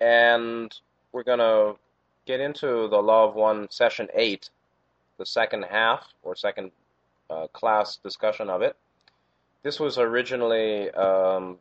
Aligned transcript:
and 0.00 0.74
we're 1.12 1.22
going 1.22 1.38
to 1.38 1.76
get 2.26 2.40
into 2.40 2.88
the 2.88 2.98
Law 2.98 3.28
of 3.28 3.34
One, 3.34 3.68
Session 3.70 4.08
8, 4.12 4.50
the 5.18 5.26
second 5.26 5.64
half 5.64 6.06
or 6.22 6.34
second 6.34 6.72
uh, 7.30 7.46
class 7.48 7.96
discussion 7.96 8.50
of 8.50 8.62
it. 8.62 8.76
This 9.62 9.80
was 9.80 9.98
originally 9.98 10.90
um, 10.90 11.58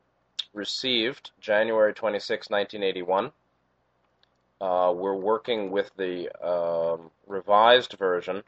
received 0.54 1.32
January 1.40 1.94
26, 1.94 2.50
1981. 2.50 3.32
Uh, 4.62 4.94
we're 4.96 5.14
working 5.14 5.72
with 5.72 5.92
the 5.98 6.30
um, 6.46 7.12
revised 7.28 7.94
version, 7.94 8.44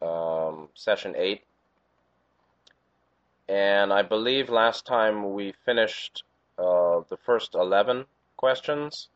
um, 0.00 0.68
Session 0.74 1.14
8. 1.16 1.42
And 3.48 3.92
I 3.92 4.02
believe 4.02 4.50
last 4.50 4.86
time 4.86 5.32
we 5.32 5.54
finished 5.64 6.22
uh, 6.58 7.00
the 7.08 7.16
first 7.24 7.54
11 7.54 8.04
questions. 8.38 9.08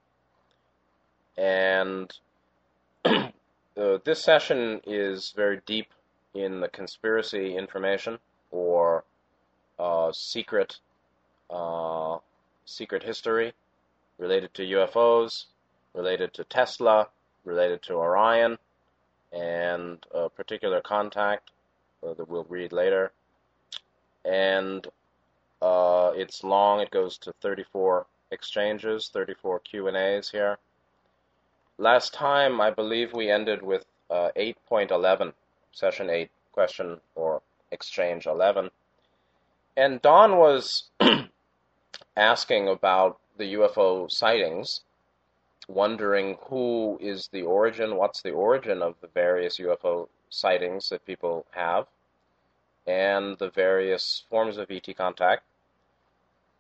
And 1.39 2.13
uh, 3.07 3.29
this 4.05 4.23
session 4.23 4.83
is 4.87 5.33
very 5.35 5.61
deep 5.65 5.89
in 6.35 6.61
the 6.61 6.69
conspiracy 6.69 7.57
information 7.57 8.19
or 8.51 9.05
uh, 9.79 10.13
secret 10.13 10.79
uh, 11.49 12.19
secret 12.65 13.03
history 13.03 13.53
related 14.19 14.55
to 14.55 14.63
UFOs, 14.63 15.47
related 15.95 16.33
to 16.35 16.45
Tesla, 16.45 17.09
related 17.45 17.83
to 17.83 17.95
Orion, 17.95 18.59
and 19.33 19.99
a 20.15 20.29
particular 20.29 20.81
contact 20.81 21.51
uh, 22.07 22.15
that 22.15 22.29
we'll 22.29 22.47
read 22.49 22.73
later. 22.73 23.13
And 24.25 24.87
uh, 25.61 26.13
it's 26.15 26.45
long; 26.45 26.81
it 26.81 26.91
goes 26.91 27.19
to 27.19 27.33
34 27.41 28.07
exchanges, 28.33 29.11
34 29.13 29.61
Q 29.61 29.89
and 29.89 29.97
A's 29.97 30.31
here. 30.31 30.59
Last 31.79 32.15
time, 32.15 32.61
I 32.61 32.71
believe 32.71 33.13
we 33.13 33.31
ended 33.31 33.63
with 33.63 33.85
uh, 34.11 34.31
8.11, 34.37 35.33
session 35.73 36.11
8, 36.11 36.31
question 36.53 37.01
or 37.15 37.43
exchange 37.71 38.27
11. 38.27 38.71
And 39.77 40.03
Don 40.03 40.37
was 40.37 40.91
asking 42.17 42.69
about 42.69 43.19
the 43.39 43.55
UFO 43.55 44.11
sightings, 44.11 44.83
wondering 45.67 46.37
who 46.49 46.99
is 47.01 47.29
the 47.33 47.43
origin, 47.43 47.97
what's 47.97 48.23
the 48.23 48.33
origin 48.33 48.83
of 48.83 48.95
the 49.01 49.09
various 49.09 49.59
UFO 49.59 50.09
sightings 50.29 50.89
that 50.91 51.07
people 51.07 51.47
have, 51.53 51.87
and 52.87 53.39
the 53.39 53.51
various 53.51 54.25
forms 54.29 54.59
of 54.59 54.71
ET 54.71 54.87
contact. 54.97 55.45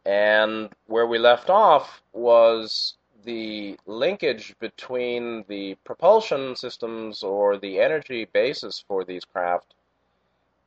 And 0.05 0.70
where 0.86 1.06
we 1.06 1.19
left 1.19 1.48
off 1.48 2.03
was 2.12 2.95
the 3.25 3.78
linkage 3.86 4.55
between 4.59 5.44
the 5.48 5.77
propulsion 5.84 6.56
systems 6.56 7.22
or 7.22 7.56
the 7.56 7.81
energy 7.81 8.25
basis 8.33 8.84
for 8.86 9.05
these 9.05 9.25
craft 9.25 9.75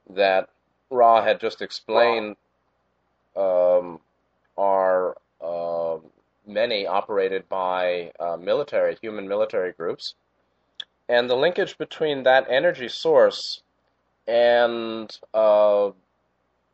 that 0.10 0.50
Ra 0.90 1.22
had 1.22 1.40
just 1.40 1.62
explained 1.62 2.38
um, 3.36 4.00
are 4.58 5.18
uh, 5.42 5.98
many 6.48 6.88
operated 6.88 7.48
by 7.50 8.12
uh, 8.20 8.38
military, 8.38 8.98
human 9.02 9.28
military 9.28 9.74
groups. 9.74 10.16
And 11.10 11.30
the 11.30 11.36
linkage 11.36 11.78
between 11.78 12.24
that 12.24 12.48
energy 12.50 12.88
source 12.88 13.62
and 14.28 15.16
uh, 15.34 15.92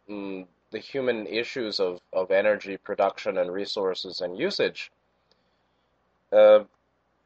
mm, 0.09 0.45
the 0.71 0.79
human 0.79 1.27
issues 1.27 1.79
of, 1.79 2.01
of 2.11 2.31
energy 2.31 2.77
production 2.77 3.37
and 3.37 3.51
resources 3.51 4.21
and 4.21 4.37
usage. 4.37 4.91
Uh, 6.31 6.63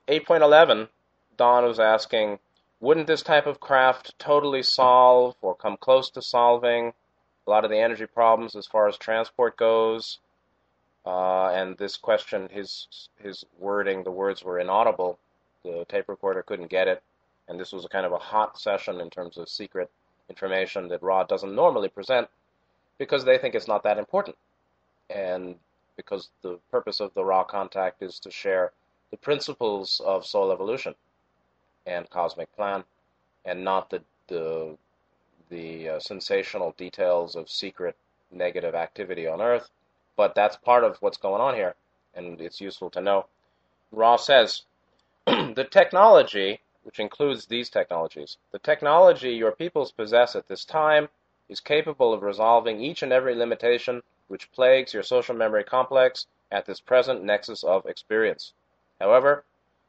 8.11, 0.07 0.89
Don 1.37 1.63
was 1.63 1.79
asking, 1.79 2.39
wouldn't 2.79 3.07
this 3.07 3.21
type 3.21 3.45
of 3.45 3.59
craft 3.59 4.17
totally 4.19 4.63
solve 4.63 5.35
or 5.41 5.55
come 5.55 5.77
close 5.77 6.09
to 6.11 6.21
solving 6.21 6.93
a 7.47 7.49
lot 7.49 7.63
of 7.63 7.71
the 7.71 7.79
energy 7.79 8.05
problems 8.05 8.55
as 8.55 8.67
far 8.67 8.87
as 8.87 8.97
transport 8.97 9.57
goes? 9.57 10.19
Uh, 11.05 11.49
and 11.49 11.77
this 11.77 11.97
question, 11.97 12.49
his 12.51 12.87
his 13.21 13.45
wording, 13.59 14.03
the 14.03 14.11
words 14.11 14.43
were 14.43 14.59
inaudible. 14.59 15.19
The 15.63 15.85
tape 15.87 16.09
recorder 16.09 16.41
couldn't 16.41 16.69
get 16.69 16.87
it, 16.87 17.03
and 17.47 17.59
this 17.59 17.71
was 17.71 17.85
a 17.85 17.89
kind 17.89 18.07
of 18.07 18.11
a 18.11 18.17
hot 18.17 18.59
session 18.59 18.99
in 18.99 19.11
terms 19.11 19.37
of 19.37 19.47
secret 19.47 19.91
information 20.29 20.87
that 20.87 21.03
Ra 21.03 21.23
doesn't 21.23 21.53
normally 21.53 21.89
present 21.89 22.27
because 22.97 23.25
they 23.25 23.37
think 23.37 23.55
it's 23.55 23.67
not 23.67 23.83
that 23.83 23.97
important, 23.97 24.37
and 25.09 25.55
because 25.95 26.29
the 26.41 26.59
purpose 26.71 26.99
of 26.99 27.13
the 27.13 27.23
Ra 27.23 27.43
contact 27.43 28.01
is 28.01 28.19
to 28.19 28.31
share 28.31 28.71
the 29.11 29.17
principles 29.17 30.01
of 30.05 30.25
soul 30.25 30.51
evolution 30.51 30.95
and 31.85 32.09
cosmic 32.09 32.53
plan, 32.55 32.83
and 33.45 33.63
not 33.63 33.89
the 33.89 34.01
the 34.27 34.77
the 35.49 35.89
uh, 35.89 35.99
sensational 35.99 36.73
details 36.77 37.35
of 37.35 37.49
secret 37.49 37.95
negative 38.31 38.75
activity 38.75 39.27
on 39.27 39.41
Earth 39.41 39.69
but 40.15 40.35
that's 40.35 40.55
part 40.55 40.83
of 40.83 40.97
what's 41.01 41.17
going 41.17 41.41
on 41.41 41.55
here, 41.55 41.75
and 42.13 42.39
it's 42.39 42.61
useful 42.61 42.89
to 42.91 43.01
know. 43.01 43.25
Ra 43.91 44.15
says, 44.15 44.63
the 45.25 45.67
technology, 45.69 46.61
which 46.83 46.99
includes 46.99 47.45
these 47.45 47.69
technologies, 47.69 48.37
the 48.51 48.59
technology 48.59 49.31
your 49.31 49.51
peoples 49.51 49.91
possess 49.91 50.35
at 50.35 50.47
this 50.47 50.65
time 50.65 51.09
is 51.49 51.59
capable 51.59 52.13
of 52.13 52.23
resolving 52.23 52.81
each 52.81 53.03
and 53.03 53.13
every 53.13 53.35
limitation 53.35 54.01
which 54.27 54.51
plagues 54.51 54.93
your 54.93 55.03
social 55.03 55.35
memory 55.35 55.63
complex 55.63 56.27
at 56.51 56.65
this 56.65 56.79
present 56.79 57.23
nexus 57.23 57.63
of 57.63 57.85
experience. 57.85 58.53
However, 58.99 59.43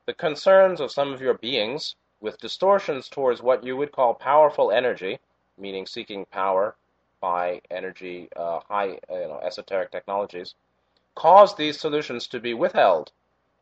the 0.07 0.15
concerns 0.15 0.81
of 0.81 0.93
some 0.93 1.13
of 1.13 1.21
your 1.21 1.35
beings, 1.35 1.97
with 2.21 2.41
distortions 2.41 3.09
towards 3.09 3.43
what 3.43 3.65
you 3.65 3.77
would 3.77 3.93
call 3.93 4.15
powerful 4.15 4.71
energy, 4.71 5.19
meaning 5.59 5.87
seeking 5.87 6.25
power, 6.27 6.77
by 7.21 7.61
energy, 7.71 8.29
uh, 8.37 8.61
high 8.69 8.87
you 8.87 9.01
know, 9.09 9.41
esoteric 9.43 9.91
technologies, 9.91 10.55
cause 11.15 11.55
these 11.55 11.81
solutions 11.81 12.27
to 12.27 12.39
be 12.39 12.55
withheld 12.55 13.11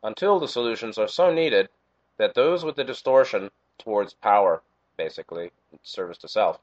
until 0.03 0.39
the 0.39 0.47
solutions 0.47 0.97
are 0.97 1.07
so 1.07 1.33
needed 1.33 1.69
that 2.17 2.33
those 2.33 2.63
with 2.63 2.75
the 2.75 2.83
distortion 2.83 3.49
towards 3.77 4.13
power, 4.13 4.61
basically, 4.97 5.51
service 5.83 6.17
to 6.17 6.27
self, 6.27 6.59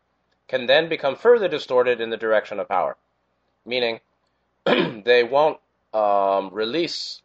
can 0.49 0.67
then 0.67 0.89
become 0.89 1.17
further 1.17 1.49
distorted 1.49 2.01
in 2.01 2.11
the 2.11 2.17
direction 2.17 2.61
of 2.61 2.69
power. 2.69 2.97
Meaning, 3.65 4.01
they 4.65 5.25
won't 5.25 5.59
um, 5.95 6.51
release 6.53 7.23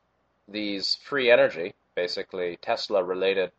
these 0.47 0.97
free 1.03 1.29
energy, 1.29 1.73
basically 1.95 2.57
Tesla 2.61 3.03
related 3.03 3.51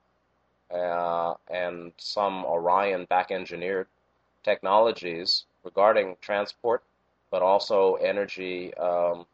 uh, 0.72 1.34
and 1.50 1.92
some 1.96 2.44
Orion 2.44 3.04
back 3.06 3.30
engineered 3.30 3.86
technologies 4.42 5.44
regarding 5.64 6.16
transport, 6.20 6.82
but 7.30 7.42
also 7.42 7.94
energy 7.94 8.74
um, 8.74 9.26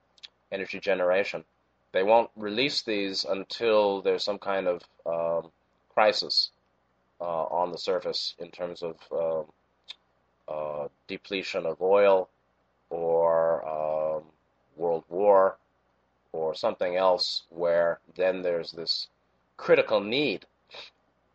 energy 0.53 0.81
generation. 0.81 1.45
They 1.93 2.03
won't 2.03 2.31
release 2.37 2.83
these 2.83 3.25
until 3.25 4.03
there's 4.03 4.25
some 4.25 4.39
kind 4.39 4.67
of 4.67 4.83
um, 5.07 5.51
crisis 5.93 6.51
uh, 7.21 7.45
on 7.61 7.71
the 7.71 7.79
surface 7.79 8.35
in 8.39 8.51
terms 8.51 8.83
of 8.83 8.97
um, 9.13 9.45
uh, 10.49 10.89
depletion 11.09 11.67
of 11.67 11.81
oil 11.81 12.29
or 12.91 13.67
um, 13.69 14.23
world 14.77 15.05
war 15.09 15.57
or 16.33 16.55
something 16.55 16.97
else 16.97 17.45
where 17.51 18.01
then 18.17 18.43
there's 18.43 18.73
this 18.73 19.09
critical 19.57 20.01
need 20.01 20.47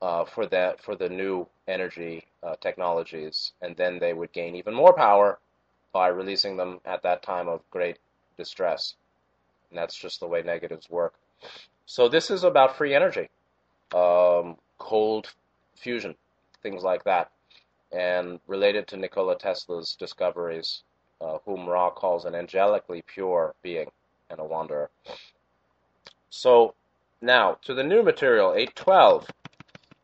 uh, 0.02 0.26
for 0.26 0.46
that 0.46 0.82
for 0.82 0.96
the 0.96 1.10
new 1.10 1.48
energy 1.68 2.26
uh, 2.44 2.56
technologies, 2.62 3.54
and 3.62 3.76
then 3.76 4.00
they 4.00 4.14
would 4.14 4.32
gain 4.32 4.56
even 4.56 4.74
more 4.74 4.94
power 4.94 5.40
by 5.92 6.08
releasing 6.08 6.56
them 6.58 6.80
at 6.86 7.02
that 7.04 7.22
time 7.24 7.48
of 7.48 7.62
great 7.72 7.98
distress. 8.38 8.96
And 9.70 9.78
that's 9.78 9.96
just 9.96 10.20
the 10.20 10.28
way 10.28 10.42
negatives 10.42 10.90
work. 10.90 11.16
So 11.86 12.08
this 12.08 12.30
is 12.30 12.44
about 12.44 12.78
free 12.78 12.94
energy, 12.94 13.30
um, 13.94 14.58
cold 14.78 15.34
fusion, 15.76 16.16
things 16.62 16.84
like 16.84 17.04
that, 17.06 17.32
and 17.92 18.40
related 18.48 18.88
to 18.88 18.98
Nikola 18.98 19.38
Tesla's 19.38 19.96
discoveries, 20.00 20.84
uh, 21.22 21.40
whom 21.46 21.68
Ra 21.68 21.90
calls 21.90 22.26
an 22.26 22.34
angelically 22.34 23.04
pure 23.06 23.56
being 23.62 23.90
and 24.30 24.40
a 24.40 24.46
wanderer. 24.46 24.90
So 26.30 26.76
now 27.22 27.58
to 27.64 27.74
the 27.74 27.84
new 27.84 28.04
material, 28.04 28.54
812. 28.54 29.28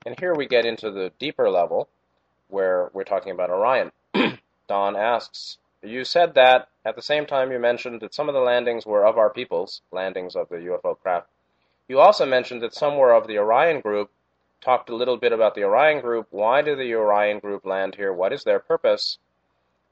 And 0.05 0.19
here 0.19 0.35
we 0.35 0.47
get 0.47 0.65
into 0.65 0.91
the 0.91 1.11
deeper 1.19 1.49
level 1.49 1.89
where 2.49 2.89
we're 2.93 3.03
talking 3.03 3.31
about 3.31 3.49
Orion. 3.49 3.91
Don 4.67 4.95
asks, 4.95 5.57
You 5.81 6.03
said 6.03 6.35
that 6.35 6.69
at 6.85 6.95
the 6.95 7.01
same 7.01 7.25
time 7.25 7.51
you 7.51 7.59
mentioned 7.59 8.01
that 8.01 8.13
some 8.13 8.29
of 8.29 8.35
the 8.35 8.41
landings 8.41 8.85
were 8.85 9.05
of 9.05 9.17
our 9.17 9.29
peoples, 9.31 9.81
landings 9.91 10.35
of 10.35 10.49
the 10.49 10.57
UFO 10.57 10.99
craft. 10.99 11.27
You 11.87 11.99
also 11.99 12.25
mentioned 12.25 12.61
that 12.61 12.73
some 12.73 12.97
were 12.97 13.13
of 13.13 13.27
the 13.27 13.37
Orion 13.37 13.81
group. 13.81 14.11
Talked 14.65 14.89
a 14.89 14.95
little 14.95 15.17
bit 15.17 15.31
about 15.31 15.53
the 15.53 15.63
Orion 15.63 16.01
group. 16.01 16.25
Why 16.31 16.63
did 16.63 16.79
the 16.79 16.95
Orion 16.95 17.37
group 17.37 17.67
land 17.67 17.93
here? 17.93 18.11
What 18.11 18.33
is 18.33 18.43
their 18.43 18.57
purpose? 18.57 19.19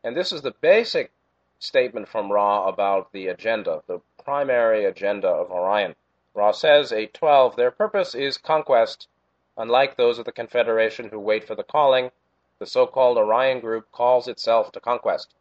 And 0.03 0.17
this 0.17 0.31
is 0.31 0.41
the 0.41 0.55
basic 0.61 1.11
statement 1.59 2.07
from 2.07 2.31
Ra 2.31 2.67
about 2.67 3.11
the 3.11 3.27
agenda, 3.27 3.83
the 3.85 4.01
primary 4.23 4.83
agenda 4.85 5.27
of 5.27 5.51
Orion. 5.51 5.95
Ra 6.33 6.53
says, 6.53 6.91
812, 6.91 7.55
their 7.55 7.69
purpose 7.69 8.15
is 8.15 8.39
conquest, 8.39 9.07
unlike 9.55 9.95
those 9.95 10.17
of 10.17 10.25
the 10.25 10.31
Confederation 10.31 11.09
who 11.09 11.19
wait 11.19 11.43
for 11.43 11.53
the 11.53 11.63
calling. 11.63 12.09
The 12.57 12.65
so 12.65 12.87
called 12.87 13.19
Orion 13.19 13.59
group 13.59 13.91
calls 13.91 14.27
itself 14.27 14.71
to 14.71 14.79
conquest. 14.79 15.35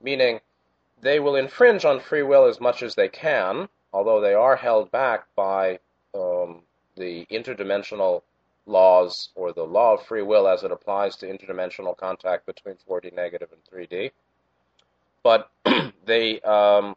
Meaning, 0.00 0.40
they 0.98 1.20
will 1.20 1.36
infringe 1.36 1.84
on 1.84 2.00
free 2.00 2.22
will 2.22 2.46
as 2.46 2.62
much 2.62 2.82
as 2.82 2.94
they 2.94 3.10
can, 3.10 3.68
although 3.92 4.22
they 4.22 4.32
are 4.32 4.56
held 4.56 4.90
back 4.90 5.26
by 5.36 5.80
um, 6.14 6.62
the 6.96 7.26
interdimensional 7.30 8.22
laws 8.66 9.28
or 9.34 9.52
the 9.52 9.62
law 9.62 9.94
of 9.94 10.06
free 10.06 10.22
will 10.22 10.48
as 10.48 10.62
it 10.62 10.72
applies 10.72 11.16
to 11.16 11.26
interdimensional 11.26 11.96
contact 11.96 12.46
between 12.46 12.76
4D 12.88 13.14
negative 13.14 13.48
and 13.52 13.88
3D. 13.90 14.10
But 15.22 15.50
they 16.04 16.40
um, 16.40 16.96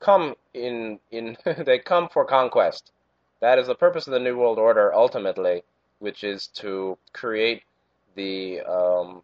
come 0.00 0.34
in 0.54 0.98
in 1.10 1.36
they 1.64 1.78
come 1.78 2.08
for 2.08 2.24
conquest. 2.24 2.92
That 3.40 3.58
is 3.58 3.66
the 3.66 3.74
purpose 3.74 4.06
of 4.06 4.12
the 4.12 4.20
New 4.20 4.36
World 4.36 4.58
Order 4.58 4.94
ultimately, 4.94 5.62
which 5.98 6.24
is 6.24 6.46
to 6.48 6.98
create 7.12 7.62
the 8.14 8.60
um, 8.62 9.22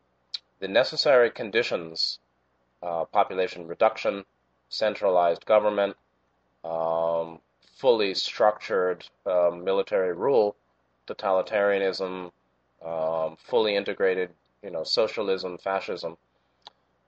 the 0.60 0.68
necessary 0.68 1.30
conditions, 1.30 2.18
uh, 2.82 3.04
population 3.06 3.66
reduction, 3.66 4.24
centralized 4.68 5.44
government, 5.44 5.96
um, 6.64 7.40
fully 7.82 8.14
structured 8.14 9.04
uh, 9.26 9.50
military 9.50 10.12
rule, 10.12 10.54
totalitarianism, 11.08 12.30
um, 12.86 13.36
fully 13.42 13.74
integrated, 13.74 14.30
you 14.62 14.70
know, 14.70 14.84
socialism, 14.84 15.58
fascism, 15.58 16.16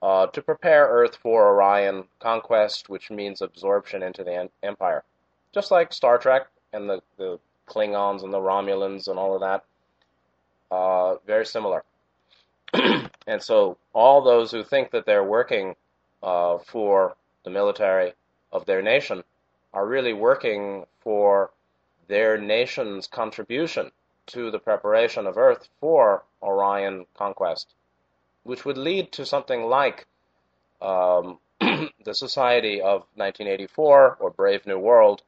uh, 0.01 0.27
to 0.27 0.41
prepare 0.41 0.85
Earth 0.87 1.15
for 1.15 1.47
Orion 1.47 2.03
conquest, 2.19 2.89
which 2.89 3.09
means 3.09 3.41
absorption 3.41 4.03
into 4.03 4.25
the 4.25 4.49
Empire. 4.63 5.05
Just 5.53 5.71
like 5.71 5.93
Star 5.93 6.17
Trek 6.17 6.47
and 6.73 6.89
the, 6.89 7.01
the 7.15 7.39
Klingons 7.69 8.23
and 8.23 8.33
the 8.33 8.37
Romulans 8.37 9.07
and 9.07 9.17
all 9.17 9.33
of 9.33 9.39
that, 9.39 9.63
uh, 10.75 11.15
very 11.25 11.45
similar. 11.45 11.85
and 13.27 13.41
so, 13.41 13.77
all 13.93 14.21
those 14.21 14.51
who 14.51 14.61
think 14.61 14.91
that 14.91 15.05
they're 15.05 15.23
working 15.23 15.73
uh, 16.21 16.57
for 16.57 17.15
the 17.45 17.49
military 17.49 18.11
of 18.51 18.65
their 18.65 18.81
nation 18.81 19.23
are 19.75 19.85
really 19.85 20.13
working 20.13 20.85
for 21.01 21.51
their 22.07 22.37
nation's 22.37 23.07
contribution 23.07 23.91
to 24.25 24.49
the 24.49 24.59
preparation 24.59 25.27
of 25.27 25.37
Earth 25.37 25.67
for 25.81 26.23
Orion 26.41 27.05
conquest, 27.13 27.67
which 28.43 28.63
would 28.63 28.77
lead 28.77 29.11
to 29.11 29.25
something 29.25 29.63
like 29.63 30.07
um, 30.81 31.39
the 31.59 32.13
Society 32.13 32.79
of 32.79 33.01
1984 33.15 34.17
or 34.19 34.29
Brave 34.31 34.65
New 34.65 34.79
World, 34.79 35.23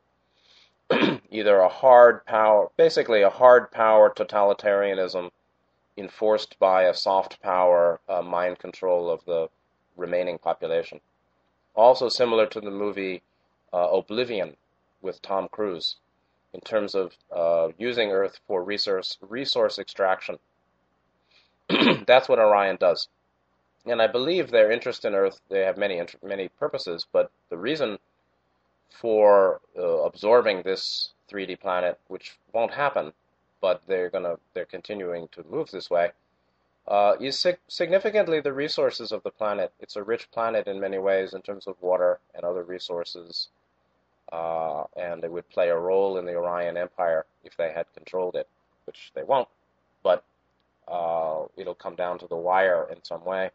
either 1.30 1.60
a 1.60 1.68
hard 1.68 2.26
power, 2.26 2.70
basically 2.78 3.24
a 3.24 3.30
hard 3.30 3.70
power 3.70 4.10
totalitarianism 4.10 5.30
enforced 5.98 6.58
by 6.58 6.84
a 6.84 6.94
soft 6.94 7.42
power 7.42 8.00
uh, 8.08 8.22
mind 8.22 8.60
control 8.60 9.10
of 9.10 9.26
the 9.26 9.50
remaining 9.98 10.38
population. 10.38 11.02
Also 11.76 12.08
similar 12.08 12.46
to 12.46 12.62
the 12.62 12.72
movie 12.72 13.22
uh, 13.77 13.89
Oblivion 14.00 14.56
with 15.01 15.21
Tom 15.21 15.47
Cruise 15.51 15.97
in 16.53 16.62
terms 16.62 16.95
of 16.95 17.13
uh, 17.35 17.69
using 17.77 18.12
Earth 18.12 18.39
for 18.47 18.63
resource 18.63 19.18
resource 19.21 19.77
extraction. 19.77 20.38
That's 22.07 22.27
what 22.29 22.39
Orion 22.39 22.77
does, 22.77 23.07
and 23.85 24.01
I 24.01 24.07
believe 24.07 24.50
their 24.50 24.71
interest 24.71 25.06
in 25.06 25.13
Earth. 25.13 25.39
They 25.50 25.62
have 25.62 25.77
many 25.77 26.01
many 26.24 26.47
purposes, 26.50 27.06
but 27.12 27.29
the 27.50 27.57
reason 27.57 28.00
for 28.89 29.62
uh, 29.77 30.01
absorbing 30.09 30.63
this 30.63 31.12
3D 31.29 31.59
planet, 31.59 32.00
which 32.07 32.38
won't 32.53 32.74
happen, 32.74 33.13
but 33.62 33.81
they're 33.88 34.09
gonna 34.09 34.38
they're 34.53 34.65
continuing 34.77 35.27
to 35.33 35.44
move 35.44 35.69
this 35.71 35.89
way, 35.89 36.12
uh, 36.88 37.15
is 37.19 37.39
sig- 37.39 37.59
significantly 37.68 38.39
the 38.39 38.53
resources 38.53 39.12
of 39.12 39.21
the 39.24 39.31
planet. 39.31 39.71
It's 39.79 39.97
a 39.97 40.03
rich 40.03 40.31
planet 40.31 40.68
in 40.68 40.79
many 40.79 40.97
ways 40.97 41.33
in 41.33 41.41
terms 41.41 41.68
of 41.68 41.75
water 41.81 42.19
and 42.33 42.44
other 42.44 42.63
resources 42.63 43.50
uh, 44.31 44.83
and 44.95 45.24
it 45.24 45.31
would 45.31 45.50
play 45.50 45.69
a 45.69 45.77
role 45.77 46.18
in 46.18 46.25
the 46.25 46.35
Orion 46.35 46.77
Empire 46.77 47.25
if 47.44 47.56
they 47.56 47.71
had 47.71 47.85
controlled 47.94 48.35
it, 48.35 48.47
which 48.85 49.12
they 49.15 49.24
won't. 49.24 49.47
But 50.03 50.24
uh, 50.88 51.45
it'll 51.56 51.75
come 51.75 51.95
down 51.95 52.19
to 52.19 52.27
the 52.27 52.35
wire 52.35 52.88
in 52.91 53.03
some 53.03 53.24
way. 53.24 53.51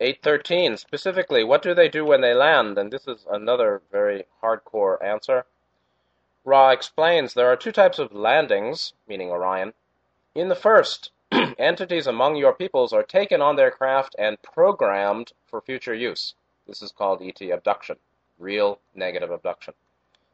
813 0.00 0.76
specifically, 0.76 1.44
what 1.44 1.62
do 1.62 1.74
they 1.74 1.88
do 1.88 2.04
when 2.04 2.20
they 2.20 2.34
land? 2.34 2.78
And 2.78 2.90
this 2.90 3.06
is 3.06 3.26
another 3.30 3.82
very 3.92 4.24
hardcore 4.42 5.02
answer. 5.04 5.44
Ra 6.44 6.70
explains 6.70 7.34
there 7.34 7.48
are 7.48 7.56
two 7.56 7.72
types 7.72 7.98
of 7.98 8.12
landings, 8.12 8.94
meaning 9.06 9.30
Orion. 9.30 9.74
In 10.34 10.48
the 10.48 10.54
first, 10.54 11.10
entities 11.58 12.06
among 12.06 12.36
your 12.36 12.54
peoples 12.54 12.92
are 12.92 13.02
taken 13.02 13.42
on 13.42 13.56
their 13.56 13.70
craft 13.70 14.16
and 14.18 14.40
programmed 14.42 15.32
for 15.46 15.60
future 15.60 15.94
use. 15.94 16.34
This 16.66 16.80
is 16.80 16.92
called 16.92 17.22
ET 17.22 17.40
abduction 17.42 17.98
real 18.40 18.80
negative 18.94 19.30
abduction. 19.30 19.74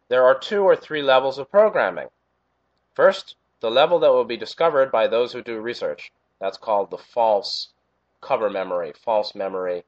There 0.08 0.24
are 0.24 0.38
two 0.38 0.62
or 0.62 0.76
three 0.76 1.02
levels 1.02 1.38
of 1.38 1.50
programming. 1.50 2.08
First, 2.94 3.36
the 3.60 3.70
level 3.70 3.98
that 3.98 4.12
will 4.12 4.24
be 4.24 4.36
discovered 4.36 4.90
by 4.90 5.06
those 5.06 5.32
who 5.32 5.42
do 5.42 5.60
research. 5.60 6.12
That's 6.40 6.56
called 6.56 6.90
the 6.90 6.98
false 6.98 7.68
cover 8.20 8.48
memory, 8.48 8.92
false 8.92 9.34
memory 9.34 9.84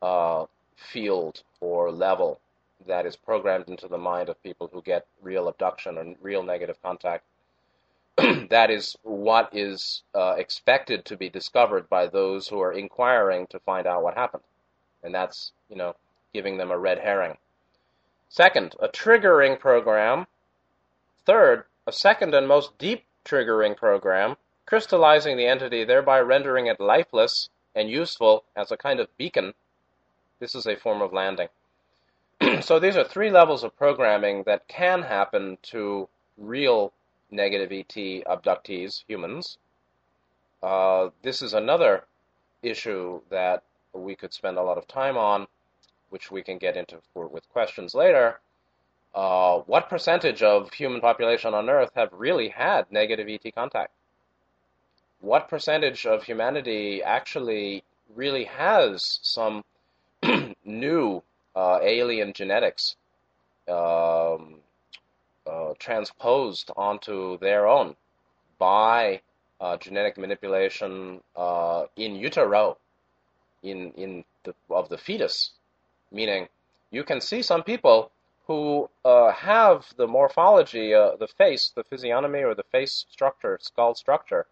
uh, 0.00 0.46
field 0.76 1.42
or 1.60 1.90
level 1.90 2.40
that 2.86 3.06
is 3.06 3.16
programmed 3.16 3.68
into 3.68 3.88
the 3.88 3.98
mind 3.98 4.28
of 4.28 4.42
people 4.42 4.68
who 4.72 4.82
get 4.82 5.06
real 5.22 5.48
abduction 5.48 5.98
and 5.98 6.16
real 6.20 6.42
negative 6.42 6.80
contact. 6.82 7.24
that 8.48 8.70
is 8.70 8.96
what 9.02 9.48
is 9.52 10.02
uh, 10.14 10.34
expected 10.38 11.04
to 11.04 11.16
be 11.16 11.28
discovered 11.28 11.88
by 11.88 12.06
those 12.06 12.48
who 12.48 12.60
are 12.60 12.72
inquiring 12.72 13.46
to 13.48 13.58
find 13.60 13.86
out 13.86 14.02
what 14.02 14.14
happened. 14.14 14.42
And 15.02 15.14
that's, 15.14 15.52
you 15.68 15.76
know, 15.76 15.94
giving 16.32 16.56
them 16.56 16.70
a 16.70 16.78
red 16.78 16.98
herring. 16.98 17.36
Second, 18.28 18.76
a 18.80 18.88
triggering 18.88 19.58
program. 19.58 20.26
Third, 21.26 21.64
a 21.86 21.92
second 21.92 22.34
and 22.34 22.46
most 22.46 22.78
deep 22.78 23.04
triggering 23.24 23.76
program, 23.76 24.36
crystallizing 24.66 25.36
the 25.36 25.46
entity, 25.46 25.84
thereby 25.84 26.20
rendering 26.20 26.66
it 26.66 26.80
lifeless 26.80 27.48
and 27.74 27.90
useful 27.90 28.44
as 28.56 28.70
a 28.70 28.76
kind 28.76 29.00
of 29.00 29.16
beacon. 29.16 29.54
This 30.38 30.54
is 30.54 30.66
a 30.66 30.76
form 30.76 31.02
of 31.02 31.12
landing. 31.12 31.48
so 32.60 32.78
these 32.78 32.96
are 32.96 33.04
three 33.04 33.30
levels 33.30 33.64
of 33.64 33.76
programming 33.76 34.44
that 34.44 34.68
can 34.68 35.02
happen 35.02 35.58
to 35.62 36.08
real 36.38 36.92
negative 37.30 37.70
ET 37.72 37.94
abductees, 38.26 39.04
humans. 39.06 39.58
Uh, 40.62 41.10
this 41.22 41.42
is 41.42 41.52
another 41.52 42.04
issue 42.62 43.20
that 43.30 43.62
we 43.92 44.14
could 44.14 44.32
spend 44.32 44.56
a 44.56 44.62
lot 44.62 44.78
of 44.78 44.86
time 44.86 45.16
on 45.16 45.46
which 46.10 46.30
we 46.30 46.42
can 46.42 46.58
get 46.58 46.76
into 46.76 46.98
for, 47.12 47.26
with 47.26 47.48
questions 47.50 47.94
later, 47.94 48.40
uh, 49.14 49.58
what 49.60 49.88
percentage 49.88 50.42
of 50.42 50.72
human 50.72 51.00
population 51.00 51.54
on 51.54 51.68
Earth 51.68 51.90
have 51.94 52.12
really 52.12 52.48
had 52.48 52.90
negative 52.92 53.28
ET 53.28 53.54
contact? 53.54 53.92
What 55.20 55.48
percentage 55.48 56.06
of 56.06 56.22
humanity 56.22 57.02
actually 57.02 57.84
really 58.14 58.44
has 58.44 59.18
some 59.22 59.64
new 60.64 61.22
uh, 61.56 61.78
alien 61.82 62.32
genetics 62.32 62.96
um, 63.68 64.56
uh, 65.46 65.74
transposed 65.78 66.70
onto 66.76 67.38
their 67.38 67.66
own 67.66 67.96
by 68.58 69.20
uh, 69.60 69.76
genetic 69.76 70.16
manipulation 70.16 71.20
uh, 71.36 71.84
in 71.96 72.14
utero, 72.14 72.78
in 73.62 73.92
in 73.92 74.24
the, 74.44 74.54
of 74.70 74.88
the 74.88 74.98
fetus? 74.98 75.52
Meaning 76.10 76.48
you 76.90 77.04
can 77.04 77.20
see 77.20 77.42
some 77.42 77.62
people 77.62 78.10
who 78.46 78.90
uh, 79.04 79.30
have 79.30 79.86
the 79.96 80.06
morphology, 80.06 80.92
uh, 80.92 81.14
the 81.16 81.28
face, 81.28 81.72
the 81.74 81.84
physiognomy, 81.84 82.42
or 82.42 82.54
the 82.54 82.64
face 82.64 83.06
structure, 83.08 83.56
skull 83.60 83.94
structure, 83.94 84.46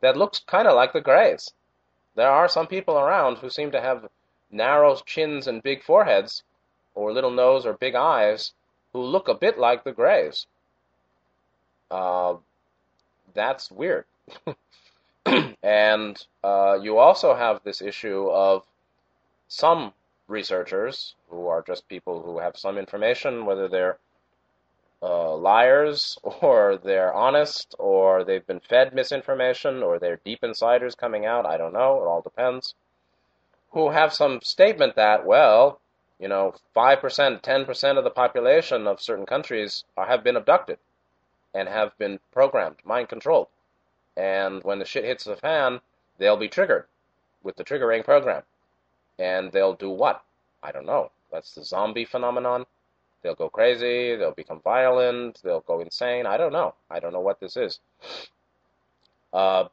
that 0.00 0.16
looks 0.16 0.40
kind 0.40 0.66
of 0.66 0.74
like 0.74 0.92
the 0.92 1.00
Greys. 1.00 1.52
There 2.16 2.30
are 2.30 2.48
some 2.48 2.66
people 2.66 2.98
around 2.98 3.38
who 3.38 3.48
seem 3.48 3.70
to 3.70 3.80
have 3.80 4.08
narrow 4.50 4.96
chins 4.96 5.46
and 5.46 5.62
big 5.62 5.82
foreheads, 5.82 6.42
or 6.94 7.12
little 7.12 7.30
nose 7.30 7.64
or 7.64 7.74
big 7.74 7.94
eyes, 7.94 8.52
who 8.92 9.00
look 9.00 9.28
a 9.28 9.34
bit 9.34 9.58
like 9.58 9.84
the 9.84 9.92
Greys. 9.92 10.46
Uh, 11.90 12.34
that's 13.34 13.70
weird. 13.70 14.04
and 15.62 16.26
uh, 16.42 16.78
you 16.82 16.98
also 16.98 17.34
have 17.34 17.60
this 17.62 17.80
issue 17.80 18.28
of 18.30 18.64
some 19.48 19.92
researchers 20.28 21.14
who 21.30 21.46
are 21.48 21.62
just 21.62 21.88
people 21.88 22.22
who 22.22 22.38
have 22.38 22.56
some 22.56 22.78
information, 22.78 23.46
whether 23.46 23.68
they're 23.68 23.98
uh, 25.02 25.36
liars 25.36 26.18
or 26.24 26.78
they're 26.82 27.12
honest 27.12 27.74
or 27.78 28.24
they've 28.24 28.46
been 28.46 28.60
fed 28.60 28.94
misinformation 28.94 29.82
or 29.82 29.98
they're 29.98 30.20
deep 30.24 30.42
insiders 30.42 30.94
coming 30.94 31.26
out. 31.26 31.46
I 31.46 31.56
don't 31.58 31.72
know. 31.74 32.02
It 32.02 32.06
all 32.06 32.22
depends. 32.22 32.74
Who 33.72 33.90
have 33.90 34.12
some 34.14 34.40
statement 34.42 34.96
that, 34.96 35.26
well, 35.26 35.80
You 36.18 36.28
know, 36.28 36.54
5%, 36.76 37.42
10% 37.42 37.98
of 37.98 38.04
the 38.04 38.10
population 38.10 38.86
of 38.86 39.00
certain 39.02 39.26
countries 39.26 39.84
are, 39.96 40.06
have 40.06 40.22
been 40.24 40.36
abducted 40.36 40.78
and 41.52 41.68
have 41.68 41.96
been 41.98 42.20
programmed, 42.32 42.76
mind 42.84 43.08
controlled. 43.08 43.48
And 44.16 44.62
when 44.62 44.78
the 44.78 44.84
shit 44.84 45.04
hits 45.04 45.24
the 45.24 45.36
fan, 45.36 45.80
they'll 46.18 46.36
be 46.36 46.48
triggered 46.48 46.86
with 47.42 47.56
the 47.56 47.64
triggering 47.64 48.04
program. 48.04 48.42
And 49.18 49.52
they'll 49.52 49.74
do 49.74 49.90
what? 49.90 50.22
I 50.62 50.72
don't 50.72 50.86
know. 50.86 51.10
That's 51.30 51.54
the 51.54 51.64
zombie 51.64 52.04
phenomenon. 52.04 52.64
They'll 53.22 53.34
go 53.34 53.48
crazy, 53.48 54.16
they'll 54.16 54.32
become 54.32 54.60
violent, 54.60 55.40
they'll 55.42 55.60
go 55.60 55.80
insane. 55.80 56.26
I 56.26 56.36
don't 56.36 56.52
know. 56.52 56.74
I 56.90 57.00
don't 57.00 57.12
know 57.12 57.20
what 57.20 57.40
this 57.40 57.56
is. 57.56 57.80
Uh, 59.32 59.64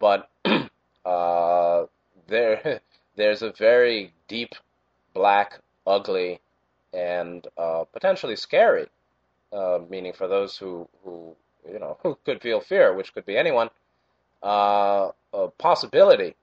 but 0.00 0.28
uh, 1.04 1.86
there, 2.26 2.80
there's 3.16 3.42
a 3.42 3.52
very 3.52 4.12
deep, 4.28 4.54
black, 5.14 5.60
ugly, 5.86 6.40
and 6.92 7.46
uh, 7.56 7.84
potentially 7.92 8.34
scary, 8.34 8.88
uh, 9.52 9.78
meaning 9.88 10.12
for 10.12 10.26
those 10.26 10.56
who, 10.56 10.88
who 11.04 11.34
you 11.70 11.78
know 11.78 11.96
who 12.02 12.18
could 12.24 12.42
feel 12.42 12.60
fear, 12.60 12.92
which 12.94 13.14
could 13.14 13.24
be 13.24 13.36
anyone, 13.36 13.70
uh, 14.42 15.10
a 15.32 15.48
possibility 15.58 16.34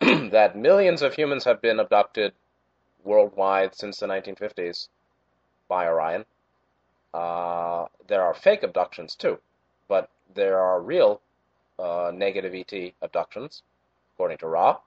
that 0.30 0.56
millions 0.56 1.02
of 1.02 1.14
humans 1.14 1.44
have 1.44 1.60
been 1.60 1.80
abducted 1.80 2.32
worldwide 3.04 3.74
since 3.74 3.98
the 3.98 4.06
1950s 4.06 4.88
by 5.68 5.86
Orion. 5.86 6.24
Uh, 7.12 7.86
there 8.06 8.22
are 8.22 8.34
fake 8.34 8.62
abductions 8.62 9.14
too, 9.14 9.38
but 9.88 10.10
there 10.34 10.58
are 10.58 10.80
real 10.80 11.20
uh, 11.78 12.12
negative 12.14 12.54
ET 12.54 12.92
abductions, 13.02 13.62
according 14.14 14.38
to 14.38 14.46
Ra. 14.46 14.78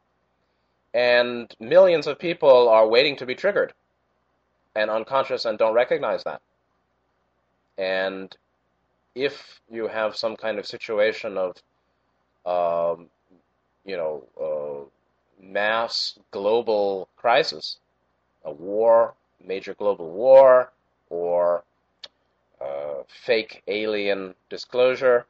And 0.93 1.53
millions 1.59 2.07
of 2.07 2.19
people 2.19 2.69
are 2.69 2.87
waiting 2.87 3.15
to 3.17 3.25
be 3.25 3.35
triggered 3.35 3.73
and 4.75 4.89
unconscious 4.89 5.45
and 5.45 5.57
don't 5.57 5.73
recognize 5.73 6.23
that. 6.23 6.41
And 7.77 8.35
if 9.15 9.59
you 9.69 9.87
have 9.87 10.15
some 10.15 10.35
kind 10.35 10.59
of 10.59 10.65
situation 10.65 11.37
of, 11.37 11.57
um, 12.45 13.07
you 13.85 13.97
know, 13.97 14.23
uh, 14.39 15.00
mass 15.41 16.17
global 16.31 17.09
crisis, 17.17 17.77
a 18.45 18.51
war, 18.51 19.13
major 19.43 19.73
global 19.73 20.09
war, 20.11 20.71
or 21.09 21.63
uh, 22.61 23.03
fake 23.07 23.63
alien 23.67 24.35
disclosure, 24.49 25.25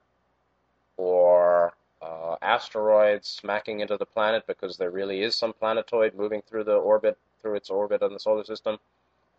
or 0.97 1.73
uh, 2.01 2.35
asteroids 2.41 3.27
smacking 3.27 3.79
into 3.79 3.97
the 3.97 4.05
planet 4.05 4.43
because 4.47 4.77
there 4.77 4.91
really 4.91 5.21
is 5.21 5.35
some 5.35 5.53
planetoid 5.53 6.13
moving 6.13 6.41
through 6.47 6.63
the 6.63 6.75
orbit, 6.75 7.17
through 7.41 7.55
its 7.55 7.69
orbit 7.69 8.01
on 8.01 8.13
the 8.13 8.19
solar 8.19 8.43
system, 8.43 8.77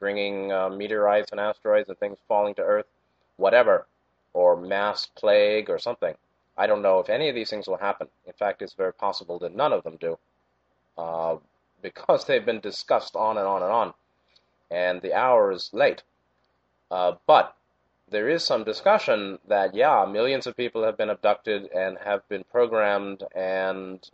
bringing 0.00 0.52
uh, 0.52 0.68
meteorites 0.68 1.30
and 1.32 1.40
asteroids 1.40 1.88
and 1.88 1.98
things 1.98 2.18
falling 2.26 2.54
to 2.54 2.62
Earth, 2.62 2.86
whatever, 3.36 3.86
or 4.32 4.56
mass 4.56 5.06
plague 5.06 5.68
or 5.70 5.78
something. 5.78 6.14
I 6.56 6.66
don't 6.66 6.82
know 6.82 6.98
if 6.98 7.08
any 7.08 7.28
of 7.28 7.34
these 7.34 7.50
things 7.50 7.66
will 7.66 7.76
happen. 7.78 8.08
In 8.26 8.32
fact, 8.32 8.62
it's 8.62 8.74
very 8.74 8.92
possible 8.92 9.38
that 9.40 9.54
none 9.54 9.72
of 9.72 9.84
them 9.84 9.96
do, 10.00 10.18
uh, 10.98 11.36
because 11.80 12.24
they've 12.24 12.46
been 12.46 12.60
discussed 12.60 13.16
on 13.16 13.38
and 13.38 13.46
on 13.46 13.62
and 13.62 13.72
on, 13.72 13.94
and 14.70 15.02
the 15.02 15.14
hour 15.14 15.52
is 15.52 15.70
late. 15.72 16.02
Uh, 16.90 17.12
but 17.26 17.56
there 18.10 18.28
is 18.28 18.44
some 18.44 18.64
discussion 18.64 19.38
that, 19.48 19.74
yeah, 19.74 20.04
millions 20.04 20.46
of 20.46 20.56
people 20.56 20.84
have 20.84 20.96
been 20.96 21.10
abducted 21.10 21.70
and 21.72 21.98
have 22.04 22.28
been 22.28 22.44
programmed 22.44 23.24
and 23.34 24.10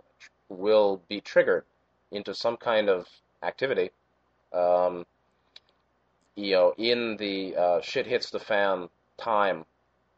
will 0.48 1.02
be 1.08 1.20
triggered 1.20 1.64
into 2.10 2.32
some 2.32 2.56
kind 2.56 2.88
of 2.88 3.06
activity. 3.42 3.90
Um, 4.52 5.04
you 6.36 6.52
know, 6.52 6.74
in 6.78 7.16
the 7.16 7.56
uh, 7.56 7.80
shit 7.80 8.06
hits 8.06 8.30
the 8.30 8.38
fan 8.38 8.88
time 9.16 9.64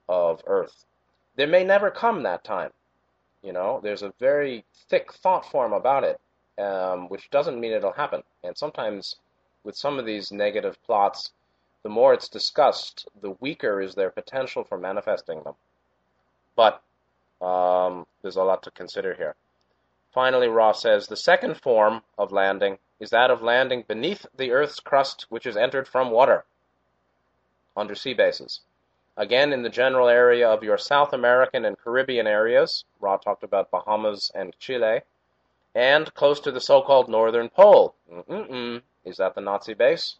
of 0.09 0.43
Earth. 0.47 0.85
There 1.37 1.47
may 1.47 1.65
never 1.65 1.91
come 1.91 2.23
that 2.23 2.45
time. 2.45 2.71
You 3.43 3.55
know, 3.55 3.81
there's 3.83 4.03
a 4.03 4.13
very 4.21 4.65
thick 4.91 5.15
thought 5.15 5.51
form 5.51 5.73
about 5.73 6.05
it, 6.05 6.21
um, 6.61 7.09
which 7.09 7.31
doesn't 7.31 7.59
mean 7.59 7.73
it'll 7.73 7.93
happen. 7.93 8.23
And 8.45 8.57
sometimes, 8.57 9.17
with 9.65 9.77
some 9.77 9.99
of 9.99 10.07
these 10.07 10.31
negative 10.33 10.83
plots, 10.85 11.31
the 11.83 11.89
more 11.89 12.13
it's 12.13 12.29
discussed, 12.29 13.09
the 13.21 13.37
weaker 13.41 13.81
is 13.81 13.95
their 13.95 14.11
potential 14.11 14.65
for 14.65 14.79
manifesting 14.79 15.43
them. 15.43 15.55
But 16.57 16.83
um, 17.41 18.07
there's 18.23 18.37
a 18.37 18.43
lot 18.43 18.63
to 18.65 18.71
consider 18.71 19.15
here. 19.15 19.35
Finally, 20.13 20.49
Ra 20.49 20.73
says 20.73 21.07
the 21.07 21.17
second 21.17 21.57
form 21.57 22.03
of 22.19 22.33
landing 22.33 22.79
is 22.99 23.11
that 23.11 23.31
of 23.31 23.43
landing 23.43 23.85
beneath 23.87 24.27
the 24.37 24.51
Earth's 24.51 24.81
crust, 24.81 25.27
which 25.31 25.47
is 25.47 25.57
entered 25.57 25.89
from 25.89 26.11
water, 26.11 26.45
undersea 27.77 28.13
bases. 28.13 28.61
Again, 29.17 29.53
in 29.53 29.63
the 29.63 29.69
general 29.71 30.09
area 30.09 30.49
of 30.49 30.63
your 30.63 30.79
South 30.79 31.13
American 31.13 31.65
and 31.65 31.79
Caribbean 31.79 32.27
areas, 32.27 32.85
Ra 33.01 33.17
talked 33.17 33.43
about 33.43 33.71
Bahamas 33.71 34.31
and 34.35 34.55
Chile, 34.59 35.01
and 35.75 36.13
close 36.15 36.41
to 36.41 36.53
the 36.53 36.61
so 36.61 36.83
called 36.83 37.09
Northern 37.09 37.49
Pole. 37.49 37.95
Mm-mm-mm. 38.13 38.83
Is 39.05 39.17
that 39.19 39.35
the 39.35 39.41
Nazi 39.41 39.75
base? 39.75 40.17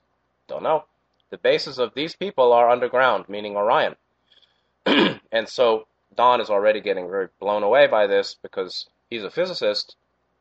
Don't 0.49 0.63
know. 0.63 0.85
The 1.31 1.39
bases 1.39 1.79
of 1.79 1.95
these 1.95 2.17
people 2.17 2.53
are 2.53 2.71
underground, 2.71 3.29
meaning 3.29 3.57
Orion. 3.57 3.97
and 4.87 5.49
so 5.49 5.87
Don 6.15 6.41
is 6.41 6.51
already 6.51 6.81
getting 6.81 7.09
very 7.09 7.29
blown 7.39 7.63
away 7.63 7.87
by 7.87 8.07
this 8.07 8.35
because 8.35 8.89
he's 9.09 9.25
a 9.25 9.31
physicist, 9.31 9.97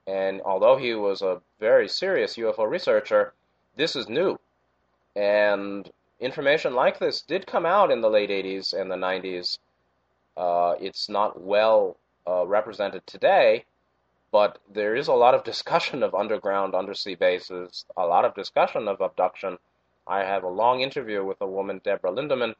and 0.07 0.41
although 0.41 0.77
he 0.77 0.95
was 0.95 1.21
a 1.21 1.41
very 1.59 1.87
serious 1.87 2.37
UFO 2.37 2.67
researcher, 2.67 3.33
this 3.75 3.95
is 3.95 4.09
new. 4.09 4.39
And 5.15 5.89
information 6.19 6.73
like 6.73 6.99
this 6.99 7.21
did 7.21 7.45
come 7.45 7.65
out 7.65 7.91
in 7.91 8.01
the 8.01 8.09
late 8.09 8.29
80s 8.29 8.73
and 8.73 8.89
the 8.89 8.95
90s. 8.95 9.59
Uh, 10.35 10.75
it's 10.79 11.09
not 11.09 11.39
well 11.41 11.97
uh, 12.27 12.47
represented 12.47 13.05
today, 13.05 13.65
but 14.31 14.59
there 14.71 14.95
is 14.95 15.07
a 15.07 15.13
lot 15.13 15.33
of 15.33 15.43
discussion 15.43 16.03
of 16.03 16.13
underground 16.13 16.75
undersea 16.75 17.15
bases, 17.15 17.85
a 17.97 18.05
lot 18.05 18.25
of 18.25 18.35
discussion 18.35 18.87
of 18.87 19.01
abduction, 19.01 19.57
I 20.09 20.23
have 20.23 20.43
a 20.43 20.49
long 20.49 20.81
interview 20.81 21.23
with 21.23 21.39
a 21.39 21.47
woman, 21.47 21.81
Deborah 21.83 22.11
Lindemann, 22.11 22.55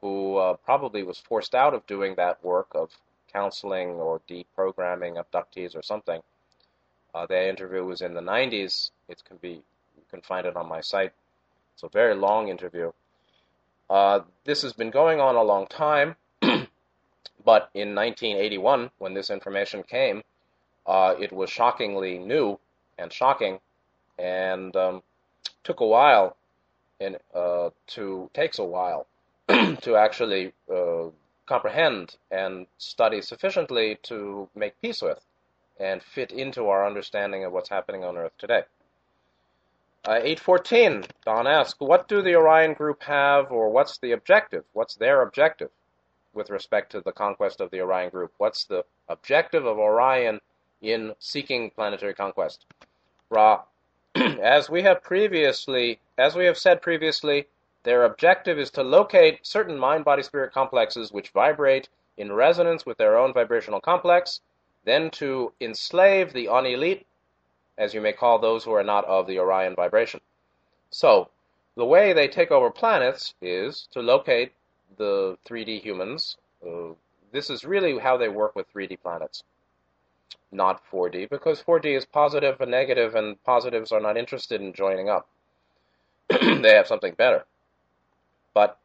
who 0.00 0.36
uh, 0.36 0.54
probably 0.54 1.02
was 1.04 1.18
forced 1.18 1.54
out 1.54 1.72
of 1.72 1.86
doing 1.86 2.16
that 2.16 2.44
work 2.44 2.68
of 2.74 2.90
counseling 3.32 3.90
or 3.90 4.20
deprogramming 4.28 5.22
abductees 5.22 5.76
or 5.76 5.82
something. 5.82 6.20
Uh, 7.14 7.26
that 7.26 7.48
interview 7.48 7.84
was 7.84 8.00
in 8.00 8.14
the 8.14 8.20
90s. 8.20 8.90
It 9.08 9.22
can 9.24 9.36
be 9.36 9.62
you 9.96 10.02
can 10.10 10.20
find 10.20 10.46
it 10.46 10.56
on 10.56 10.68
my 10.68 10.80
site. 10.80 11.12
It's 11.74 11.84
a 11.84 11.88
very 11.88 12.14
long 12.14 12.48
interview. 12.48 12.92
Uh, 13.88 14.20
this 14.44 14.62
has 14.62 14.72
been 14.72 14.90
going 14.90 15.20
on 15.20 15.36
a 15.36 15.42
long 15.42 15.66
time, 15.66 16.16
but 16.40 17.70
in 17.74 17.94
1981, 17.94 18.90
when 18.98 19.14
this 19.14 19.30
information 19.30 19.82
came, 19.82 20.22
uh, 20.86 21.14
it 21.18 21.32
was 21.32 21.50
shockingly 21.50 22.18
new 22.18 22.58
and 22.98 23.12
shocking, 23.12 23.60
and 24.18 24.74
um, 24.76 25.02
took 25.62 25.80
a 25.80 25.86
while 25.86 26.36
and 27.00 27.18
uh, 27.34 27.70
to 27.88 28.30
takes 28.34 28.58
a 28.58 28.64
while 28.64 29.06
to 29.48 29.96
actually 29.96 30.52
uh, 30.72 31.04
comprehend 31.46 32.16
and 32.30 32.66
study 32.78 33.20
sufficiently 33.20 33.98
to 34.02 34.48
make 34.54 34.80
peace 34.80 35.02
with 35.02 35.20
and 35.78 36.02
fit 36.02 36.30
into 36.30 36.68
our 36.68 36.86
understanding 36.86 37.44
of 37.44 37.52
what's 37.52 37.68
happening 37.68 38.04
on 38.04 38.16
Earth 38.16 38.32
today. 38.38 38.62
Uh, 40.06 40.20
814, 40.22 41.04
Don 41.24 41.46
asks, 41.46 41.80
what 41.80 42.08
do 42.08 42.22
the 42.22 42.36
Orion 42.36 42.74
group 42.74 43.02
have, 43.04 43.50
or 43.50 43.70
what's 43.70 43.98
the 43.98 44.12
objective? 44.12 44.64
What's 44.72 44.96
their 44.96 45.22
objective 45.22 45.70
with 46.34 46.50
respect 46.50 46.92
to 46.92 47.00
the 47.00 47.12
conquest 47.12 47.60
of 47.60 47.70
the 47.70 47.80
Orion 47.80 48.10
group? 48.10 48.32
What's 48.36 48.64
the 48.64 48.84
objective 49.08 49.64
of 49.64 49.78
Orion 49.78 50.40
in 50.82 51.14
seeking 51.18 51.70
planetary 51.70 52.14
conquest? 52.14 52.66
Ra, 53.30 53.62
as 54.14 54.70
we 54.70 54.82
have 54.82 55.02
previously, 55.02 55.98
as 56.18 56.36
we 56.36 56.44
have 56.44 56.58
said 56.58 56.82
previously, 56.82 57.46
their 57.82 58.04
objective 58.04 58.58
is 58.58 58.70
to 58.72 58.82
locate 58.82 59.46
certain 59.46 59.78
mind-body 59.78 60.22
spirit 60.22 60.52
complexes 60.52 61.12
which 61.12 61.30
vibrate 61.30 61.88
in 62.16 62.32
resonance 62.32 62.86
with 62.86 62.96
their 62.96 63.18
own 63.18 63.32
vibrational 63.32 63.80
complex, 63.80 64.40
then 64.84 65.10
to 65.10 65.52
enslave 65.60 66.32
the 66.32 66.44
unelite, 66.44 67.06
as 67.76 67.92
you 67.92 68.00
may 68.00 68.12
call 68.12 68.38
those 68.38 68.64
who 68.64 68.72
are 68.72 68.84
not 68.84 69.04
of 69.06 69.26
the 69.26 69.38
Orion 69.38 69.74
vibration. 69.74 70.20
So, 70.90 71.28
the 71.76 71.84
way 71.84 72.12
they 72.12 72.28
take 72.28 72.50
over 72.50 72.70
planets 72.70 73.34
is 73.42 73.88
to 73.90 74.00
locate 74.00 74.52
the 74.96 75.36
3D 75.44 75.82
humans. 75.82 76.36
Uh, 76.64 76.94
this 77.32 77.50
is 77.50 77.64
really 77.64 77.98
how 77.98 78.16
they 78.16 78.28
work 78.28 78.54
with 78.54 78.72
3D 78.72 79.00
planets 79.02 79.42
not 80.54 80.82
4D 80.90 81.28
because 81.28 81.62
4D 81.62 81.96
is 81.96 82.04
positive 82.06 82.60
and 82.60 82.70
negative, 82.70 83.14
and 83.14 83.42
positives 83.44 83.92
are 83.92 84.00
not 84.00 84.16
interested 84.16 84.60
in 84.60 84.72
joining 84.72 85.08
up. 85.08 85.28
they 86.28 86.74
have 86.74 86.86
something 86.86 87.14
better. 87.14 87.44
But 88.54 88.78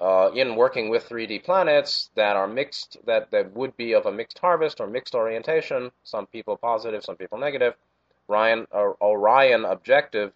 uh, 0.00 0.30
in 0.34 0.56
working 0.56 0.90
with 0.90 1.08
3D 1.08 1.44
planets 1.44 2.10
that 2.14 2.36
are 2.36 2.46
mixed, 2.46 2.98
that, 3.06 3.30
that 3.30 3.52
would 3.52 3.76
be 3.76 3.94
of 3.94 4.06
a 4.06 4.12
mixed 4.12 4.38
harvest 4.38 4.80
or 4.80 4.86
mixed 4.86 5.14
orientation, 5.14 5.90
some 6.02 6.26
people 6.26 6.56
positive, 6.56 7.04
some 7.04 7.16
people 7.16 7.38
negative, 7.38 7.74
Ryan, 8.28 8.66
or 8.70 8.96
Orion 9.00 9.64
objective 9.64 10.32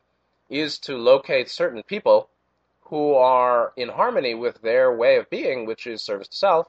is 0.49 0.79
to 0.81 0.97
locate 0.97 1.51
certain 1.51 1.83
people 1.83 2.29
who 2.83 3.15
are 3.15 3.73
in 3.77 3.89
harmony 3.89 4.35
with 4.35 4.61
their 4.63 4.95
way 4.95 5.17
of 5.17 5.29
being, 5.29 5.67
which 5.67 5.87
is 5.87 6.03
service 6.03 6.29
to 6.29 6.37
self, 6.37 6.69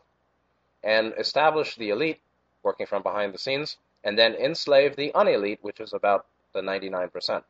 and 0.83 1.13
establish 1.17 1.75
the 1.75 1.89
elite 1.89 2.19
working 2.63 2.85
from 2.85 3.03
behind 3.03 3.33
the 3.33 3.37
scenes, 3.37 3.77
and 4.03 4.17
then 4.17 4.33
enslave 4.35 4.95
the 4.95 5.11
unelite, 5.15 5.59
which 5.61 5.79
is 5.79 5.93
about 5.93 6.25
the 6.53 6.61
99%. 6.61 7.43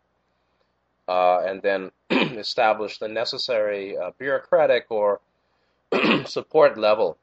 Uh, 1.08 1.40
and 1.46 1.62
then 1.62 1.92
establish 2.38 3.00
the 3.00 3.08
necessary 3.08 3.98
uh, 3.98 4.12
bureaucratic 4.18 4.86
or 4.90 5.20
support 6.26 6.78
level 6.78 7.18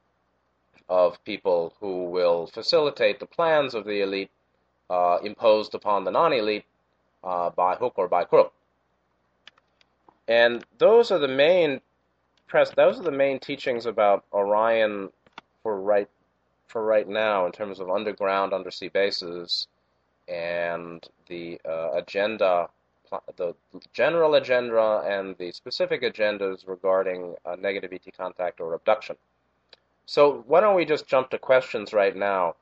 of 0.89 1.23
people 1.25 1.75
who 1.81 2.05
will 2.05 2.47
facilitate 2.47 3.21
the 3.21 3.27
plans 3.27 3.75
of 3.75 3.85
the 3.85 4.01
elite 4.01 4.31
uh, 4.91 5.19
imposed 5.23 5.75
upon 5.75 6.05
the 6.05 6.11
non-elite 6.11 6.65
uh, 7.25 7.51
by 7.51 7.75
hook 7.75 7.95
or 7.97 8.09
by 8.09 8.25
crook. 8.25 8.53
And 10.29 10.65
those 10.79 11.11
are 11.11 11.19
the 11.19 11.29
main 11.29 11.81
press. 12.47 12.71
Those 12.71 12.99
are 12.99 13.05
the 13.05 13.11
main 13.11 13.39
teachings 13.39 13.87
about 13.87 14.25
Orion 14.33 15.11
for 15.63 15.81
right 15.81 16.09
for 16.67 16.85
right 16.85 17.09
now 17.09 17.47
in 17.47 17.53
terms 17.53 17.81
of 17.81 17.91
underground 17.91 18.53
undersea 18.53 18.89
bases 18.89 19.67
and 20.29 21.07
the 21.29 21.61
uh, 21.65 21.93
agenda, 21.93 22.69
the 23.37 23.55
general 23.93 24.35
agenda 24.35 25.03
and 25.07 25.37
the 25.39 25.53
specific 25.53 26.03
agendas 26.03 26.67
regarding 26.67 27.35
negative 27.59 27.93
ET 27.93 28.17
contact 28.17 28.61
or 28.61 28.75
abduction. 28.75 29.17
So 30.07 30.45
why 30.47 30.61
don't 30.61 30.77
we 30.77 30.85
just 30.85 31.07
jump 31.07 31.31
to 31.31 31.39
questions 31.39 31.93
right 31.93 32.15
now? 32.15 32.55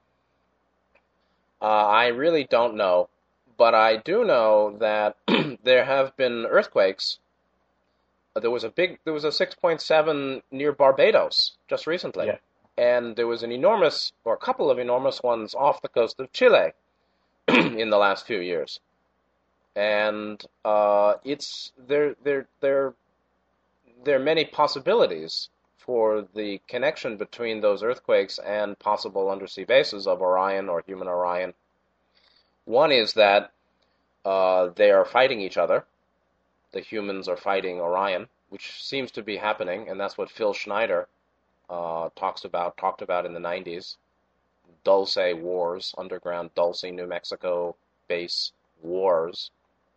Uh, 1.60 1.86
I 1.86 2.08
really 2.08 2.44
don't 2.44 2.74
know, 2.74 3.08
but 3.56 3.74
I 3.74 3.96
do 3.96 4.24
know 4.24 4.76
that 4.80 5.16
there 5.62 5.84
have 5.84 6.16
been 6.16 6.46
earthquakes. 6.46 7.18
There 8.34 8.50
was 8.50 8.64
a 8.64 8.68
big, 8.70 8.98
there 9.04 9.14
was 9.14 9.24
a 9.24 9.28
6.7 9.28 10.42
near 10.50 10.72
Barbados 10.72 11.52
just 11.68 11.86
recently, 11.86 12.26
Yeah. 12.26 12.36
And 12.76 13.16
there 13.16 13.26
was 13.26 13.42
an 13.42 13.52
enormous, 13.52 14.12
or 14.24 14.34
a 14.34 14.38
couple 14.38 14.70
of 14.70 14.78
enormous 14.78 15.22
ones 15.22 15.54
off 15.54 15.82
the 15.82 15.88
coast 15.88 16.18
of 16.18 16.32
Chile 16.32 16.72
in 17.48 17.90
the 17.90 17.98
last 17.98 18.26
few 18.26 18.40
years, 18.40 18.80
and 19.76 20.44
uh, 20.64 21.14
it's 21.24 21.72
there, 21.88 22.16
there, 22.22 22.46
there, 22.60 22.94
there 24.04 24.16
are 24.16 24.24
many 24.24 24.44
possibilities 24.44 25.48
for 25.76 26.26
the 26.34 26.60
connection 26.66 27.16
between 27.16 27.60
those 27.60 27.82
earthquakes 27.82 28.38
and 28.38 28.78
possible 28.78 29.30
undersea 29.30 29.64
bases 29.64 30.06
of 30.06 30.22
Orion 30.22 30.68
or 30.68 30.82
human 30.86 31.08
Orion. 31.08 31.52
One 32.64 32.90
is 32.90 33.12
that 33.14 33.52
uh, 34.24 34.68
they 34.74 34.90
are 34.90 35.04
fighting 35.04 35.40
each 35.40 35.58
other. 35.58 35.84
The 36.72 36.80
humans 36.80 37.28
are 37.28 37.36
fighting 37.36 37.80
Orion, 37.80 38.28
which 38.48 38.82
seems 38.82 39.10
to 39.12 39.22
be 39.22 39.36
happening, 39.36 39.88
and 39.88 40.00
that's 40.00 40.16
what 40.16 40.30
Phil 40.30 40.54
Schneider 40.54 41.06
uh, 41.68 42.08
talks 42.16 42.44
about, 42.44 42.76
talked 42.76 43.02
about 43.02 43.26
in 43.26 43.34
the 43.34 43.40
90s. 43.40 43.96
Dulce 44.84 45.16
Wars, 45.34 45.94
underground 45.96 46.50
Dulce, 46.54 46.84
New 46.84 47.06
Mexico 47.06 47.74
base 48.08 48.52
wars 48.82 49.50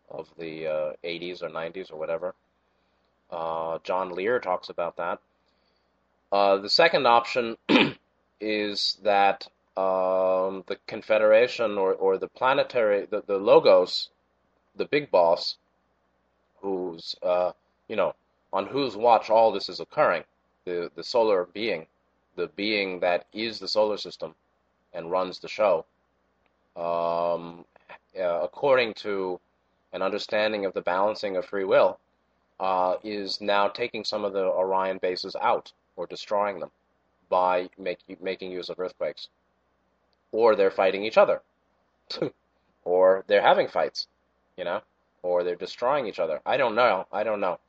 of 0.09 0.29
the 0.37 0.67
uh, 0.67 0.93
80s 1.03 1.43
or 1.43 1.49
90s 1.49 1.91
or 1.91 1.97
whatever. 1.97 2.33
Uh, 3.29 3.79
John 3.83 4.11
Lear 4.11 4.39
talks 4.39 4.69
about 4.69 4.95
that. 4.97 5.19
Uh, 6.31 6.57
the 6.57 6.69
second 6.69 7.05
option 7.05 7.57
is 8.41 8.97
that 9.03 9.47
um, 9.75 10.63
the 10.67 10.77
Confederation 10.87 11.77
or, 11.77 11.93
or 11.93 12.17
the 12.17 12.27
planetary, 12.27 13.05
the, 13.05 13.21
the 13.25 13.37
Logos, 13.37 14.09
the 14.75 14.85
big 14.85 15.11
boss, 15.11 15.57
who's, 16.61 17.15
uh, 17.21 17.51
you 17.87 17.95
know, 17.95 18.13
on 18.51 18.65
whose 18.65 18.95
watch 18.95 19.29
all 19.29 19.51
this 19.51 19.69
is 19.69 19.79
occurring, 19.79 20.23
the, 20.67 20.91
the 20.95 21.03
solar 21.03 21.45
being, 21.53 21.87
the 22.35 22.47
being 22.55 22.99
that 22.99 23.25
is 23.31 23.57
the 23.57 23.67
solar 23.69 23.97
system 23.97 24.35
and 24.93 25.09
runs 25.09 25.39
the 25.39 25.47
show, 25.47 25.85
um, 26.75 27.63
uh, 28.19 28.41
according 28.43 28.93
to 28.93 29.39
an 29.93 30.01
understanding 30.01 30.65
of 30.65 30.73
the 30.73 30.81
balancing 30.81 31.37
of 31.37 31.45
free 31.45 31.63
will, 31.63 31.97
uh, 32.59 32.95
is 33.03 33.39
now 33.39 33.67
taking 33.69 34.03
some 34.03 34.25
of 34.25 34.33
the 34.33 34.43
Orion 34.43 34.97
bases 34.97 35.35
out 35.41 35.71
or 35.95 36.05
destroying 36.05 36.59
them 36.59 36.71
by 37.29 37.69
make, 37.77 37.99
making 38.21 38.51
use 38.51 38.69
of 38.69 38.79
earthquakes. 38.79 39.29
Or 40.33 40.55
they're 40.55 40.71
fighting 40.71 41.05
each 41.05 41.17
other. 41.17 41.41
or 42.83 43.23
they're 43.27 43.41
having 43.41 43.69
fights, 43.69 44.07
you 44.57 44.65
know? 44.65 44.81
Or 45.23 45.43
they're 45.43 45.55
destroying 45.55 46.07
each 46.07 46.19
other. 46.19 46.41
I 46.45 46.57
don't 46.57 46.75
know. 46.75 47.07
I 47.11 47.23
don't 47.23 47.39
know. 47.39 47.59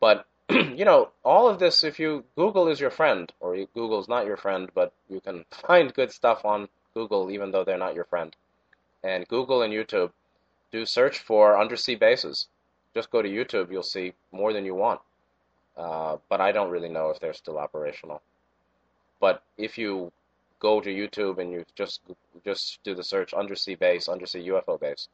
But, 0.00 0.24
you 0.50 0.84
know, 0.84 1.10
all 1.24 1.48
of 1.48 1.58
this, 1.58 1.82
if 1.82 1.98
you, 1.98 2.24
Google 2.36 2.68
is 2.68 2.80
your 2.80 2.90
friend, 2.90 3.32
or 3.40 3.56
you, 3.56 3.68
Google's 3.74 4.08
not 4.08 4.26
your 4.26 4.36
friend, 4.36 4.70
but 4.74 4.92
you 5.08 5.20
can 5.20 5.44
find 5.50 5.92
good 5.92 6.12
stuff 6.12 6.44
on 6.44 6.68
Google 6.94 7.30
even 7.30 7.50
though 7.50 7.64
they're 7.64 7.78
not 7.78 7.94
your 7.94 8.04
friend. 8.04 8.34
And 9.02 9.28
Google 9.28 9.62
and 9.62 9.72
YouTube 9.72 10.12
do 10.72 10.86
search 10.86 11.18
for 11.18 11.60
undersea 11.60 11.94
bases. 11.94 12.48
Just 12.94 13.10
go 13.10 13.22
to 13.22 13.28
YouTube, 13.28 13.70
you'll 13.70 13.82
see 13.82 14.14
more 14.32 14.52
than 14.52 14.64
you 14.64 14.74
want. 14.74 15.00
Uh, 15.76 16.16
but 16.28 16.40
I 16.40 16.52
don't 16.52 16.70
really 16.70 16.88
know 16.88 17.10
if 17.10 17.20
they're 17.20 17.34
still 17.34 17.58
operational. 17.58 18.22
But 19.20 19.42
if 19.58 19.76
you 19.76 20.12
go 20.58 20.80
to 20.80 20.88
YouTube 20.88 21.38
and 21.38 21.52
you 21.52 21.64
just 21.74 22.00
just 22.44 22.82
do 22.82 22.94
the 22.94 23.04
search 23.04 23.34
undersea 23.34 23.74
base, 23.74 24.08
undersea 24.08 24.48
UFO 24.48 24.80
base, 24.80 25.08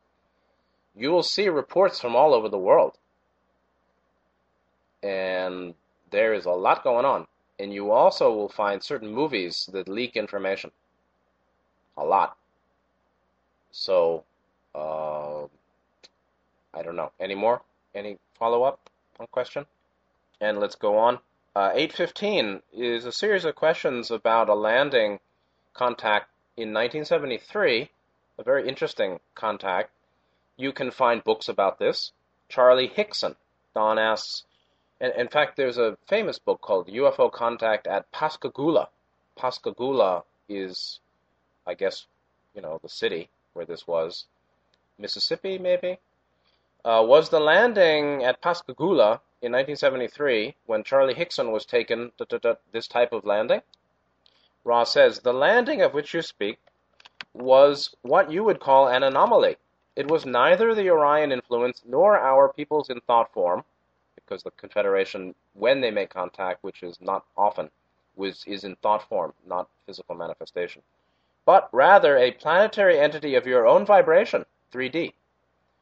you 0.94 1.10
will 1.10 1.22
see 1.22 1.48
reports 1.48 1.98
from 2.00 2.14
all 2.14 2.34
over 2.34 2.48
the 2.48 2.58
world. 2.58 2.98
And 5.02 5.74
there 6.10 6.34
is 6.34 6.44
a 6.44 6.50
lot 6.50 6.84
going 6.84 7.04
on. 7.04 7.26
And 7.58 7.72
you 7.72 7.90
also 7.90 8.32
will 8.32 8.48
find 8.48 8.82
certain 8.82 9.12
movies 9.12 9.68
that 9.72 9.88
leak 9.88 10.16
information. 10.16 10.70
A 11.96 12.04
lot. 12.04 12.36
So, 13.70 14.24
uh, 14.74 15.44
I 16.74 16.82
don't 16.82 16.96
know. 16.96 17.12
Any 17.20 17.34
more? 17.34 17.62
Any 17.94 18.18
follow 18.34 18.62
up 18.62 18.90
on 19.20 19.26
question? 19.28 19.66
And 20.40 20.58
let's 20.58 20.74
go 20.74 20.98
on. 20.98 21.18
Uh, 21.54 21.70
815 21.74 22.62
is 22.72 23.04
a 23.04 23.12
series 23.12 23.44
of 23.44 23.54
questions 23.54 24.10
about 24.10 24.48
a 24.48 24.54
landing 24.54 25.20
contact 25.74 26.30
in 26.56 26.72
1973, 26.72 27.90
a 28.38 28.42
very 28.42 28.68
interesting 28.68 29.20
contact. 29.34 29.90
You 30.56 30.72
can 30.72 30.90
find 30.90 31.22
books 31.22 31.48
about 31.48 31.78
this. 31.78 32.12
Charlie 32.48 32.88
Hickson. 32.88 33.36
Don 33.74 33.98
asks, 33.98 34.44
and 35.02 35.12
in 35.16 35.26
fact, 35.26 35.56
there's 35.56 35.78
a 35.78 35.98
famous 36.06 36.38
book 36.38 36.60
called 36.60 36.86
UFO 36.86 37.30
Contact 37.30 37.88
at 37.88 38.10
Pascagoula. 38.12 38.88
Pascagoula 39.36 40.22
is, 40.48 41.00
I 41.66 41.74
guess, 41.74 42.06
you 42.54 42.62
know, 42.62 42.78
the 42.80 42.88
city 42.88 43.28
where 43.52 43.66
this 43.66 43.84
was. 43.84 44.26
Mississippi, 45.00 45.58
maybe? 45.58 45.98
Uh, 46.84 47.02
was 47.04 47.30
the 47.30 47.40
landing 47.40 48.22
at 48.22 48.40
Pascagoula 48.40 49.20
in 49.42 49.50
1973 49.50 50.54
when 50.66 50.84
Charlie 50.84 51.14
Hickson 51.14 51.50
was 51.50 51.66
taken 51.66 52.12
this 52.70 52.86
type 52.86 53.12
of 53.12 53.24
landing? 53.24 53.62
Ra 54.62 54.84
says, 54.84 55.18
the 55.18 55.34
landing 55.34 55.82
of 55.82 55.94
which 55.94 56.14
you 56.14 56.22
speak 56.22 56.60
was 57.34 57.96
what 58.02 58.30
you 58.30 58.44
would 58.44 58.60
call 58.60 58.86
an 58.86 59.02
anomaly. 59.02 59.56
It 59.96 60.08
was 60.08 60.24
neither 60.24 60.76
the 60.76 60.90
Orion 60.90 61.32
influence 61.32 61.82
nor 61.84 62.16
our 62.16 62.52
peoples 62.52 62.88
in 62.88 63.00
thought 63.00 63.32
form, 63.32 63.64
because 64.32 64.44
the 64.44 64.50
Confederation, 64.52 65.34
when 65.52 65.82
they 65.82 65.90
make 65.90 66.08
contact, 66.08 66.64
which 66.64 66.82
is 66.82 66.98
not 67.02 67.22
often, 67.36 67.68
was, 68.16 68.42
is 68.46 68.64
in 68.64 68.74
thought 68.76 69.06
form, 69.06 69.34
not 69.46 69.68
physical 69.84 70.14
manifestation, 70.14 70.80
but 71.44 71.68
rather 71.70 72.16
a 72.16 72.30
planetary 72.30 72.98
entity 72.98 73.34
of 73.34 73.46
your 73.46 73.66
own 73.66 73.84
vibration, 73.84 74.46
3D, 74.72 75.12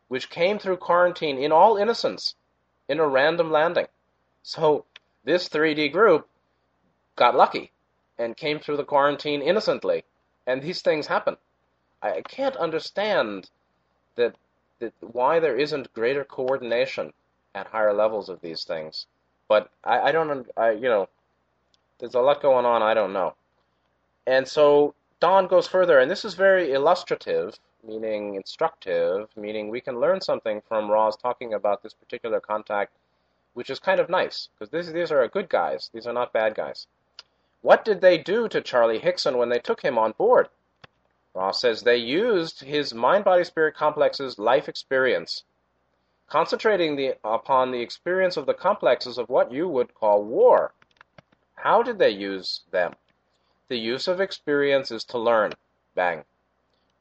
which 0.09 0.31
came 0.31 0.59
through 0.59 0.79
quarantine 0.79 1.39
in 1.39 1.53
all 1.53 1.77
innocence 1.77 2.35
in 2.89 2.99
a 2.99 3.07
random 3.07 3.53
landing. 3.53 3.87
So 4.43 4.85
this 5.23 5.49
3D 5.49 5.93
group 5.93 6.29
got 7.15 7.37
lucky 7.37 7.71
and 8.19 8.37
came 8.37 8.59
through 8.59 8.79
the 8.79 8.85
quarantine 8.85 9.43
innocently, 9.43 10.03
and 10.45 10.61
these 10.61 10.83
things 10.83 11.07
happen. 11.07 11.37
I 12.03 12.23
can't 12.23 12.57
understand 12.57 13.49
that, 14.17 14.35
that 14.81 14.93
why 15.01 15.39
there 15.39 15.57
isn't 15.57 15.93
greater 15.93 16.25
coordination 16.25 17.13
at 17.55 17.67
higher 17.67 17.93
levels 17.93 18.29
of 18.29 18.41
these 18.41 18.65
things. 18.65 19.07
But 19.49 19.71
I, 19.85 20.01
I 20.01 20.13
don't, 20.13 20.49
I, 20.57 20.71
you 20.71 20.89
know, 20.89 21.09
there's 21.99 22.15
a 22.15 22.21
lot 22.21 22.43
going 22.43 22.65
on. 22.65 22.83
I 22.83 22.95
don't 22.95 23.13
know. 23.13 23.35
And 24.27 24.47
so 24.47 24.95
Don 25.19 25.47
goes 25.47 25.67
further, 25.67 25.99
and 25.99 26.11
this 26.11 26.25
is 26.25 26.35
very 26.35 26.73
illustrative, 26.73 27.59
meaning 27.87 28.37
instructive, 28.37 29.29
meaning 29.37 29.69
we 29.69 29.81
can 29.81 30.01
learn 30.01 30.21
something 30.21 30.63
from 30.69 30.91
Roz 30.91 31.17
talking 31.17 31.55
about 31.55 31.83
this 31.83 31.95
particular 31.95 32.41
contact, 32.41 32.93
which 33.55 33.71
is 33.71 33.79
kind 33.79 34.01
of 34.01 34.09
nice 34.09 34.49
because 34.55 34.71
these 34.71 34.93
these 34.93 35.13
are 35.13 35.27
good 35.29 35.49
guys. 35.49 35.91
These 35.93 36.07
are 36.07 36.13
not 36.13 36.33
bad 36.33 36.55
guys. 36.55 36.87
What 37.63 37.85
did 37.85 38.01
they 38.01 38.17
do 38.17 38.49
to 38.49 38.63
Charlie 38.63 38.99
Hickson 38.99 39.37
when 39.37 39.51
they 39.51 39.59
took 39.59 39.83
him 39.83 39.99
on 39.99 40.13
board? 40.13 40.49
Ra 41.35 41.51
says 41.51 41.83
they 41.83 41.97
used 41.97 42.63
his 42.63 42.95
mind 42.95 43.25
body 43.25 43.45
spirit 43.45 43.75
complex's 43.75 44.39
life 44.39 44.69
experience 44.69 45.45
concentrating 46.31 46.95
the, 46.95 47.17
upon 47.25 47.73
the 47.73 47.81
experience 47.81 48.37
of 48.37 48.47
the 48.47 48.55
complexes 48.55 49.19
of 49.19 49.29
what 49.29 49.53
you 49.53 49.69
would 49.69 49.93
call 49.95 50.23
war. 50.23 50.73
How 51.57 51.83
did 51.83 51.99
they 51.99 52.11
use 52.11 52.61
them? 52.71 52.95
The 53.69 53.77
use 53.77 54.09
of 54.09 54.21
experience 54.21 54.91
is 54.91 55.05
to 55.05 55.19
learn. 55.19 55.53
Bang. 55.95 56.25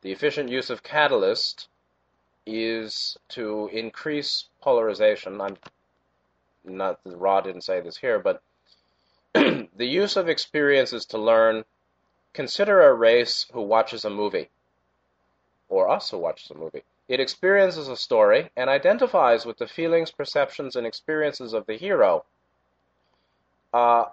The 0.01 0.11
efficient 0.11 0.49
use 0.49 0.69
of 0.69 0.83
catalyst 0.83 1.67
is 2.45 3.17
to 3.29 3.69
increase 3.71 4.45
polarization. 4.61 5.39
I'm 5.39 5.57
not 6.63 6.99
Ra 7.05 7.41
didn't 7.41 7.61
say 7.61 7.79
this 7.81 7.97
here, 7.97 8.19
but 8.19 8.41
the 9.33 9.85
use 9.85 10.17
of 10.17 10.27
experience 10.27 10.91
is 10.91 11.05
to 11.07 11.17
learn. 11.17 11.65
Consider 12.33 12.81
a 12.81 12.93
race 12.93 13.47
who 13.53 13.61
watches 13.61 14.05
a 14.05 14.09
movie, 14.09 14.49
or 15.67 15.89
us 15.89 16.09
who 16.09 16.17
watches 16.17 16.49
a 16.51 16.55
movie. 16.55 16.83
It 17.09 17.19
experiences 17.19 17.87
a 17.87 17.97
story 17.97 18.51
and 18.55 18.69
identifies 18.69 19.43
with 19.43 19.57
the 19.57 19.67
feelings, 19.67 20.11
perceptions, 20.11 20.75
and 20.75 20.85
experiences 20.85 21.53
of 21.53 21.65
the 21.65 21.75
hero. 21.75 22.23
Uh, 23.73 24.05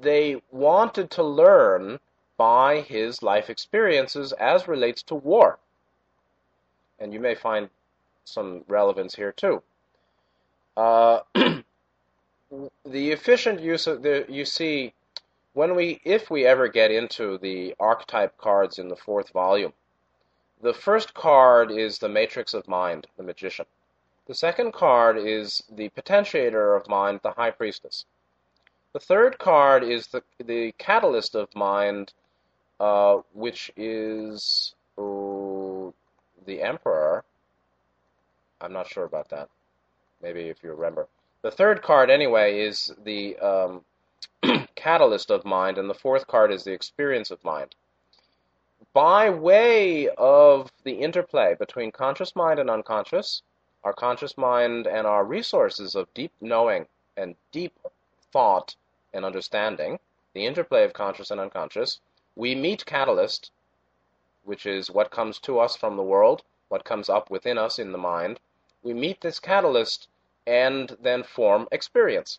they 0.00 0.42
wanted 0.50 1.12
to 1.12 1.22
learn 1.22 2.00
by 2.36 2.80
his 2.80 3.22
life 3.22 3.48
experiences 3.48 4.32
as 4.32 4.66
relates 4.66 5.04
to 5.04 5.14
war. 5.14 5.60
And 6.98 7.14
you 7.14 7.20
may 7.20 7.36
find 7.36 7.70
some 8.24 8.64
relevance 8.66 9.14
here 9.14 9.30
too. 9.30 9.62
Uh, 10.76 11.20
the 11.34 13.12
efficient 13.12 13.60
use 13.60 13.86
of 13.86 14.02
the 14.02 14.26
you 14.28 14.44
see 14.44 14.94
when 15.52 15.76
we 15.76 16.00
if 16.04 16.28
we 16.28 16.44
ever 16.44 16.66
get 16.66 16.90
into 16.90 17.38
the 17.38 17.76
archetype 17.78 18.36
cards 18.36 18.80
in 18.80 18.88
the 18.88 18.96
fourth 18.96 19.30
volume, 19.30 19.72
the 20.64 20.72
first 20.72 21.12
card 21.12 21.70
is 21.70 21.98
the 21.98 22.08
matrix 22.08 22.54
of 22.54 22.66
mind, 22.66 23.06
the 23.18 23.22
magician. 23.22 23.66
The 24.26 24.34
second 24.34 24.72
card 24.72 25.18
is 25.18 25.62
the 25.70 25.90
potentiator 25.90 26.74
of 26.74 26.88
mind, 26.88 27.20
the 27.22 27.32
high 27.32 27.50
priestess. 27.50 28.06
The 28.94 28.98
third 28.98 29.38
card 29.38 29.84
is 29.84 30.06
the 30.06 30.22
the 30.42 30.72
catalyst 30.78 31.34
of 31.34 31.54
mind, 31.54 32.14
uh, 32.80 33.18
which 33.34 33.70
is 33.76 34.74
oh, 34.96 35.92
the 36.46 36.62
emperor. 36.62 37.24
I'm 38.62 38.72
not 38.72 38.88
sure 38.88 39.04
about 39.04 39.28
that. 39.28 39.50
Maybe 40.22 40.48
if 40.48 40.62
you 40.62 40.72
remember. 40.72 41.08
The 41.42 41.50
third 41.50 41.82
card, 41.82 42.08
anyway, 42.08 42.60
is 42.60 42.90
the 43.04 43.36
um, 43.38 43.84
catalyst 44.76 45.30
of 45.30 45.44
mind, 45.44 45.76
and 45.76 45.90
the 45.90 46.00
fourth 46.06 46.26
card 46.26 46.50
is 46.50 46.64
the 46.64 46.72
experience 46.72 47.30
of 47.30 47.44
mind. 47.44 47.74
By 48.94 49.28
way 49.28 50.08
of 50.10 50.70
the 50.84 51.00
interplay 51.00 51.56
between 51.56 51.90
conscious 51.90 52.36
mind 52.36 52.60
and 52.60 52.70
unconscious, 52.70 53.42
our 53.82 53.92
conscious 53.92 54.38
mind 54.38 54.86
and 54.86 55.04
our 55.04 55.24
resources 55.24 55.96
of 55.96 56.14
deep 56.14 56.30
knowing 56.40 56.86
and 57.16 57.34
deep 57.50 57.76
thought 58.30 58.76
and 59.12 59.24
understanding, 59.24 59.98
the 60.32 60.46
interplay 60.46 60.84
of 60.84 60.92
conscious 60.92 61.32
and 61.32 61.40
unconscious, 61.40 61.98
we 62.36 62.54
meet 62.54 62.86
catalyst, 62.86 63.50
which 64.44 64.64
is 64.64 64.92
what 64.92 65.10
comes 65.10 65.40
to 65.40 65.58
us 65.58 65.74
from 65.74 65.96
the 65.96 66.02
world, 66.04 66.44
what 66.68 66.84
comes 66.84 67.08
up 67.08 67.30
within 67.30 67.58
us 67.58 67.80
in 67.80 67.90
the 67.90 67.98
mind. 67.98 68.38
We 68.84 68.94
meet 68.94 69.22
this 69.22 69.40
catalyst 69.40 70.06
and 70.46 70.96
then 71.00 71.24
form 71.24 71.66
experience. 71.72 72.38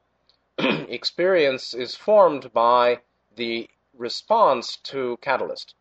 experience 0.58 1.74
is 1.74 1.96
formed 1.96 2.52
by 2.52 3.00
the 3.34 3.68
response 3.92 4.76
to 4.76 5.16
catalyst. 5.20 5.74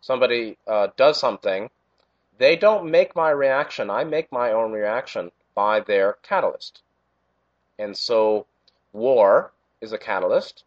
Somebody 0.00 0.56
uh, 0.66 0.88
does 0.96 1.18
something, 1.18 1.70
they 2.38 2.54
don't 2.56 2.90
make 2.90 3.16
my 3.16 3.30
reaction, 3.30 3.90
I 3.90 4.04
make 4.04 4.30
my 4.30 4.52
own 4.52 4.72
reaction 4.72 5.32
by 5.54 5.80
their 5.80 6.18
catalyst. 6.22 6.82
And 7.78 7.96
so 7.96 8.46
war 8.92 9.52
is 9.80 9.92
a 9.92 9.98
catalyst, 9.98 10.64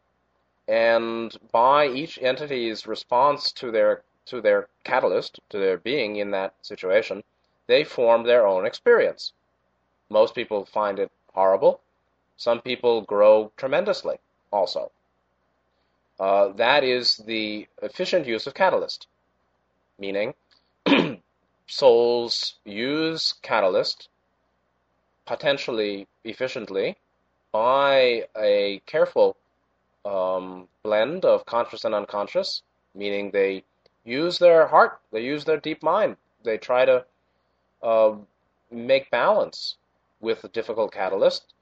and 0.68 1.36
by 1.52 1.88
each 1.88 2.20
entity's 2.22 2.86
response 2.86 3.52
to 3.54 3.72
their 3.72 4.04
to 4.26 4.42
their 4.42 4.68
catalyst, 4.84 5.39
to 5.50 5.58
their 5.58 5.78
being 5.78 6.18
in 6.18 6.30
that 6.32 6.54
situation, 6.62 7.24
they 7.65 7.84
form 7.84 8.24
their 8.24 8.46
own 8.46 8.65
experience. 8.65 9.34
Most 10.10 10.36
people 10.36 10.65
find 10.65 11.00
it 11.00 11.12
horrible. 11.34 11.82
Some 12.38 12.62
people 12.62 13.02
grow 13.02 13.52
tremendously 13.58 14.20
also. 14.52 14.92
Uh, 16.20 16.50
that 16.50 16.84
is 16.84 17.18
the 17.18 17.68
efficient 17.82 18.28
use 18.28 18.46
of 18.46 18.54
catalyst, 18.54 19.08
meaning 20.00 20.34
souls 21.68 22.56
use 22.66 23.36
catalyst 23.42 24.10
potentially 25.26 26.08
efficiently 26.24 26.98
by 27.52 28.26
a 28.36 28.82
careful 28.86 29.38
um, 30.06 30.68
blend 30.84 31.26
of 31.26 31.46
conscious 31.46 31.84
and 31.84 31.94
unconscious, 31.94 32.64
meaning 32.96 33.30
they 33.32 33.64
use 34.04 34.40
their 34.40 34.68
heart, 34.68 35.00
they 35.12 35.22
use 35.22 35.46
their 35.46 35.60
deep 35.60 35.84
mind, 35.84 36.18
they 36.44 36.58
try 36.58 36.86
to 36.86 37.06
uh, 37.84 38.16
make 38.72 39.12
balance 39.12 39.76
with 40.20 40.44
a 40.44 40.50
difficult 40.50 40.92
catalyst. 40.92 41.54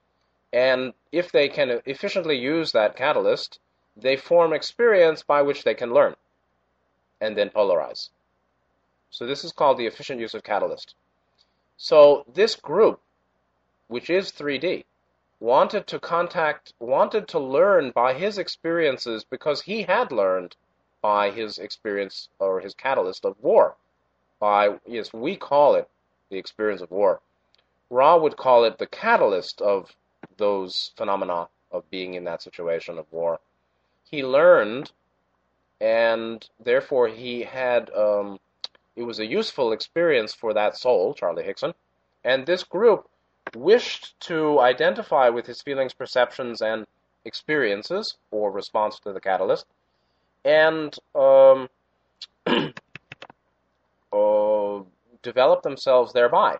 And 0.52 0.94
if 1.12 1.30
they 1.30 1.48
can 1.48 1.82
efficiently 1.84 2.38
use 2.38 2.72
that 2.72 2.96
catalyst, 2.96 3.58
they 3.96 4.16
form 4.16 4.52
experience 4.52 5.22
by 5.22 5.42
which 5.42 5.64
they 5.64 5.74
can 5.74 5.92
learn 5.92 6.16
and 7.20 7.36
then 7.36 7.50
polarize. 7.50 8.08
So 9.10 9.26
this 9.26 9.44
is 9.44 9.52
called 9.52 9.78
the 9.78 9.86
efficient 9.86 10.20
use 10.20 10.34
of 10.34 10.42
catalyst. 10.42 10.94
So 11.76 12.24
this 12.32 12.56
group, 12.56 13.00
which 13.86 14.10
is 14.10 14.32
3D, 14.32 14.84
wanted 15.40 15.86
to 15.86 15.98
contact, 15.98 16.72
wanted 16.78 17.28
to 17.28 17.38
learn 17.38 17.90
by 17.92 18.14
his 18.14 18.38
experiences 18.38 19.24
because 19.24 19.62
he 19.62 19.82
had 19.82 20.10
learned 20.10 20.56
by 21.00 21.30
his 21.30 21.58
experience 21.58 22.28
or 22.38 22.60
his 22.60 22.74
catalyst 22.74 23.24
of 23.24 23.36
war. 23.40 23.76
By, 24.40 24.78
yes, 24.86 25.12
we 25.12 25.36
call 25.36 25.74
it 25.74 25.88
the 26.30 26.38
experience 26.38 26.80
of 26.80 26.90
war. 26.90 27.20
Ra 27.90 28.16
would 28.16 28.36
call 28.36 28.64
it 28.64 28.78
the 28.78 28.86
catalyst 28.86 29.62
of 29.62 29.94
those 30.36 30.92
phenomena 30.96 31.48
of 31.70 31.88
being 31.90 32.14
in 32.14 32.24
that 32.24 32.42
situation 32.42 32.98
of 32.98 33.06
war. 33.12 33.40
He 34.04 34.24
learned, 34.24 34.92
and 35.80 36.48
therefore 36.58 37.08
he 37.08 37.42
had, 37.42 37.90
um, 37.94 38.38
it 38.98 39.06
was 39.06 39.20
a 39.20 39.26
useful 39.26 39.70
experience 39.70 40.34
for 40.34 40.52
that 40.54 40.76
soul, 40.76 41.14
Charlie 41.14 41.44
Hickson. 41.44 41.72
And 42.24 42.44
this 42.44 42.64
group 42.64 43.08
wished 43.54 44.18
to 44.22 44.58
identify 44.58 45.28
with 45.28 45.46
his 45.46 45.62
feelings, 45.62 45.94
perceptions, 45.94 46.60
and 46.60 46.84
experiences, 47.24 48.16
or 48.32 48.50
response 48.50 48.98
to 49.00 49.12
the 49.12 49.20
catalyst, 49.20 49.66
and 50.44 50.96
um, 51.14 51.68
uh, 54.12 54.80
develop 55.22 55.62
themselves 55.62 56.12
thereby. 56.12 56.56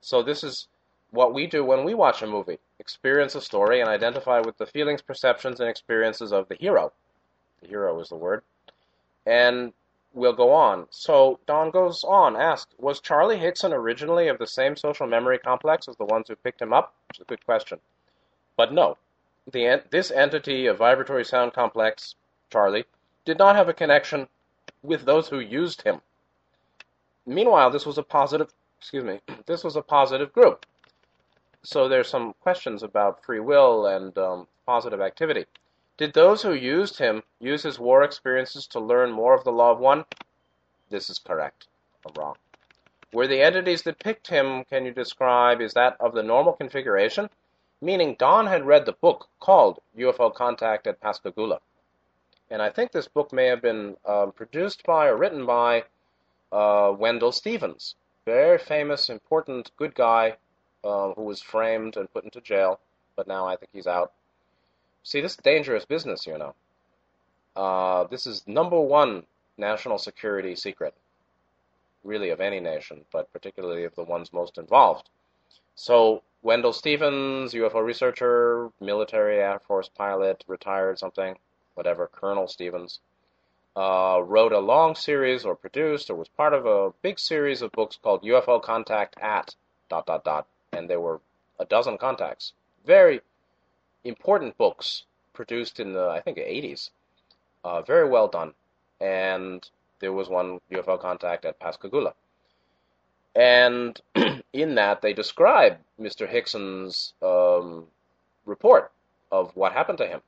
So 0.00 0.24
this 0.24 0.42
is 0.42 0.66
what 1.12 1.32
we 1.32 1.46
do 1.46 1.64
when 1.64 1.84
we 1.84 1.94
watch 1.94 2.20
a 2.20 2.26
movie. 2.26 2.58
Experience 2.80 3.36
a 3.36 3.40
story 3.40 3.80
and 3.80 3.88
identify 3.88 4.40
with 4.40 4.58
the 4.58 4.66
feelings, 4.66 5.02
perceptions, 5.02 5.60
and 5.60 5.68
experiences 5.68 6.32
of 6.32 6.48
the 6.48 6.56
hero. 6.56 6.92
The 7.62 7.68
hero 7.68 8.00
is 8.00 8.08
the 8.08 8.16
word. 8.16 8.42
And 9.24 9.72
we'll 10.16 10.32
go 10.32 10.50
on. 10.50 10.86
So 10.90 11.38
Don 11.46 11.70
goes 11.70 12.02
on, 12.02 12.34
asked, 12.34 12.74
was 12.78 13.00
Charlie 13.00 13.38
Hickson 13.38 13.72
originally 13.72 14.26
of 14.26 14.38
the 14.38 14.46
same 14.46 14.74
social 14.74 15.06
memory 15.06 15.38
complex 15.38 15.86
as 15.86 15.96
the 15.96 16.04
ones 16.04 16.26
who 16.28 16.34
picked 16.34 16.60
him 16.60 16.72
up? 16.72 16.94
Is 17.14 17.20
a 17.20 17.24
good 17.24 17.44
question. 17.44 17.78
But 18.56 18.72
no. 18.72 18.98
The, 19.52 19.84
this 19.90 20.10
entity 20.10 20.66
of 20.66 20.78
vibratory 20.78 21.24
sound 21.24 21.52
complex, 21.52 22.16
Charlie, 22.50 22.86
did 23.24 23.38
not 23.38 23.54
have 23.54 23.68
a 23.68 23.74
connection 23.74 24.26
with 24.82 25.04
those 25.04 25.28
who 25.28 25.38
used 25.38 25.82
him. 25.82 26.00
Meanwhile, 27.24 27.70
this 27.70 27.86
was 27.86 27.98
a 27.98 28.02
positive 28.02 28.52
excuse 28.78 29.04
me, 29.04 29.20
this 29.46 29.64
was 29.64 29.76
a 29.76 29.82
positive 29.82 30.32
group. 30.32 30.66
So 31.62 31.88
there's 31.88 32.08
some 32.08 32.34
questions 32.40 32.82
about 32.82 33.24
free 33.24 33.40
will 33.40 33.86
and 33.86 34.16
um, 34.18 34.46
positive 34.64 35.00
activity. 35.00 35.46
Did 35.98 36.12
those 36.12 36.42
who 36.42 36.52
used 36.52 36.98
him 36.98 37.22
use 37.40 37.62
his 37.62 37.78
war 37.78 38.02
experiences 38.02 38.66
to 38.68 38.80
learn 38.80 39.10
more 39.10 39.34
of 39.34 39.44
the 39.44 39.52
law 39.52 39.70
of 39.70 39.78
one? 39.78 40.04
This 40.90 41.08
is 41.08 41.18
correct. 41.18 41.68
I'm 42.04 42.12
wrong. 42.14 42.36
Were 43.14 43.26
the 43.26 43.40
entities 43.40 43.82
that 43.84 43.98
picked 43.98 44.26
him, 44.26 44.64
can 44.64 44.84
you 44.84 44.92
describe, 44.92 45.62
is 45.62 45.72
that 45.72 45.96
of 45.98 46.12
the 46.12 46.22
normal 46.22 46.52
configuration? 46.52 47.30
Meaning 47.80 48.16
Don 48.18 48.46
had 48.46 48.66
read 48.66 48.84
the 48.84 48.92
book 48.92 49.28
called 49.40 49.80
UFO 49.96 50.34
Contact 50.34 50.86
at 50.86 51.00
Pascagoula. 51.00 51.60
And 52.50 52.60
I 52.60 52.68
think 52.68 52.92
this 52.92 53.08
book 53.08 53.32
may 53.32 53.46
have 53.46 53.62
been 53.62 53.96
um, 54.04 54.32
produced 54.32 54.84
by 54.84 55.06
or 55.06 55.16
written 55.16 55.46
by 55.46 55.84
uh, 56.52 56.94
Wendell 56.96 57.32
Stevens, 57.32 57.94
very 58.26 58.58
famous, 58.58 59.08
important, 59.08 59.70
good 59.76 59.94
guy 59.94 60.36
uh, 60.84 61.12
who 61.12 61.22
was 61.22 61.40
framed 61.40 61.96
and 61.96 62.12
put 62.12 62.24
into 62.24 62.40
jail, 62.42 62.80
but 63.16 63.26
now 63.26 63.46
I 63.46 63.56
think 63.56 63.70
he's 63.72 63.86
out. 63.86 64.12
See, 65.06 65.20
this 65.20 65.34
is 65.34 65.36
dangerous 65.38 65.84
business, 65.84 66.26
you 66.26 66.36
know. 66.36 66.54
Uh, 67.54 68.04
this 68.08 68.26
is 68.26 68.42
number 68.48 68.80
one 68.80 69.24
national 69.56 69.98
security 69.98 70.56
secret. 70.56 70.94
really 72.02 72.30
of 72.30 72.40
any 72.40 72.58
nation, 72.60 73.04
but 73.12 73.32
particularly 73.32 73.84
of 73.84 73.94
the 73.94 74.02
ones 74.02 74.32
most 74.32 74.58
involved. 74.58 75.08
So 75.76 76.22
Wendell 76.42 76.72
Stevens, 76.72 77.54
UFO 77.54 77.84
researcher, 77.84 78.72
military 78.80 79.38
Air 79.38 79.60
Force 79.60 79.88
pilot, 79.88 80.42
retired 80.48 80.98
something, 80.98 81.38
whatever, 81.74 82.08
Colonel 82.08 82.48
Stevens, 82.48 82.98
uh, 83.76 84.20
wrote 84.24 84.52
a 84.52 84.58
long 84.58 84.96
series 84.96 85.44
or 85.44 85.54
produced 85.54 86.10
or 86.10 86.16
was 86.16 86.28
part 86.28 86.52
of 86.52 86.66
a 86.66 86.92
big 87.02 87.20
series 87.20 87.62
of 87.62 87.70
books 87.72 87.96
called 88.02 88.24
UFO 88.24 88.60
Contact 88.60 89.16
at 89.20 89.54
dot 89.88 90.06
dot 90.06 90.24
dot, 90.24 90.48
and 90.72 90.90
there 90.90 91.00
were 91.00 91.20
a 91.60 91.64
dozen 91.64 91.96
contacts. 91.96 92.52
Very 92.84 93.20
important 94.08 94.56
books 94.56 95.04
produced 95.32 95.80
in 95.80 95.92
the 95.92 96.08
I 96.08 96.20
think 96.20 96.38
80s. 96.38 96.90
Uh, 97.64 97.82
very 97.82 98.08
well 98.08 98.28
done, 98.28 98.54
and 99.00 99.68
there 100.00 100.12
was 100.12 100.28
one 100.28 100.60
UFO 100.70 101.00
contact 101.00 101.44
at 101.44 101.58
Pascagoula. 101.58 102.14
And 103.34 104.00
in 104.52 104.76
that, 104.76 105.02
they 105.02 105.12
describe 105.12 105.78
Mr. 106.00 106.28
Hickson's 106.28 107.12
um, 107.22 107.86
report 108.44 108.92
of 109.32 109.54
what 109.56 109.72
happened 109.72 109.98
to 109.98 110.06
him. 110.06 110.20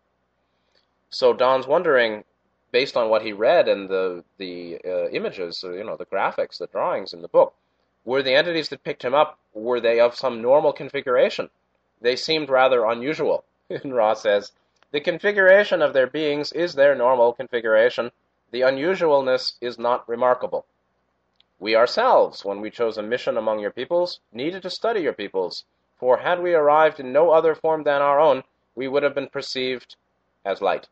So 1.10 1.32
Don's 1.32 1.66
wondering, 1.66 2.24
based 2.70 2.96
on 2.96 3.08
what 3.08 3.22
he 3.22 3.32
read 3.32 3.68
and 3.68 3.88
the 3.88 4.24
the 4.36 4.78
uh, 4.84 5.08
images, 5.08 5.62
you 5.62 5.84
know, 5.84 5.96
the 5.96 6.06
graphics, 6.06 6.58
the 6.58 6.66
drawings 6.66 7.12
in 7.12 7.22
the 7.22 7.28
book, 7.28 7.54
were 8.04 8.22
the 8.22 8.34
entities 8.34 8.68
that 8.70 8.84
picked 8.84 9.04
him 9.04 9.14
up 9.14 9.38
were 9.54 9.80
they 9.80 10.00
of 10.00 10.14
some 10.14 10.42
normal 10.42 10.72
configuration? 10.72 11.50
They 12.00 12.16
seemed 12.16 12.48
rather 12.48 12.84
unusual. 12.84 13.44
And 13.84 13.94
Ra 13.94 14.14
says, 14.14 14.52
the 14.92 15.00
configuration 15.00 15.82
of 15.82 15.92
their 15.92 16.06
beings 16.06 16.52
is 16.52 16.74
their 16.74 16.94
normal 16.94 17.34
configuration. 17.34 18.10
The 18.50 18.62
unusualness 18.62 19.56
is 19.60 19.78
not 19.78 20.08
remarkable. 20.08 20.64
We 21.60 21.76
ourselves, 21.76 22.46
when 22.46 22.62
we 22.62 22.70
chose 22.70 22.96
a 22.96 23.02
mission 23.02 23.36
among 23.36 23.58
your 23.60 23.70
peoples, 23.70 24.20
needed 24.32 24.62
to 24.62 24.70
study 24.70 25.00
your 25.00 25.12
peoples, 25.12 25.64
for 25.96 26.16
had 26.16 26.40
we 26.40 26.54
arrived 26.54 26.98
in 26.98 27.12
no 27.12 27.30
other 27.30 27.54
form 27.54 27.82
than 27.82 28.00
our 28.00 28.18
own, 28.18 28.44
we 28.74 28.88
would 28.88 29.02
have 29.02 29.14
been 29.14 29.28
perceived 29.28 29.96
as 30.46 30.62
light, 30.62 30.88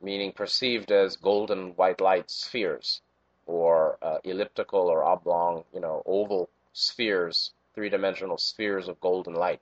meaning 0.00 0.30
perceived 0.30 0.92
as 0.92 1.16
golden 1.16 1.74
white 1.74 2.00
light 2.00 2.30
spheres, 2.30 3.00
or 3.46 3.98
uh, 4.00 4.18
elliptical 4.22 4.86
or 4.86 5.02
oblong, 5.02 5.64
you 5.74 5.80
know, 5.80 6.04
oval 6.06 6.48
spheres, 6.72 7.52
three-dimensional 7.74 8.38
spheres 8.38 8.86
of 8.86 9.00
golden 9.00 9.34
light. 9.34 9.60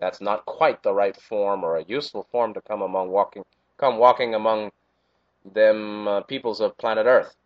That's 0.00 0.20
not 0.20 0.46
quite 0.46 0.82
the 0.82 0.94
right 0.94 1.16
form 1.16 1.62
or 1.62 1.76
a 1.76 1.84
useful 1.84 2.26
form 2.32 2.54
to 2.54 2.60
come 2.60 2.82
among 2.82 3.10
walking, 3.10 3.44
come 3.76 3.98
walking 3.98 4.34
among 4.34 4.72
them 5.44 6.08
uh, 6.08 6.20
peoples 6.22 6.60
of 6.60 6.78
planet 6.78 7.06
Earth. 7.06 7.36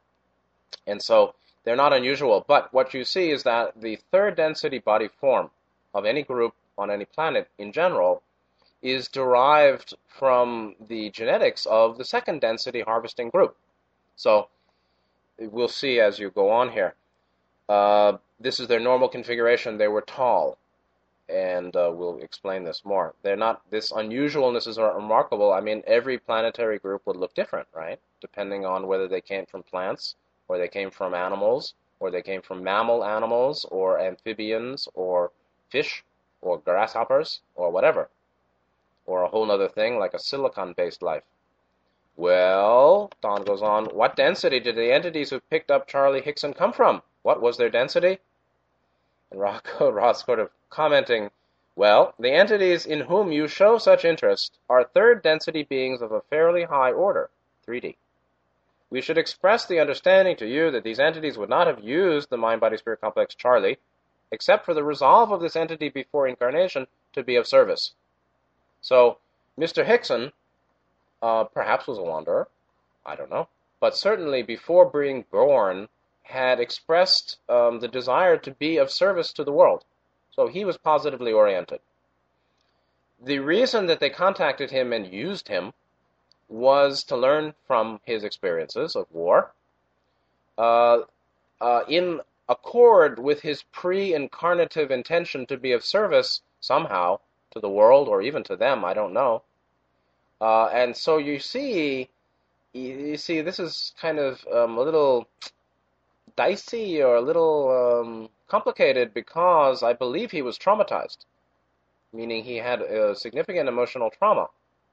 And 0.86 1.02
so 1.02 1.34
they're 1.64 1.76
not 1.76 1.92
unusual. 1.92 2.44
But 2.46 2.72
what 2.72 2.94
you 2.94 3.04
see 3.04 3.30
is 3.30 3.42
that 3.42 3.80
the 3.80 3.98
third 4.10 4.36
density 4.36 4.78
body 4.78 5.08
form 5.08 5.50
of 5.92 6.04
any 6.04 6.22
group 6.22 6.54
on 6.78 6.90
any 6.90 7.04
planet 7.04 7.48
in 7.58 7.72
general 7.72 8.22
is 8.82 9.08
derived 9.08 9.94
from 10.06 10.76
the 10.88 11.10
genetics 11.10 11.66
of 11.66 11.96
the 11.98 12.04
second 12.04 12.40
density 12.40 12.82
harvesting 12.82 13.30
group. 13.30 13.56
So 14.14 14.48
we'll 15.38 15.68
see 15.68 16.00
as 16.00 16.18
you 16.18 16.30
go 16.30 16.50
on 16.50 16.70
here. 16.70 16.94
Uh, 17.68 18.18
this 18.38 18.60
is 18.60 18.68
their 18.68 18.80
normal 18.80 19.08
configuration. 19.08 19.78
They 19.78 19.88
were 19.88 20.02
tall, 20.02 20.58
and 21.28 21.74
uh, 21.76 21.90
we'll 21.92 22.18
explain 22.18 22.64
this 22.64 22.84
more. 22.84 23.14
They're 23.22 23.36
not 23.36 23.62
this 23.70 23.92
unusualness 23.92 24.66
is 24.66 24.78
remarkable. 24.78 25.52
I 25.52 25.60
mean, 25.60 25.82
every 25.86 26.18
planetary 26.18 26.78
group 26.78 27.02
would 27.06 27.16
look 27.16 27.34
different, 27.34 27.68
right? 27.74 27.98
Depending 28.20 28.64
on 28.64 28.86
whether 28.86 29.08
they 29.08 29.20
came 29.20 29.46
from 29.46 29.62
plants 29.62 30.16
or 30.48 30.58
they 30.58 30.68
came 30.68 30.90
from 30.90 31.14
animals, 31.14 31.74
or 32.00 32.10
they 32.10 32.22
came 32.22 32.42
from 32.42 32.62
mammal 32.62 33.04
animals, 33.04 33.64
or 33.70 33.98
amphibians, 33.98 34.88
or 34.94 35.30
fish, 35.70 36.04
or 36.42 36.58
grasshoppers, 36.58 37.40
or 37.54 37.70
whatever, 37.70 38.08
or 39.06 39.22
a 39.22 39.28
whole 39.28 39.50
other 39.50 39.68
thing 39.68 39.98
like 39.98 40.12
a 40.14 40.18
silicon-based 40.18 41.02
life. 41.02 41.24
Well, 42.16 43.10
Don 43.22 43.44
goes 43.44 43.62
on, 43.62 43.86
what 43.86 44.16
density 44.16 44.60
did 44.60 44.76
the 44.76 44.92
entities 44.92 45.30
who 45.30 45.40
picked 45.40 45.70
up 45.70 45.88
Charlie 45.88 46.20
Hickson 46.20 46.52
come 46.52 46.72
from? 46.72 47.02
What 47.22 47.40
was 47.40 47.56
their 47.56 47.70
density? 47.70 48.18
Rocco, 49.36 49.90
Ross 49.92 50.24
sort 50.24 50.38
of 50.38 50.50
commenting, 50.70 51.30
well, 51.76 52.14
the 52.18 52.32
entities 52.32 52.86
in 52.86 53.00
whom 53.00 53.32
you 53.32 53.48
show 53.48 53.78
such 53.78 54.04
interest 54.04 54.58
are 54.68 54.84
third 54.84 55.22
density 55.22 55.62
beings 55.62 56.02
of 56.02 56.12
a 56.12 56.20
fairly 56.22 56.64
high 56.64 56.92
order, 56.92 57.30
3D 57.66 57.96
we 58.94 59.00
should 59.00 59.18
express 59.18 59.66
the 59.66 59.80
understanding 59.80 60.36
to 60.36 60.46
you 60.46 60.70
that 60.70 60.84
these 60.84 61.00
entities 61.00 61.36
would 61.36 61.48
not 61.48 61.66
have 61.66 61.82
used 61.82 62.30
the 62.30 62.36
mind 62.36 62.60
body 62.60 62.76
spirit 62.76 63.00
complex 63.00 63.34
Charlie 63.34 63.76
except 64.30 64.64
for 64.64 64.72
the 64.72 64.84
resolve 64.84 65.32
of 65.32 65.40
this 65.40 65.56
entity 65.56 65.88
before 65.88 66.28
incarnation 66.28 66.86
to 67.12 67.24
be 67.24 67.34
of 67.34 67.44
service. 67.44 67.92
So, 68.80 69.18
Mr. 69.58 69.84
Hickson 69.84 70.30
uh, 71.20 71.42
perhaps 71.42 71.88
was 71.88 71.98
a 71.98 72.02
wanderer, 72.02 72.46
I 73.04 73.16
don't 73.16 73.30
know, 73.30 73.48
but 73.80 73.96
certainly 73.96 74.42
before 74.42 74.86
being 74.86 75.24
born 75.28 75.88
had 76.24 76.58
expressed 76.58 77.38
um, 77.48 77.80
the 77.80 77.88
desire 77.88 78.36
to 78.38 78.50
be 78.50 78.78
of 78.78 78.90
service 78.90 79.32
to 79.32 79.44
the 79.44 79.52
world. 79.52 79.84
So 80.30 80.48
he 80.48 80.64
was 80.64 80.76
positively 80.76 81.32
oriented. 81.32 81.80
The 83.22 83.38
reason 83.38 83.86
that 83.86 84.00
they 84.00 84.10
contacted 84.10 84.70
him 84.70 84.92
and 84.92 85.06
used 85.06 85.48
him 85.48 85.72
was 86.48 87.04
to 87.04 87.16
learn 87.16 87.54
from 87.66 88.00
his 88.04 88.24
experiences 88.24 88.96
of 88.96 89.06
war 89.12 89.52
uh, 90.58 90.98
uh, 91.60 91.82
in 91.88 92.20
accord 92.48 93.18
with 93.18 93.40
his 93.40 93.62
pre-incarnative 93.72 94.90
intention 94.90 95.46
to 95.46 95.56
be 95.56 95.72
of 95.72 95.84
service 95.84 96.42
somehow 96.60 97.18
to 97.50 97.60
the 97.60 97.68
world 97.68 98.08
or 98.08 98.20
even 98.20 98.42
to 98.44 98.56
them, 98.56 98.84
I 98.84 98.92
don't 98.92 99.12
know. 99.12 99.42
Uh, 100.40 100.66
and 100.66 100.96
so 100.96 101.18
you 101.18 101.38
see, 101.38 102.08
you 102.72 103.16
see, 103.16 103.40
this 103.40 103.58
is 103.58 103.94
kind 104.00 104.18
of 104.18 104.44
um, 104.52 104.76
a 104.76 104.82
little 104.82 105.28
dicey 106.36 107.02
or 107.02 107.16
a 107.16 107.20
little 107.20 107.70
um, 107.70 108.28
complicated 108.48 109.14
because 109.14 109.82
I 109.82 109.92
believe 109.92 110.30
he 110.30 110.42
was 110.42 110.58
traumatized, 110.58 111.18
meaning 112.12 112.44
he 112.44 112.56
had 112.56 112.80
a 112.82 113.14
significant 113.14 113.68
emotional 113.68 114.10
trauma 114.10 114.48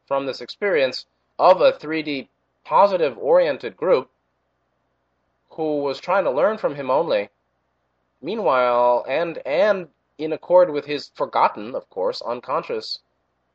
from 0.08 0.25
this 0.25 0.41
experience 0.41 1.06
of 1.39 1.62
a 1.62 1.73
3D 1.73 2.27
positive 2.63 3.17
oriented 3.17 3.75
group 3.75 4.10
who 5.51 5.80
was 5.80 5.99
trying 5.99 6.23
to 6.23 6.32
learn 6.32 6.58
from 6.58 6.75
him 6.75 6.89
only. 6.89 7.30
Meanwhile, 8.21 9.06
and 9.08 9.39
and 9.45 9.89
in 10.17 10.34
accord 10.34 10.69
with 10.69 10.86
his 10.86 11.12
forgotten, 11.15 11.75
of 11.75 11.89
course, 11.89 12.21
unconscious 12.21 12.99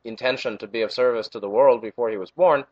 intention 0.05 0.59
to 0.59 0.67
be 0.67 0.83
of 0.83 0.93
service 0.93 1.29
to 1.29 1.41
the 1.41 1.49
world 1.49 1.81
before 1.81 2.11
he 2.11 2.17
was 2.17 2.31
born. 2.31 2.65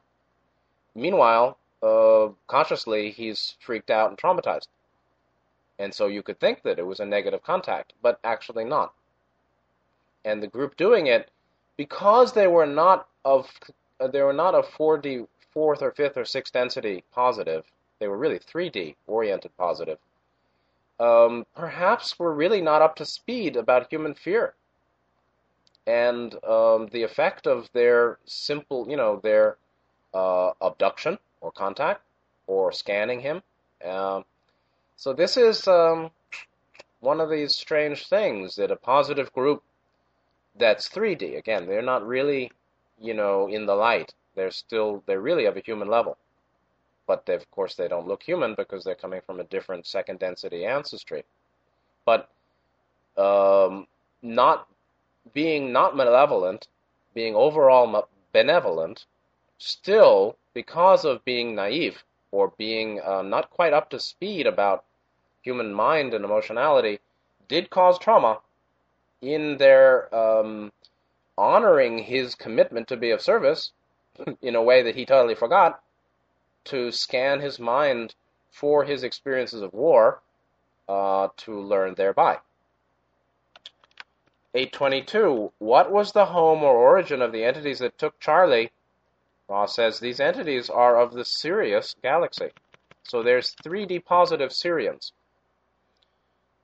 Meanwhile, 0.95 1.57
uh, 1.83 2.29
consciously, 2.47 3.11
he's 3.11 3.57
freaked 3.61 3.91
out 3.91 4.11
and 4.11 4.19
traumatized. 4.19 4.69
And 5.79 5.93
so 5.93 6.07
you 6.07 6.23
could 6.23 6.39
think 6.39 6.63
that 6.63 6.79
it 6.79 6.87
was 6.87 7.01
a 7.01 7.05
negative 7.05 7.43
contact, 7.43 7.93
but 8.03 8.19
actually 8.25 8.65
not. 8.65 8.93
And 10.25 10.43
the 10.43 10.47
group 10.47 10.77
doing 10.77 11.07
it, 11.07 11.31
because 11.77 12.33
they 12.33 12.47
were 12.47 12.67
not 12.67 13.09
of 13.25 13.51
uh, 14.01 14.09
they 14.09 14.23
were 14.23 14.33
not 14.33 14.55
a 14.55 14.63
4D, 14.63 15.27
fourth 15.53 15.83
or 15.83 15.93
fifth 15.93 16.17
or 16.17 16.25
sixth 16.25 16.53
density 16.53 17.05
positive. 17.13 17.65
They 17.99 18.09
were 18.09 18.19
really 18.19 18.39
3D 18.39 18.97
oriented 19.07 19.57
positive. 19.57 19.99
Um, 21.01 21.47
perhaps 21.55 22.19
we're 22.19 22.33
really 22.33 22.61
not 22.61 22.83
up 22.83 22.97
to 22.97 23.07
speed 23.07 23.57
about 23.57 23.91
human 23.91 24.15
fear 24.15 24.55
and 25.87 26.35
um, 26.45 26.89
the 26.93 27.03
effect 27.03 27.47
of 27.47 27.69
their 27.73 28.19
simple, 28.25 28.87
you 28.89 28.97
know, 28.97 29.21
their 29.23 29.57
uh, 30.13 30.53
abduction 30.61 31.19
or 31.41 31.53
contact 31.53 32.03
or 32.47 32.73
scanning 32.73 33.21
him. 33.21 33.43
Uh, 33.85 34.23
so 34.97 35.13
this 35.13 35.37
is 35.37 35.67
um, 35.69 36.11
one 37.01 37.21
of 37.21 37.31
these 37.31 37.55
strange 37.55 38.07
things 38.09 38.57
that 38.57 38.71
a 38.71 38.77
positive 38.77 39.33
group 39.33 39.63
that's 40.57 40.89
3D, 40.89 41.37
again, 41.37 41.67
they're 41.67 41.83
not 41.83 42.07
really 42.07 42.51
you 43.01 43.15
know, 43.15 43.49
in 43.49 43.67
the 43.67 43.75
light. 43.75 44.13
They're 44.35 44.51
still, 44.51 45.03
they're 45.07 45.21
really 45.21 45.47
of 45.47 45.57
a 45.57 45.61
human 45.61 45.89
level. 45.89 46.17
But 47.07 47.29
of 47.29 47.51
course, 47.51 47.75
they 47.75 47.89
don't 47.89 48.09
look 48.09 48.23
human 48.23 48.55
because 48.55 48.85
they're 48.85 48.95
coming 48.95 49.21
from 49.27 49.41
a 49.41 49.45
different 49.45 49.87
second 49.87 50.19
density 50.21 50.65
ancestry. 50.65 51.25
But 52.05 52.31
um, 53.17 53.87
not 54.23 54.67
being 55.33 55.73
not 55.73 55.97
malevolent, 55.97 56.67
being 57.15 57.35
overall 57.35 58.09
benevolent, 58.33 59.05
still, 59.59 60.37
because 60.55 61.05
of 61.05 61.25
being 61.25 61.55
naive 61.55 62.03
or 62.35 62.53
being 62.59 63.01
uh, 63.01 63.23
not 63.23 63.49
quite 63.49 63.73
up 63.73 63.89
to 63.89 64.01
speed 64.01 64.45
about 64.45 64.85
human 65.43 65.73
mind 65.73 66.13
and 66.13 66.25
emotionality, 66.25 66.99
did 67.47 67.71
cause 67.71 67.97
trauma 67.97 68.41
in 69.23 69.57
their 69.59 70.13
um, 70.13 70.73
honoring 71.39 71.99
his 71.99 72.35
commitment 72.35 72.89
to 72.89 72.97
be 72.97 73.13
of 73.13 73.23
service 73.23 73.71
in 74.43 74.57
a 74.57 74.63
way 74.63 74.83
that 74.83 74.97
he 74.97 75.07
totally 75.07 75.37
forgot 75.37 75.81
to 76.65 76.91
scan 76.91 77.41
his 77.41 77.61
mind 77.61 78.17
for 78.51 78.83
his 78.83 79.05
experiences 79.05 79.63
of 79.63 79.73
war 79.73 80.21
uh, 80.89 81.29
to 81.37 81.61
learn 81.61 81.95
thereby. 81.95 82.39
822. 84.55 85.53
What 85.59 85.93
was 85.93 86.11
the 86.11 86.27
home 86.27 86.65
or 86.65 86.75
origin 86.77 87.23
of 87.23 87.31
the 87.31 87.45
entities 87.45 87.79
that 87.79 87.97
took 87.97 88.19
Charlie? 88.19 88.73
Ra 89.49 89.67
says 89.67 90.01
these 90.01 90.21
entities 90.21 90.71
are 90.71 90.99
of 90.99 91.13
the 91.13 91.25
Sirius 91.25 91.95
galaxy. 92.03 92.51
So 93.03 93.23
there's 93.23 93.55
3D 93.63 94.05
positive 94.05 94.51
Sirians. 94.51 95.13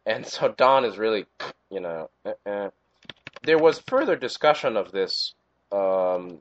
And 0.06 0.26
so 0.26 0.48
Don 0.48 0.84
is 0.84 0.98
really, 0.98 1.26
you 1.70 1.80
know, 1.80 2.10
uh, 2.24 2.32
uh. 2.46 2.70
there 3.42 3.58
was 3.58 3.78
further 3.80 4.16
discussion 4.16 4.76
of 4.76 4.92
this 4.92 5.34
um, 5.70 6.40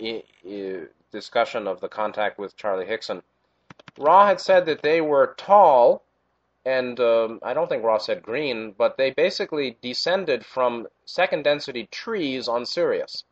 I- 0.00 0.24
I- 0.46 0.86
discussion 1.12 1.68
of 1.68 1.80
the 1.80 1.88
contact 1.88 2.38
with 2.38 2.56
Charlie 2.56 2.86
Hickson. 2.86 3.22
Ra 3.96 4.26
had 4.26 4.40
said 4.40 4.66
that 4.66 4.82
they 4.82 5.00
were 5.00 5.34
tall, 5.38 6.02
and 6.66 6.98
um, 6.98 7.38
I 7.42 7.54
don't 7.54 7.68
think 7.68 7.84
Ra 7.84 7.98
said 7.98 8.22
green, 8.22 8.72
but 8.76 8.96
they 8.96 9.10
basically 9.12 9.76
descended 9.80 10.44
from 10.44 10.88
second 11.04 11.44
density 11.44 11.86
trees 11.92 12.48
on 12.48 12.66
Sirius. 12.66 13.22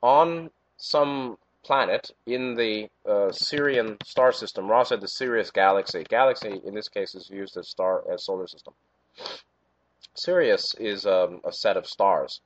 On 0.00 0.50
some 0.84 1.38
planet 1.62 2.10
in 2.26 2.54
the 2.54 2.88
uh, 3.06 3.30
Sirian 3.32 3.96
star 4.04 4.32
system, 4.32 4.68
Ra 4.68 4.82
said 4.82 5.00
the 5.00 5.08
Sirius 5.08 5.50
galaxy. 5.50 6.04
Galaxy, 6.04 6.60
in 6.64 6.74
this 6.74 6.88
case, 6.88 7.14
is 7.14 7.30
used 7.30 7.56
as 7.56 7.68
star 7.68 8.02
as 8.12 8.24
solar 8.24 8.46
system. 8.46 8.74
Sirius 10.14 10.74
is 10.74 11.06
um, 11.06 11.40
a 11.44 11.52
set 11.52 11.76
of 11.76 11.86
stars, 11.86 12.40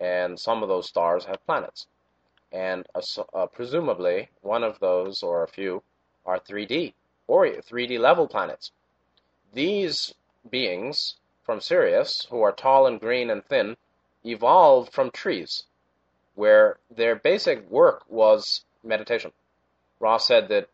and 0.00 0.38
some 0.38 0.62
of 0.62 0.68
those 0.68 0.88
stars 0.88 1.26
have 1.26 1.44
planets 1.46 1.86
and 2.54 2.86
uh, 3.34 3.46
presumably 3.46 4.28
one 4.42 4.62
of 4.62 4.78
those 4.78 5.24
or 5.24 5.42
a 5.42 5.48
few 5.48 5.82
are 6.24 6.38
3D 6.38 6.94
or 7.26 7.46
3D 7.46 7.98
level 7.98 8.28
planets. 8.28 8.70
These 9.52 10.14
beings 10.48 11.16
from 11.42 11.60
Sirius, 11.60 12.26
who 12.30 12.42
are 12.42 12.52
tall 12.52 12.86
and 12.86 13.00
green 13.00 13.28
and 13.28 13.44
thin, 13.44 13.76
evolved 14.24 14.92
from 14.92 15.10
trees, 15.10 15.64
where 16.34 16.78
their 16.94 17.16
basic 17.16 17.68
work 17.70 18.02
was 18.08 18.64
meditation. 18.82 19.32
Ra 20.00 20.18
said 20.18 20.48
that 20.48 20.68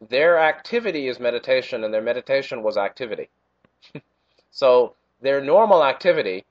their 0.00 0.38
activity 0.38 1.08
is 1.08 1.18
meditation 1.18 1.84
and 1.84 1.92
their 1.92 2.02
meditation 2.02 2.62
was 2.62 2.76
activity. 2.76 3.28
so 4.50 4.94
their 5.20 5.40
normal 5.40 5.84
activity 5.84 6.44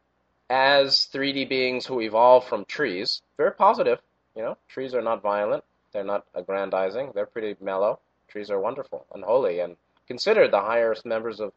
as 0.50 1.08
3D 1.14 1.48
beings 1.50 1.86
who 1.86 2.02
evolved 2.02 2.48
from 2.48 2.66
trees, 2.66 3.22
very 3.38 3.52
positive, 3.52 4.00
you 4.36 4.42
know, 4.42 4.58
trees 4.68 4.94
are 4.94 5.02
not 5.02 5.22
violent. 5.22 5.64
They're 5.92 6.04
not 6.04 6.26
aggrandizing. 6.34 7.12
They're 7.14 7.26
pretty 7.26 7.56
mellow. 7.62 8.00
Trees 8.28 8.52
are 8.52 8.60
wonderful 8.60 9.06
and 9.14 9.24
holy 9.24 9.60
and 9.60 9.78
considered 10.08 10.52
the 10.52 10.60
highest 10.60 11.06
members 11.06 11.40
of 11.40 11.54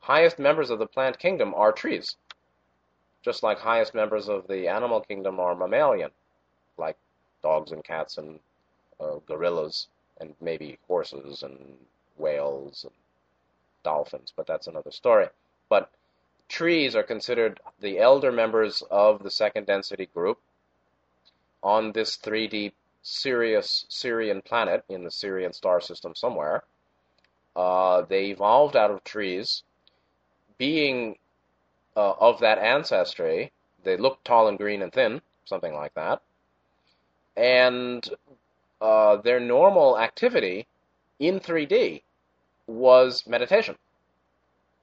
highest 0.00 0.38
members 0.38 0.70
of 0.70 0.78
the 0.78 0.86
plant 0.86 1.18
kingdom 1.18 1.54
are 1.54 1.72
trees. 1.72 2.16
Just 3.22 3.42
like 3.42 3.58
highest 3.58 3.94
members 3.94 4.28
of 4.28 4.46
the 4.48 4.68
animal 4.68 5.00
kingdom 5.00 5.40
are 5.40 5.54
mammalian, 5.54 6.10
like 6.78 6.96
dogs 7.42 7.72
and 7.72 7.84
cats 7.84 8.18
and 8.18 8.40
uh, 8.98 9.16
gorillas 9.26 9.88
and 10.20 10.34
maybe 10.40 10.78
horses 10.86 11.42
and 11.42 11.76
whales 12.16 12.84
and 12.84 12.92
dolphins, 13.82 14.32
but 14.34 14.46
that's 14.46 14.66
another 14.66 14.90
story. 14.90 15.26
But 15.68 15.90
trees 16.48 16.94
are 16.94 17.02
considered 17.02 17.60
the 17.80 17.98
elder 17.98 18.32
members 18.32 18.82
of 18.90 19.22
the 19.22 19.30
second 19.30 19.66
density 19.66 20.06
group 20.06 20.38
on 21.62 21.92
this 21.92 22.16
3D 22.16 22.72
Sirius 23.02 23.86
Sirian 23.88 24.44
planet 24.44 24.84
in 24.88 25.04
the 25.04 25.10
Sirian 25.10 25.54
star 25.54 25.80
system 25.80 26.14
somewhere. 26.14 26.64
Uh, 27.56 28.02
they 28.02 28.26
evolved 28.26 28.76
out 28.76 28.90
of 28.90 29.02
trees, 29.04 29.62
being 30.58 31.16
uh, 31.96 32.12
of 32.12 32.40
that 32.40 32.58
ancestry. 32.58 33.52
They 33.84 33.96
looked 33.96 34.24
tall 34.24 34.48
and 34.48 34.58
green 34.58 34.82
and 34.82 34.92
thin, 34.92 35.22
something 35.44 35.74
like 35.74 35.94
that. 35.94 36.22
And 37.36 38.08
uh, 38.80 39.16
their 39.16 39.40
normal 39.40 39.98
activity 39.98 40.66
in 41.18 41.40
3D 41.40 42.02
was 42.66 43.26
meditation, 43.26 43.76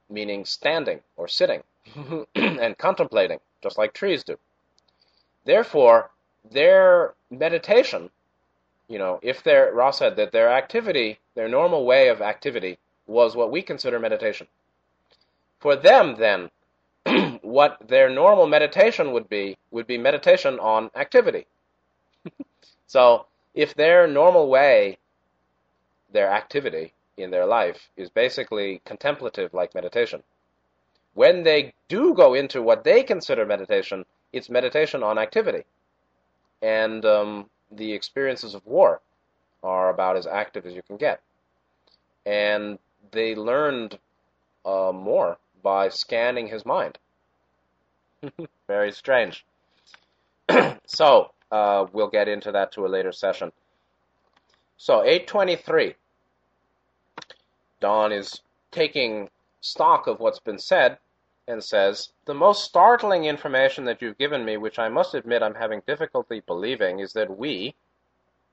meaning 0.10 0.46
standing 0.46 1.00
or 1.16 1.28
sitting 1.28 1.64
and 2.36 2.78
contemplating, 2.78 3.40
just 3.62 3.78
like 3.78 3.94
trees 3.94 4.24
do. 4.24 4.38
Therefore, 5.46 6.12
their 6.52 7.14
meditation, 7.30 8.10
you 8.88 9.00
know, 9.00 9.20
if 9.22 9.44
their 9.44 9.72
Ra 9.74 9.92
said 9.92 10.16
that 10.18 10.32
their 10.32 10.50
activity, 10.50 11.20
their 11.36 11.48
normal 11.48 11.86
way 11.86 12.10
of 12.10 12.22
activity, 12.22 12.78
was 13.06 13.36
what 13.36 13.52
we 13.52 13.62
consider 13.62 14.00
meditation. 14.00 14.48
For 15.60 15.76
them, 15.76 16.16
then, 16.18 16.52
what 17.48 17.78
their 17.88 18.10
normal 18.10 18.48
meditation 18.48 19.12
would 19.14 19.30
be 19.30 19.58
would 19.72 19.88
be 19.88 19.98
meditation 19.98 20.60
on 20.60 20.92
activity. 20.96 21.46
so, 22.88 23.26
if 23.54 23.74
their 23.74 24.08
normal 24.08 24.50
way, 24.50 24.98
their 26.12 26.30
activity 26.30 26.94
in 27.18 27.32
their 27.32 27.46
life 27.46 27.90
is 27.96 28.10
basically 28.10 28.82
contemplative 28.86 29.54
like 29.54 29.74
meditation, 29.74 30.22
when 31.14 31.44
they 31.44 31.74
do 31.88 32.14
go 32.14 32.34
into 32.34 32.62
what 32.62 32.84
they 32.84 33.02
consider 33.04 33.46
meditation, 33.46 34.06
it's 34.34 34.50
meditation 34.50 35.02
on 35.02 35.18
activity 35.18 35.64
and 36.62 37.06
um, 37.06 37.50
the 37.72 37.94
experiences 37.94 38.56
of 38.56 38.66
war 38.66 39.02
are 39.64 39.90
about 39.90 40.18
as 40.18 40.28
active 40.28 40.66
as 40.66 40.74
you 40.74 40.82
can 40.82 40.98
get. 40.98 41.22
And 42.26 42.80
they 43.12 43.36
learned 43.36 43.98
uh, 44.66 44.92
more 44.94 45.38
by 45.64 45.90
scanning 45.90 46.48
his 46.48 46.66
mind. 46.66 46.98
Very 48.68 48.92
strange. 48.92 49.46
so, 50.86 51.32
uh, 51.52 51.86
we'll 51.92 52.10
get 52.10 52.28
into 52.28 52.52
that 52.52 52.72
to 52.74 52.86
a 52.86 52.88
later 52.88 53.12
session. 53.12 53.52
So, 54.78 55.04
823. 55.04 55.96
Don 57.80 58.12
is 58.12 58.42
taking 58.72 59.30
stock 59.62 60.08
of 60.08 60.20
what's 60.20 60.40
been 60.40 60.60
said 60.60 60.98
and 61.48 61.64
says, 61.64 62.10
The 62.26 62.34
most 62.34 62.64
startling 62.64 63.26
information 63.26 63.86
that 63.86 64.02
you've 64.02 64.18
given 64.18 64.44
me, 64.44 64.58
which 64.58 64.80
I 64.80 64.90
must 64.90 65.14
admit 65.14 65.44
I'm 65.44 65.56
having 65.56 65.82
difficulty 65.88 66.42
believing, 66.46 67.00
is 67.00 67.14
that 67.14 67.38
we, 67.38 67.76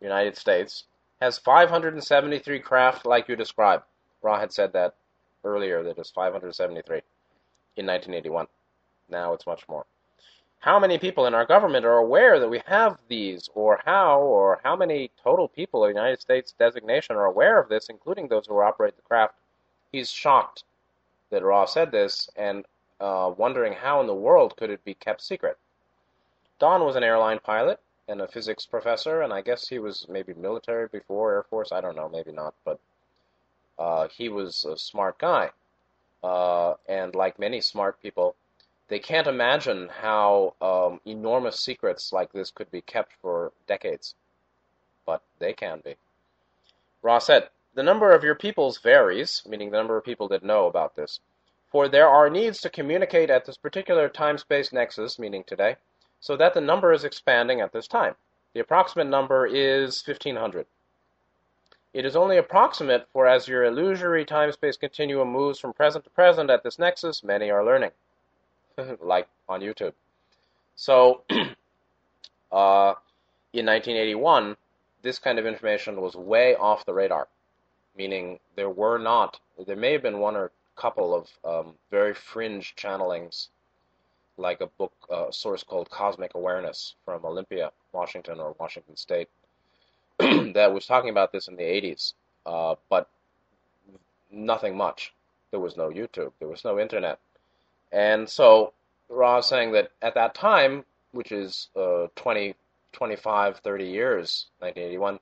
United 0.00 0.36
States, 0.36 0.84
has 1.20 1.38
573 1.38 2.60
craft 2.60 3.06
like 3.06 3.28
you 3.28 3.36
describe. 3.36 3.82
Ra 4.22 4.38
had 4.38 4.52
said 4.52 4.72
that 4.72 4.94
earlier, 5.42 5.82
that 5.82 5.98
it's 5.98 6.10
573 6.10 7.02
in 7.76 7.86
1981. 7.86 8.46
Now 9.08 9.32
it's 9.32 9.46
much 9.46 9.68
more. 9.68 9.86
How 10.60 10.78
many 10.78 10.98
people 10.98 11.26
in 11.26 11.34
our 11.34 11.44
government 11.44 11.84
are 11.84 11.98
aware 11.98 12.40
that 12.40 12.48
we 12.48 12.62
have 12.66 12.98
these, 13.08 13.50
or 13.54 13.80
how, 13.84 14.20
or 14.20 14.60
how 14.62 14.74
many 14.74 15.10
total 15.22 15.46
people 15.46 15.84
in 15.84 15.92
the 15.92 16.00
United 16.00 16.22
States 16.22 16.54
designation 16.58 17.16
are 17.16 17.26
aware 17.26 17.58
of 17.58 17.68
this, 17.68 17.90
including 17.90 18.28
those 18.28 18.46
who 18.46 18.58
operate 18.60 18.96
the 18.96 19.02
craft? 19.02 19.34
He's 19.92 20.10
shocked 20.10 20.64
that 21.30 21.42
Ra 21.42 21.66
said 21.66 21.90
this, 21.90 22.30
and 22.36 22.64
uh, 22.98 23.32
wondering 23.36 23.74
how 23.74 24.00
in 24.00 24.06
the 24.06 24.14
world 24.14 24.56
could 24.56 24.70
it 24.70 24.82
be 24.84 24.94
kept 24.94 25.20
secret. 25.20 25.58
Don 26.58 26.84
was 26.84 26.96
an 26.96 27.04
airline 27.04 27.40
pilot 27.40 27.80
and 28.08 28.22
a 28.22 28.28
physics 28.28 28.64
professor, 28.64 29.20
and 29.20 29.32
I 29.32 29.42
guess 29.42 29.68
he 29.68 29.78
was 29.78 30.06
maybe 30.08 30.32
military 30.34 30.88
before 30.88 31.34
Air 31.34 31.42
Force. 31.42 31.72
I 31.72 31.80
don't 31.82 31.96
know, 31.96 32.08
maybe 32.08 32.32
not, 32.32 32.54
but 32.64 32.80
uh, 33.78 34.08
he 34.08 34.30
was 34.30 34.64
a 34.64 34.78
smart 34.78 35.18
guy. 35.18 35.50
Uh, 36.22 36.74
and 36.88 37.14
like 37.14 37.38
many 37.38 37.60
smart 37.60 38.00
people, 38.00 38.34
they 38.88 38.98
can't 38.98 39.26
imagine 39.26 39.88
how 39.88 40.54
um, 40.60 41.00
enormous 41.06 41.58
secrets 41.58 42.12
like 42.12 42.32
this 42.32 42.50
could 42.50 42.70
be 42.70 42.82
kept 42.82 43.12
for 43.22 43.52
decades. 43.66 44.14
But 45.06 45.22
they 45.38 45.54
can 45.54 45.80
be. 45.84 45.96
Ra 47.02 47.18
said, 47.18 47.48
The 47.74 47.82
number 47.82 48.12
of 48.12 48.24
your 48.24 48.34
peoples 48.34 48.78
varies, 48.78 49.42
meaning 49.46 49.70
the 49.70 49.78
number 49.78 49.96
of 49.96 50.04
people 50.04 50.28
that 50.28 50.42
know 50.42 50.66
about 50.66 50.96
this. 50.96 51.20
For 51.70 51.88
there 51.88 52.08
are 52.08 52.30
needs 52.30 52.60
to 52.60 52.70
communicate 52.70 53.30
at 53.30 53.46
this 53.46 53.56
particular 53.56 54.08
time-space 54.08 54.72
nexus, 54.72 55.18
meaning 55.18 55.44
today, 55.44 55.76
so 56.20 56.36
that 56.36 56.54
the 56.54 56.60
number 56.60 56.92
is 56.92 57.04
expanding 57.04 57.60
at 57.60 57.72
this 57.72 57.88
time. 57.88 58.16
The 58.52 58.60
approximate 58.60 59.08
number 59.08 59.46
is 59.46 60.06
1500. 60.06 60.66
It 61.92 62.04
is 62.04 62.16
only 62.16 62.36
approximate, 62.36 63.08
for 63.12 63.26
as 63.26 63.48
your 63.48 63.64
illusory 63.64 64.24
time-space 64.24 64.76
continuum 64.76 65.28
moves 65.28 65.58
from 65.58 65.72
present 65.72 66.04
to 66.04 66.10
present 66.10 66.50
at 66.50 66.62
this 66.62 66.78
nexus, 66.78 67.24
many 67.24 67.50
are 67.50 67.64
learning. 67.64 67.92
like 69.02 69.28
on 69.48 69.60
YouTube. 69.60 69.92
So, 70.76 71.22
uh, 72.52 72.94
in 73.52 73.66
1981, 73.66 74.56
this 75.02 75.18
kind 75.18 75.38
of 75.38 75.46
information 75.46 76.00
was 76.00 76.14
way 76.14 76.56
off 76.56 76.86
the 76.86 76.94
radar, 76.94 77.28
meaning 77.96 78.40
there 78.56 78.70
were 78.70 78.98
not, 78.98 79.38
there 79.66 79.76
may 79.76 79.92
have 79.92 80.02
been 80.02 80.18
one 80.18 80.36
or 80.36 80.50
couple 80.76 81.14
of 81.14 81.28
um, 81.44 81.74
very 81.90 82.14
fringe 82.14 82.74
channelings, 82.76 83.48
like 84.36 84.60
a 84.60 84.66
book 84.66 84.92
uh, 85.10 85.30
source 85.30 85.62
called 85.62 85.88
Cosmic 85.90 86.34
Awareness 86.34 86.96
from 87.04 87.24
Olympia, 87.24 87.70
Washington, 87.92 88.40
or 88.40 88.56
Washington 88.58 88.96
State, 88.96 89.28
that 90.18 90.72
was 90.72 90.86
talking 90.86 91.10
about 91.10 91.32
this 91.32 91.48
in 91.48 91.56
the 91.56 91.62
80s, 91.62 92.14
uh, 92.46 92.74
but 92.88 93.08
nothing 94.30 94.76
much. 94.76 95.12
There 95.50 95.60
was 95.60 95.76
no 95.76 95.90
YouTube. 95.90 96.32
There 96.40 96.48
was 96.48 96.64
no 96.64 96.80
internet. 96.80 97.20
And 97.94 98.28
so 98.28 98.72
Ra 99.08 99.38
is 99.38 99.46
saying 99.46 99.70
that 99.72 99.92
at 100.02 100.14
that 100.14 100.34
time, 100.34 100.84
which 101.12 101.30
is 101.30 101.68
uh, 101.76 102.08
20, 102.16 102.56
25, 102.92 103.58
30 103.58 103.84
years, 103.84 104.46
1981, 104.58 105.20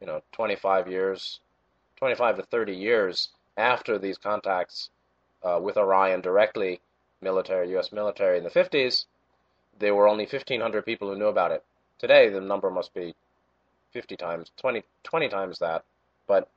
you 0.00 0.06
know, 0.08 0.20
25 0.32 0.88
years, 0.88 1.38
25 1.96 2.36
to 2.38 2.42
30 2.42 2.74
years 2.74 3.28
after 3.56 3.98
these 3.98 4.18
contacts 4.18 4.90
uh, 5.44 5.60
with 5.62 5.76
Orion 5.76 6.20
directly, 6.20 6.80
military, 7.20 7.70
U.S. 7.70 7.92
military 7.92 8.38
in 8.38 8.44
the 8.44 8.50
50s, 8.50 9.04
there 9.78 9.94
were 9.94 10.08
only 10.08 10.24
1,500 10.24 10.84
people 10.84 11.08
who 11.08 11.18
knew 11.18 11.26
about 11.26 11.52
it. 11.52 11.64
Today, 12.00 12.28
the 12.30 12.40
number 12.40 12.68
must 12.68 12.92
be 12.94 13.14
50 13.92 14.16
times, 14.16 14.50
20, 14.56 14.82
20 15.04 15.28
times 15.28 15.58
that, 15.60 15.84
but 16.26 16.50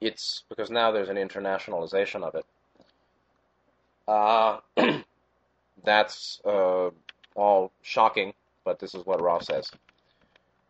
it's 0.00 0.44
because 0.48 0.70
now 0.70 0.90
there's 0.90 1.10
an 1.10 1.16
internationalization 1.16 2.22
of 2.22 2.34
it. 2.34 2.46
Uh, 4.12 4.60
that's 5.84 6.38
uh, 6.44 6.90
all 7.34 7.72
shocking, 7.80 8.34
but 8.62 8.78
this 8.78 8.94
is 8.94 9.06
what 9.06 9.22
Ra 9.22 9.38
says. 9.38 9.70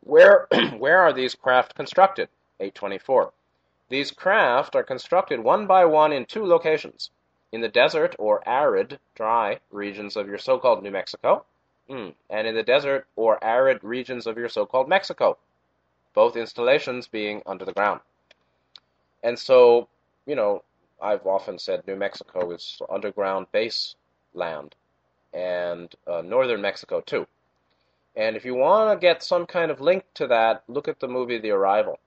Where, 0.04 0.46
where 0.78 1.00
are 1.00 1.12
these 1.12 1.34
craft 1.34 1.74
constructed? 1.74 2.28
824. 2.60 3.32
These 3.88 4.12
craft 4.12 4.76
are 4.76 4.84
constructed 4.84 5.40
one 5.40 5.66
by 5.66 5.84
one 5.86 6.12
in 6.12 6.24
two 6.24 6.46
locations 6.46 7.10
in 7.50 7.60
the 7.60 7.68
desert 7.68 8.14
or 8.18 8.46
arid, 8.48 9.00
dry 9.16 9.58
regions 9.72 10.16
of 10.16 10.28
your 10.28 10.38
so 10.38 10.58
called 10.58 10.82
New 10.82 10.92
Mexico, 10.92 11.44
mm, 11.90 12.14
and 12.30 12.46
in 12.46 12.54
the 12.54 12.62
desert 12.62 13.06
or 13.16 13.42
arid 13.42 13.82
regions 13.82 14.28
of 14.28 14.38
your 14.38 14.48
so 14.48 14.64
called 14.64 14.88
Mexico, 14.88 15.36
both 16.14 16.36
installations 16.36 17.08
being 17.08 17.42
under 17.44 17.64
the 17.64 17.72
ground. 17.72 18.00
And 19.24 19.36
so, 19.36 19.88
you 20.26 20.36
know, 20.36 20.62
I've 21.02 21.26
often 21.26 21.58
said 21.58 21.84
New 21.86 21.96
Mexico 21.96 22.52
is 22.52 22.80
underground 22.88 23.46
base 23.50 23.96
land, 24.34 24.76
and 25.34 25.92
uh, 26.06 26.22
northern 26.22 26.62
Mexico 26.62 27.00
too. 27.00 27.26
And 28.14 28.36
if 28.36 28.44
you 28.44 28.54
want 28.54 28.92
to 28.92 29.04
get 29.04 29.22
some 29.22 29.46
kind 29.46 29.72
of 29.72 29.80
link 29.80 30.04
to 30.14 30.28
that, 30.28 30.62
look 30.68 30.86
at 30.86 31.00
the 31.00 31.08
movie 31.08 31.38
The 31.38 31.50
Arrival, 31.50 31.98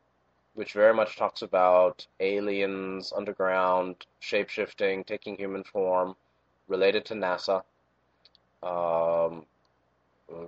which 0.54 0.72
very 0.72 0.93
much 0.93 1.18
talks 1.18 1.41
about 1.41 2.08
aliens, 2.22 3.12
underground, 3.16 4.06
shapeshifting, 4.22 5.06
taking 5.06 5.36
human 5.36 5.66
form, 5.66 6.16
related 6.70 7.04
to 7.06 7.16
NASA, 7.16 7.64
um, 8.64 9.46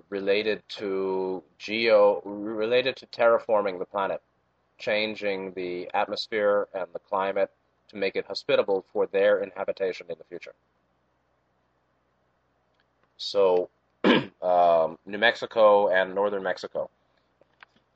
related 0.10 0.64
to 0.70 1.43
geo, 1.58 2.22
related 2.24 2.95
to 2.95 3.08
terraforming 3.08 3.78
the 3.78 3.86
planet, 3.86 4.22
changing 4.78 5.52
the 5.52 5.89
atmosphere 5.93 6.68
and 6.74 6.88
the 6.93 7.00
climate 7.00 7.52
to 7.89 7.95
make 7.95 8.15
it 8.15 8.25
hospitable 8.25 8.85
for 8.91 9.07
their 9.07 9.41
inhabitation 9.41 10.07
in 10.09 10.17
the 10.17 10.23
future. 10.25 10.53
So 13.17 13.69
um, 14.03 14.97
New 15.05 15.17
Mexico 15.17 15.89
and 15.89 16.13
northern 16.13 16.43
Mexico. 16.43 16.89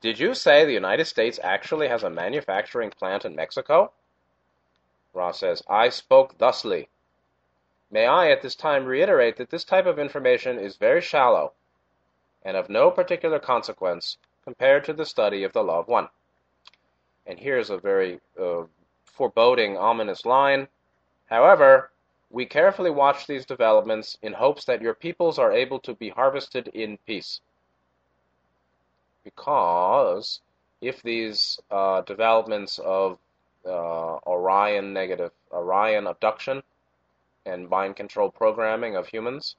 Did 0.00 0.18
you 0.18 0.34
say 0.34 0.64
the 0.64 0.72
United 0.72 1.04
States 1.04 1.38
actually 1.42 1.88
has 1.88 2.02
a 2.02 2.10
manufacturing 2.10 2.90
plant 2.90 3.24
in 3.24 3.36
Mexico? 3.36 3.92
Ra 5.14 5.30
says, 5.30 5.62
I 5.68 5.90
spoke 5.90 6.38
thusly. 6.38 6.88
May 7.90 8.06
I 8.06 8.30
at 8.30 8.42
this 8.42 8.56
time 8.56 8.86
reiterate 8.86 9.36
that 9.36 9.50
this 9.50 9.64
type 9.64 9.86
of 9.86 9.98
information 9.98 10.58
is 10.58 10.76
very 10.76 11.00
shallow 11.00 11.52
and 12.44 12.56
of 12.56 12.68
no 12.68 12.90
particular 12.90 13.38
consequence 13.38 14.16
compared 14.44 14.84
to 14.84 14.92
the 14.92 15.06
study 15.06 15.44
of 15.44 15.52
the 15.52 15.62
law 15.62 15.78
of 15.78 15.88
one. 15.88 16.08
And 17.26 17.38
here's 17.38 17.70
a 17.70 17.78
very 17.78 18.20
uh, 18.40 18.64
foreboding, 19.22 19.76
ominous 19.76 20.26
line. 20.26 20.66
However, 21.26 21.92
we 22.28 22.44
carefully 22.44 22.90
watch 22.90 23.28
these 23.28 23.46
developments 23.46 24.18
in 24.20 24.32
hopes 24.32 24.64
that 24.64 24.82
your 24.82 24.94
peoples 24.94 25.38
are 25.38 25.52
able 25.52 25.78
to 25.78 25.94
be 25.94 26.08
harvested 26.08 26.66
in 26.74 26.98
peace. 27.06 27.40
Because 29.22 30.40
if 30.80 31.00
these 31.02 31.60
uh, 31.70 32.00
developments 32.00 32.80
of 32.80 33.16
uh, 33.64 34.16
Orion 34.26 34.92
negative, 34.92 35.30
Orion 35.52 36.08
abduction 36.08 36.60
and 37.46 37.70
mind 37.70 37.94
control 37.94 38.28
programming 38.28 38.96
of 38.96 39.06
humans, 39.06 39.54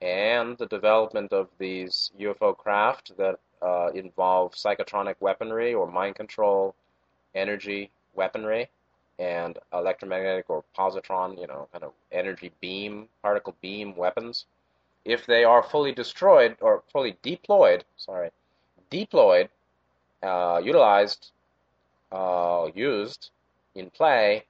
and 0.00 0.56
the 0.56 0.66
development 0.68 1.30
of 1.30 1.50
these 1.58 2.10
UFO 2.18 2.56
craft 2.56 3.18
that 3.18 3.38
uh, 3.60 3.88
involve 3.94 4.54
psychotronic 4.54 5.16
weaponry 5.20 5.74
or 5.74 5.86
mind 5.86 6.14
control 6.14 6.74
energy 7.34 7.90
weaponry, 8.16 8.68
and 9.18 9.58
electromagnetic 9.72 10.46
or 10.48 10.64
positron, 10.76 11.40
you 11.40 11.46
know, 11.46 11.68
kind 11.72 11.84
of 11.84 11.92
energy 12.12 12.52
beam, 12.60 13.08
particle 13.22 13.54
beam 13.60 13.96
weapons, 13.96 14.46
if 15.04 15.24
they 15.26 15.44
are 15.44 15.62
fully 15.62 15.92
destroyed 15.92 16.56
or 16.60 16.82
fully 16.92 17.16
deployed, 17.22 17.84
sorry, 17.96 18.30
deployed, 18.90 19.48
uh, 20.22 20.60
utilized, 20.62 21.30
uh, 22.12 22.68
used 22.74 23.30
in 23.74 23.88
play, 23.90 24.44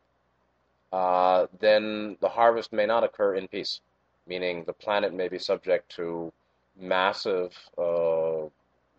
uh, 0.92 1.46
then 1.60 2.16
the 2.20 2.28
harvest 2.28 2.72
may 2.72 2.86
not 2.86 3.04
occur 3.04 3.34
in 3.34 3.46
peace, 3.48 3.80
meaning 4.26 4.64
the 4.64 4.72
planet 4.72 5.12
may 5.12 5.28
be 5.28 5.38
subject 5.38 5.94
to 5.94 6.32
massive, 6.78 7.52
uh, 7.78 8.48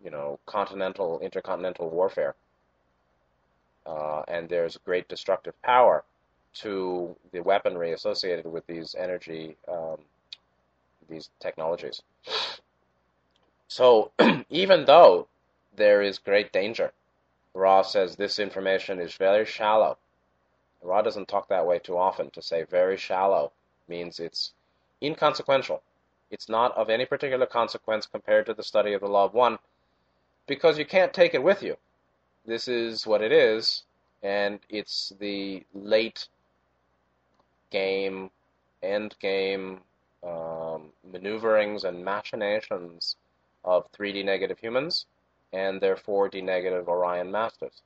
you 0.02 0.10
know, 0.10 0.38
continental, 0.46 1.18
intercontinental 1.20 1.90
warfare 1.90 2.34
uh, 3.88 4.22
and 4.28 4.48
there's 4.48 4.76
great 4.84 5.08
destructive 5.08 5.60
power 5.62 6.04
to 6.52 7.16
the 7.32 7.40
weaponry 7.40 7.92
associated 7.92 8.46
with 8.46 8.66
these 8.66 8.94
energy, 8.98 9.56
um, 9.66 9.96
these 11.08 11.30
technologies. 11.40 12.02
So 13.68 14.10
even 14.50 14.84
though 14.84 15.28
there 15.76 16.02
is 16.02 16.18
great 16.18 16.52
danger, 16.52 16.92
Ra 17.54 17.82
says 17.82 18.16
this 18.16 18.38
information 18.38 19.00
is 19.00 19.14
very 19.14 19.46
shallow. 19.46 19.96
Ra 20.82 21.02
doesn't 21.02 21.28
talk 21.28 21.48
that 21.48 21.66
way 21.66 21.78
too 21.78 21.96
often. 21.96 22.30
To 22.30 22.42
say 22.42 22.64
very 22.64 22.96
shallow 22.96 23.52
means 23.88 24.20
it's 24.20 24.52
inconsequential. 25.02 25.82
It's 26.30 26.48
not 26.48 26.76
of 26.76 26.90
any 26.90 27.06
particular 27.06 27.46
consequence 27.46 28.06
compared 28.06 28.46
to 28.46 28.54
the 28.54 28.62
study 28.62 28.92
of 28.92 29.00
the 29.00 29.08
law 29.08 29.24
of 29.24 29.34
one, 29.34 29.58
because 30.46 30.78
you 30.78 30.84
can't 30.84 31.14
take 31.14 31.32
it 31.32 31.42
with 31.42 31.62
you 31.62 31.76
this 32.48 32.66
is 32.66 33.06
what 33.06 33.20
it 33.20 33.30
is, 33.30 33.84
and 34.22 34.58
it's 34.70 35.12
the 35.20 35.62
late 35.74 36.26
game, 37.70 38.30
end 38.82 39.14
game 39.20 39.80
um, 40.26 40.90
maneuverings 41.04 41.84
and 41.84 42.02
machinations 42.02 43.16
of 43.64 43.92
3D 43.92 44.24
negative 44.24 44.58
humans 44.58 45.04
and 45.52 45.80
their 45.80 45.94
4D 45.94 46.42
negative 46.42 46.88
Orion 46.88 47.30
masters. 47.30 47.82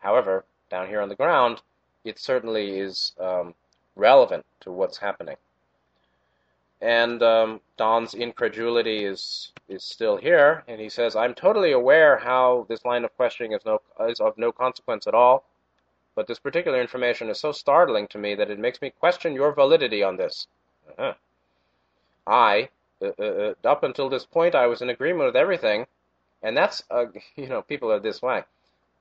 However, 0.00 0.44
down 0.70 0.88
here 0.88 1.00
on 1.00 1.08
the 1.08 1.14
ground, 1.14 1.62
it 2.04 2.18
certainly 2.18 2.78
is 2.78 3.12
um, 3.18 3.54
relevant 3.96 4.44
to 4.60 4.70
what's 4.70 4.98
happening. 4.98 5.36
And 6.82 7.22
um, 7.22 7.60
Don's 7.76 8.12
incredulity 8.12 9.04
is 9.04 9.52
is 9.68 9.84
still 9.84 10.16
here, 10.16 10.64
and 10.66 10.80
he 10.80 10.88
says, 10.88 11.14
"I'm 11.14 11.32
totally 11.32 11.70
aware 11.70 12.16
how 12.18 12.66
this 12.68 12.84
line 12.84 13.04
of 13.04 13.16
questioning 13.16 13.52
is 13.52 13.64
no 13.64 13.80
is 14.00 14.18
of 14.18 14.36
no 14.36 14.50
consequence 14.50 15.06
at 15.06 15.14
all, 15.14 15.44
but 16.16 16.26
this 16.26 16.40
particular 16.40 16.80
information 16.80 17.30
is 17.30 17.38
so 17.38 17.52
startling 17.52 18.08
to 18.08 18.18
me 18.18 18.34
that 18.34 18.50
it 18.50 18.58
makes 18.58 18.82
me 18.82 18.90
question 18.90 19.32
your 19.32 19.52
validity 19.52 20.02
on 20.02 20.16
this. 20.16 20.48
Uh-huh. 20.88 21.14
I, 22.26 22.68
uh, 23.00 23.12
uh, 23.16 23.22
uh 23.22 23.54
up 23.64 23.84
until 23.84 24.08
this 24.08 24.26
point, 24.26 24.56
I 24.56 24.66
was 24.66 24.82
in 24.82 24.90
agreement 24.90 25.26
with 25.26 25.36
everything, 25.36 25.86
and 26.42 26.56
that's 26.56 26.82
uh, 26.90 27.06
you 27.36 27.46
know 27.46 27.62
people 27.62 27.92
are 27.92 28.00
this 28.00 28.20
way. 28.20 28.42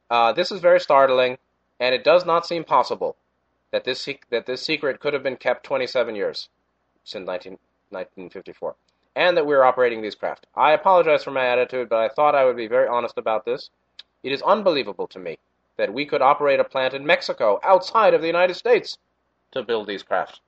Uh, 0.07 0.32
this 0.34 0.51
is 0.51 0.59
very 0.59 0.79
startling, 0.79 1.39
and 1.79 1.95
it 1.95 2.03
does 2.03 2.27
not 2.27 2.45
seem 2.45 2.63
possible 2.63 3.15
that 3.71 3.86
this 3.86 4.07
that 4.29 4.45
this 4.45 4.61
secret 4.61 4.99
could 4.99 5.13
have 5.13 5.23
been 5.23 5.38
kept 5.38 5.63
27 5.63 6.15
years 6.15 6.49
since 7.03 7.25
19." 7.25 7.57
1954, 7.91 8.75
and 9.15 9.37
that 9.37 9.45
we 9.45 9.53
are 9.53 9.63
operating 9.63 10.01
these 10.01 10.15
craft. 10.15 10.47
I 10.55 10.73
apologize 10.73 11.23
for 11.23 11.31
my 11.31 11.45
attitude, 11.45 11.89
but 11.89 11.99
I 11.99 12.09
thought 12.09 12.35
I 12.35 12.45
would 12.45 12.57
be 12.57 12.67
very 12.67 12.87
honest 12.87 13.17
about 13.17 13.45
this. 13.45 13.69
It 14.23 14.31
is 14.31 14.41
unbelievable 14.41 15.07
to 15.07 15.19
me 15.19 15.37
that 15.77 15.93
we 15.93 16.05
could 16.05 16.21
operate 16.21 16.59
a 16.59 16.63
plant 16.63 16.93
in 16.93 17.05
Mexico 17.05 17.59
outside 17.63 18.13
of 18.13 18.21
the 18.21 18.27
United 18.27 18.53
States 18.55 18.97
to 19.51 19.63
build 19.63 19.87
these 19.87 20.03
craft. 20.03 20.39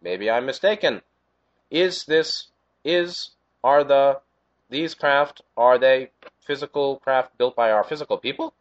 Maybe 0.00 0.30
I'm 0.30 0.46
mistaken. 0.46 1.02
Is 1.70 2.04
this 2.04 2.48
is 2.84 3.30
are 3.64 3.84
the 3.84 4.20
these 4.68 4.94
craft 4.94 5.42
are 5.56 5.78
they 5.78 6.10
physical 6.40 6.96
craft 6.98 7.36
built 7.38 7.54
by 7.54 7.70
our 7.70 7.84
physical 7.84 8.18
people? 8.18 8.54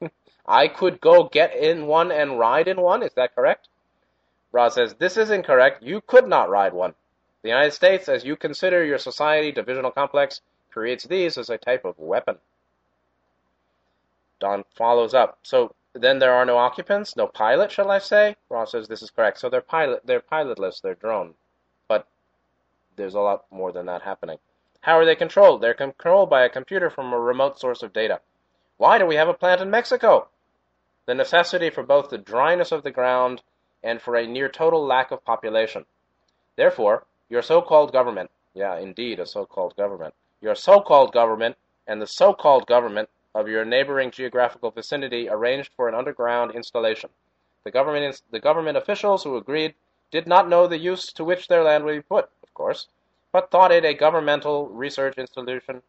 I 0.46 0.68
could 0.68 1.00
go 1.00 1.28
get 1.28 1.54
in 1.54 1.86
one 1.86 2.10
and 2.10 2.38
ride 2.38 2.68
in 2.68 2.80
one. 2.80 3.02
Is 3.02 3.12
that 3.14 3.34
correct? 3.34 3.68
Ra 4.50 4.68
says 4.68 4.94
this 4.94 5.16
is 5.16 5.30
incorrect. 5.30 5.82
You 5.82 6.00
could 6.00 6.26
not 6.28 6.50
ride 6.50 6.72
one. 6.72 6.94
The 7.42 7.48
United 7.48 7.72
States, 7.72 8.08
as 8.08 8.24
you 8.24 8.36
consider 8.36 8.84
your 8.84 8.98
society 8.98 9.50
divisional 9.50 9.90
complex, 9.90 10.40
creates 10.70 11.04
these 11.04 11.36
as 11.36 11.50
a 11.50 11.58
type 11.58 11.84
of 11.84 11.98
weapon. 11.98 12.38
Don 14.38 14.64
follows 14.74 15.12
up. 15.12 15.38
So 15.42 15.74
then 15.92 16.18
there 16.18 16.32
are 16.32 16.46
no 16.46 16.56
occupants, 16.56 17.16
no 17.16 17.26
pilot, 17.26 17.70
shall 17.70 17.90
I 17.90 17.98
say? 17.98 18.36
Ra 18.48 18.64
says 18.64 18.88
this 18.88 19.02
is 19.02 19.10
correct. 19.10 19.38
So 19.38 19.48
they're 19.48 19.60
pilot, 19.60 20.02
they're 20.04 20.20
pilotless, 20.20 20.80
they're 20.80 20.94
drone, 20.94 21.34
but 21.88 22.06
there's 22.96 23.14
a 23.14 23.20
lot 23.20 23.44
more 23.50 23.72
than 23.72 23.86
that 23.86 24.02
happening. 24.02 24.38
How 24.80 24.98
are 24.98 25.04
they 25.04 25.14
controlled? 25.14 25.60
They're 25.60 25.74
controlled 25.74 26.30
by 26.30 26.42
a 26.44 26.48
computer 26.48 26.90
from 26.90 27.12
a 27.12 27.18
remote 27.18 27.58
source 27.58 27.82
of 27.82 27.92
data. 27.92 28.20
Why 28.78 28.98
do 28.98 29.06
we 29.06 29.16
have 29.16 29.28
a 29.28 29.34
plant 29.34 29.60
in 29.60 29.70
Mexico? 29.70 30.28
The 31.06 31.14
necessity 31.14 31.70
for 31.70 31.82
both 31.82 32.08
the 32.08 32.18
dryness 32.18 32.72
of 32.72 32.82
the 32.82 32.90
ground 32.90 33.42
and 33.82 34.00
for 34.00 34.16
a 34.16 34.26
near 34.26 34.48
total 34.48 34.84
lack 34.84 35.10
of 35.10 35.24
population. 35.24 35.84
Therefore, 36.56 37.04
your 37.32 37.40
so-called 37.40 37.92
government, 37.92 38.30
yeah, 38.52 38.76
indeed, 38.76 39.18
a 39.18 39.24
so-called 39.24 39.74
government, 39.74 40.12
your 40.42 40.54
so-called 40.54 41.14
government 41.14 41.56
and 41.86 42.02
the 42.02 42.06
so-called 42.06 42.66
government 42.66 43.08
of 43.34 43.48
your 43.48 43.64
neighboring 43.64 44.10
geographical 44.10 44.70
vicinity 44.70 45.30
arranged 45.30 45.70
for 45.74 45.88
an 45.88 45.94
underground 45.94 46.54
installation. 46.54 47.08
The 47.64 47.70
government, 47.70 48.20
the 48.30 48.38
government 48.38 48.76
officials 48.76 49.24
who 49.24 49.38
agreed 49.38 49.72
did 50.10 50.26
not 50.26 50.50
know 50.50 50.66
the 50.66 50.76
use 50.76 51.10
to 51.14 51.24
which 51.24 51.48
their 51.48 51.64
land 51.64 51.84
would 51.84 51.96
be 51.96 52.02
put, 52.02 52.28
of 52.42 52.52
course, 52.52 52.88
but 53.32 53.50
thought 53.50 53.72
it 53.72 53.86
a 53.86 53.94
governmental 53.94 54.68
research 54.68 55.16
institution 55.16 55.80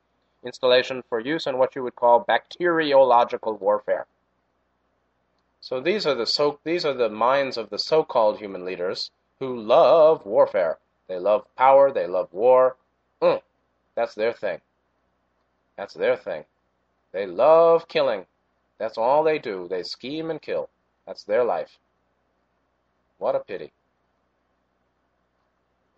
installation 0.45 1.03
for 1.09 1.19
use 1.19 1.45
in 1.45 1.57
what 1.57 1.75
you 1.75 1.83
would 1.83 1.97
call 1.97 2.21
bacteriological 2.21 3.57
warfare. 3.57 4.05
So 5.59 5.81
these 5.81 6.07
are 6.07 6.15
the 6.15 6.25
so 6.25 6.59
these 6.63 6.85
are 6.85 6.93
the 6.93 7.09
minds 7.09 7.57
of 7.57 7.69
the 7.69 7.79
so-called 7.79 8.39
human 8.39 8.63
leaders 8.63 9.11
who 9.39 9.59
love 9.59 10.25
warfare. 10.25 10.77
They 11.07 11.17
love 11.17 11.45
power. 11.55 11.91
They 11.91 12.07
love 12.07 12.31
war. 12.31 12.77
Mm, 13.21 13.41
that's 13.95 14.15
their 14.15 14.33
thing. 14.33 14.61
That's 15.77 15.93
their 15.93 16.15
thing. 16.15 16.45
They 17.11 17.25
love 17.25 17.87
killing. 17.87 18.25
That's 18.77 18.97
all 18.97 19.23
they 19.23 19.39
do. 19.39 19.67
They 19.67 19.83
scheme 19.83 20.29
and 20.29 20.41
kill. 20.41 20.69
That's 21.05 21.23
their 21.23 21.43
life. 21.43 21.77
What 23.17 23.35
a 23.35 23.39
pity. 23.39 23.71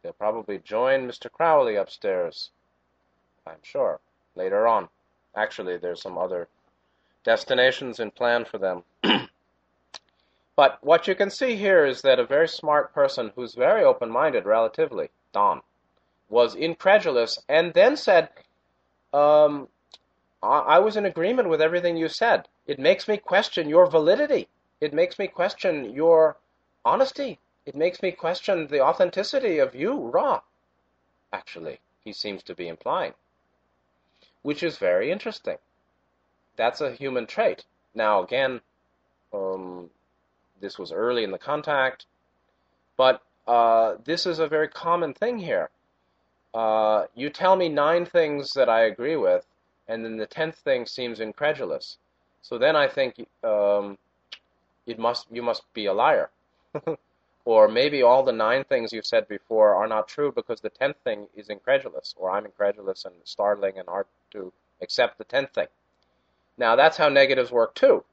They'll 0.01 0.13
probably 0.13 0.59
join 0.59 1.07
Mr. 1.07 1.31
Crowley 1.31 1.75
upstairs. 1.75 2.51
I'm 3.47 3.63
sure. 3.63 3.99
Later 4.35 4.67
on. 4.67 4.89
Actually, 5.35 5.77
there's 5.77 6.01
some 6.01 6.17
other 6.17 6.47
destinations 7.23 7.99
in 7.99 8.11
plan 8.11 8.45
for 8.45 8.57
them. 8.57 8.83
but 10.55 10.77
what 10.81 11.07
you 11.07 11.15
can 11.15 11.29
see 11.29 11.55
here 11.55 11.85
is 11.85 12.01
that 12.01 12.19
a 12.19 12.25
very 12.25 12.47
smart 12.47 12.93
person 12.93 13.31
who's 13.35 13.55
very 13.55 13.83
open 13.83 14.09
minded 14.09 14.45
relatively, 14.45 15.09
Don, 15.33 15.61
was 16.29 16.55
incredulous 16.55 17.39
and 17.49 17.73
then 17.73 17.97
said, 17.97 18.29
um, 19.13 19.67
I 20.41 20.79
was 20.79 20.95
in 20.95 21.05
agreement 21.05 21.49
with 21.49 21.61
everything 21.61 21.97
you 21.97 22.07
said. 22.07 22.47
It 22.67 22.79
makes 22.79 23.07
me 23.07 23.17
question 23.17 23.67
your 23.67 23.87
validity. 23.87 24.47
It 24.79 24.93
makes 24.93 25.17
me 25.17 25.27
question 25.27 25.93
your 25.93 26.37
honesty. 26.83 27.39
It 27.65 27.75
makes 27.75 28.01
me 28.03 28.11
question 28.11 28.67
the 28.67 28.81
authenticity 28.81 29.57
of 29.57 29.73
you, 29.73 29.93
Ra. 29.97 30.41
Actually, 31.33 31.79
he 32.03 32.13
seems 32.13 32.43
to 32.43 32.53
be 32.53 32.67
implying. 32.67 33.13
Which 34.43 34.61
is 34.61 34.77
very 34.77 35.11
interesting. 35.11 35.57
That's 36.55 36.81
a 36.81 36.91
human 36.91 37.25
trait. 37.25 37.65
Now, 37.95 38.21
again, 38.21 38.61
um, 39.33 39.89
this 40.65 40.79
was 40.79 40.91
early 40.91 41.23
in 41.23 41.29
the 41.31 41.37
contact, 41.37 42.07
but 42.97 43.21
uh, 43.47 43.95
this 44.03 44.25
is 44.25 44.39
a 44.39 44.47
very 44.47 44.67
common 44.67 45.13
thing 45.13 45.37
here. 45.37 45.69
Uh, 46.55 47.05
you 47.13 47.29
tell 47.29 47.55
me 47.55 47.69
nine 47.69 48.05
things 48.05 48.51
that 48.53 48.67
I 48.67 48.85
agree 48.85 49.15
with, 49.15 49.45
and 49.87 50.03
then 50.03 50.17
the 50.17 50.25
tenth 50.25 50.55
thing 50.57 50.87
seems 50.87 51.19
incredulous. 51.19 51.97
So 52.41 52.57
then 52.57 52.75
I 52.75 52.87
think 52.87 53.27
um, 53.43 53.97
it 54.87 54.97
must 54.97 55.27
you 55.31 55.43
must 55.43 55.71
be 55.73 55.85
a 55.85 55.93
liar, 55.93 56.31
or 57.45 57.67
maybe 57.67 58.01
all 58.01 58.23
the 58.23 58.31
nine 58.31 58.63
things 58.63 58.91
you've 58.91 59.05
said 59.05 59.27
before 59.27 59.75
are 59.75 59.87
not 59.87 60.07
true 60.07 60.31
because 60.31 60.61
the 60.61 60.69
tenth 60.69 60.97
thing 61.03 61.27
is 61.35 61.49
incredulous, 61.49 62.15
or 62.17 62.31
I'm 62.31 62.45
incredulous 62.45 63.05
and 63.05 63.13
startling 63.23 63.77
and 63.77 63.87
hard 63.87 64.07
to 64.31 64.51
accept 64.81 65.19
the 65.19 65.25
tenth 65.25 65.51
thing. 65.53 65.67
Now 66.57 66.75
that's 66.75 66.97
how 66.97 67.09
negatives 67.09 67.51
work 67.51 67.75
too. 67.75 68.03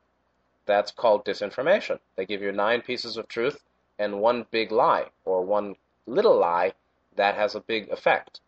That's 0.67 0.91
called 0.91 1.25
disinformation. 1.25 1.99
They 2.17 2.27
give 2.27 2.43
you 2.43 2.53
nine 2.53 2.83
pieces 2.83 3.17
of 3.17 3.29
truth 3.29 3.63
and 3.99 4.21
one 4.21 4.47
big 4.51 4.73
lie, 4.73 5.07
or 5.25 5.45
one 5.45 5.77
little 6.07 6.39
lie 6.39 6.73
that 7.17 7.35
has 7.35 7.55
a 7.55 7.61
big 7.61 7.91
effect. 7.91 8.41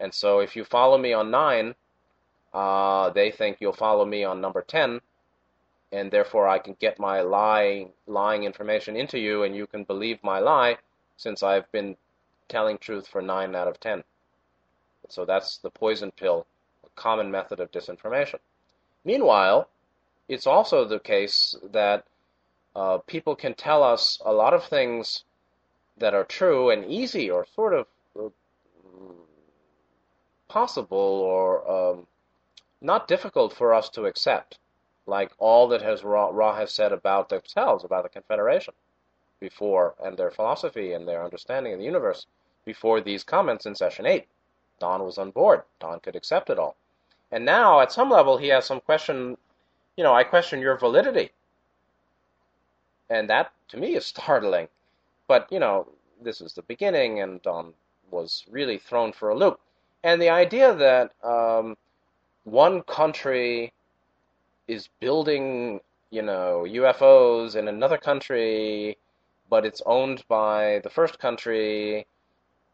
And 0.00 0.12
so 0.12 0.40
if 0.40 0.56
you 0.56 0.64
follow 0.64 0.98
me 0.98 1.12
on 1.12 1.30
nine, 1.30 1.74
uh, 2.52 3.10
they 3.10 3.30
think 3.30 3.58
you'll 3.60 3.72
follow 3.72 4.04
me 4.04 4.24
on 4.24 4.40
number 4.40 4.62
10, 4.62 5.00
and 5.92 6.10
therefore 6.10 6.48
I 6.48 6.58
can 6.58 6.76
get 6.80 6.98
my 6.98 7.20
lying, 7.20 7.92
lying 8.06 8.44
information 8.44 8.96
into 8.96 9.18
you, 9.18 9.42
and 9.42 9.54
you 9.54 9.66
can 9.66 9.84
believe 9.84 10.22
my 10.22 10.38
lie 10.38 10.78
since 11.16 11.42
I've 11.42 11.70
been 11.72 11.96
telling 12.48 12.78
truth 12.78 13.06
for 13.06 13.22
9 13.22 13.54
out 13.54 13.68
of 13.68 13.78
10. 13.80 14.02
So 15.08 15.24
that's 15.24 15.58
the 15.58 15.70
poison 15.70 16.10
pill, 16.10 16.46
a 16.84 16.88
common 17.00 17.30
method 17.30 17.60
of 17.60 17.70
disinformation. 17.70 18.38
Meanwhile, 19.04 19.68
it's 20.28 20.46
also 20.46 20.84
the 20.84 21.00
case 21.00 21.54
that 21.72 22.04
uh, 22.74 22.98
people 23.06 23.36
can 23.36 23.54
tell 23.54 23.82
us 23.82 24.20
a 24.24 24.32
lot 24.32 24.54
of 24.54 24.64
things 24.64 25.24
that 25.98 26.14
are 26.14 26.24
true 26.24 26.70
and 26.70 26.84
easy 26.86 27.30
or 27.30 27.46
sort 27.54 27.74
of 27.74 27.86
uh, 28.18 28.28
possible 30.48 30.98
or 30.98 31.70
um, 31.70 32.06
not 32.80 33.08
difficult 33.08 33.52
for 33.52 33.72
us 33.72 33.88
to 33.90 34.06
accept, 34.06 34.58
like 35.06 35.32
all 35.38 35.68
that 35.68 35.82
has 35.82 36.02
Ra, 36.02 36.28
Ra 36.32 36.56
has 36.56 36.72
said 36.72 36.92
about 36.92 37.28
themselves, 37.28 37.84
about 37.84 38.02
the 38.02 38.08
Confederation, 38.08 38.74
before, 39.40 39.94
and 40.02 40.16
their 40.16 40.30
philosophy 40.30 40.92
and 40.92 41.06
their 41.06 41.24
understanding 41.24 41.72
of 41.72 41.78
the 41.78 41.84
universe, 41.84 42.26
before 42.64 43.00
these 43.00 43.24
comments 43.24 43.66
in 43.66 43.74
session 43.74 44.06
8. 44.06 44.26
Don 44.78 45.04
was 45.04 45.18
on 45.18 45.30
board. 45.30 45.62
Don 45.78 46.00
could 46.00 46.16
accept 46.16 46.50
it 46.50 46.58
all. 46.58 46.76
And 47.30 47.44
now, 47.44 47.80
at 47.80 47.92
some 47.92 48.10
level, 48.10 48.36
he 48.36 48.48
has 48.48 48.66
some 48.66 48.80
question, 48.80 49.38
you 49.96 50.04
know, 50.04 50.14
I 50.14 50.24
question 50.24 50.60
your 50.60 50.78
validity. 50.78 51.30
And 53.10 53.28
that, 53.28 53.52
to 53.68 53.76
me, 53.76 53.94
is 53.94 54.06
startling. 54.14 54.68
But, 55.28 55.48
you 55.50 55.58
know, 55.58 55.88
this 56.20 56.40
is 56.40 56.52
the 56.52 56.62
beginning, 56.62 57.20
and 57.20 57.42
Don 57.42 57.74
was 58.10 58.44
really 58.50 58.78
thrown 58.78 59.12
for 59.12 59.30
a 59.30 59.34
loop. 59.34 59.60
And 60.04 60.20
the 60.20 60.30
idea 60.30 60.74
that 60.74 61.12
um, 61.24 61.76
one 62.44 62.82
country 62.82 63.72
is 64.66 64.88
building, 65.00 65.80
you 66.10 66.22
know, 66.22 66.64
UFOs 66.68 67.56
in 67.56 67.68
another 67.68 67.98
country, 67.98 68.98
but 69.48 69.64
it's 69.64 69.82
owned 69.86 70.24
by 70.28 70.80
the 70.82 70.90
first 70.90 71.18
country, 71.18 72.06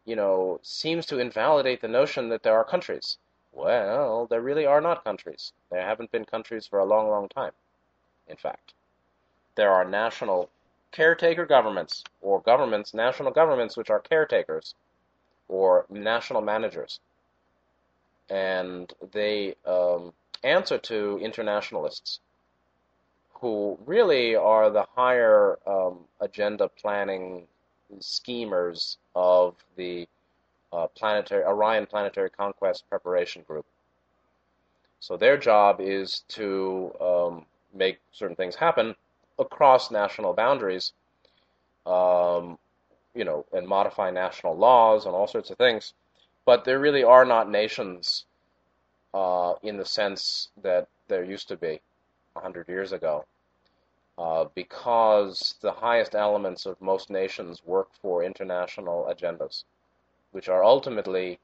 you 0.05 0.15
know, 0.15 0.59
seems 0.63 1.05
to 1.07 1.19
invalidate 1.19 1.81
the 1.81 1.87
notion 1.87 2.29
that 2.29 2.43
there 2.43 2.55
are 2.55 2.63
countries. 2.63 3.17
Well, 3.51 4.27
there 4.27 4.41
really 4.41 4.65
are 4.65 4.81
not 4.81 5.03
countries. 5.03 5.53
There 5.69 5.81
haven't 5.81 6.11
been 6.11 6.25
countries 6.25 6.67
for 6.67 6.79
a 6.79 6.85
long, 6.85 7.09
long 7.09 7.29
time, 7.29 7.53
in 8.27 8.37
fact. 8.37 8.73
There 9.55 9.71
are 9.71 9.85
national 9.85 10.49
caretaker 10.91 11.45
governments, 11.45 12.03
or 12.21 12.41
governments, 12.41 12.93
national 12.93 13.31
governments, 13.31 13.77
which 13.77 13.89
are 13.89 13.99
caretakers, 13.99 14.75
or 15.47 15.85
national 15.89 16.41
managers 16.41 16.99
and 18.29 18.93
they 19.11 19.55
um, 19.65 20.13
answer 20.43 20.77
to 20.77 21.19
internationalists 21.21 22.19
who 23.33 23.77
really 23.85 24.35
are 24.35 24.69
the 24.69 24.85
higher 24.95 25.57
um, 25.65 25.99
agenda 26.19 26.67
planning 26.67 27.47
schemers 27.99 28.97
of 29.15 29.55
the 29.77 30.07
uh, 30.71 30.87
planetary 30.87 31.43
Orion 31.43 31.85
Planetary 31.85 32.29
Conquest 32.29 32.83
Preparation 32.89 33.43
Group. 33.47 33.65
So 34.99 35.17
their 35.17 35.37
job 35.37 35.79
is 35.79 36.23
to 36.29 36.91
um, 36.99 37.45
make 37.73 37.99
certain 38.11 38.35
things 38.35 38.55
happen 38.55 38.95
across 39.37 39.91
national 39.91 40.33
boundaries, 40.33 40.93
um, 41.85 42.57
you 43.15 43.23
know, 43.23 43.45
and 43.53 43.67
modify 43.67 44.11
national 44.11 44.57
laws 44.57 45.05
and 45.05 45.15
all 45.15 45.27
sorts 45.27 45.49
of 45.49 45.57
things 45.57 45.93
but 46.49 46.65
there 46.65 46.79
really 46.79 47.03
are 47.03 47.25
not 47.25 47.47
nations 47.47 48.25
uh, 49.13 49.53
in 49.61 49.77
the 49.77 49.85
sense 49.85 50.49
that 50.63 50.87
there 51.07 51.23
used 51.23 51.47
to 51.47 51.55
be 51.55 51.79
hundred 52.35 52.67
years 52.67 52.91
ago, 52.91 53.23
uh, 54.17 54.45
because 54.55 55.53
the 55.61 55.73
highest 55.73 56.15
elements 56.15 56.65
of 56.65 56.81
most 56.81 57.11
nations 57.11 57.61
work 57.65 57.89
for 58.01 58.23
international 58.23 59.13
agendas, 59.13 59.63
which 60.31 60.49
are 60.49 60.63
ultimately 60.63 61.39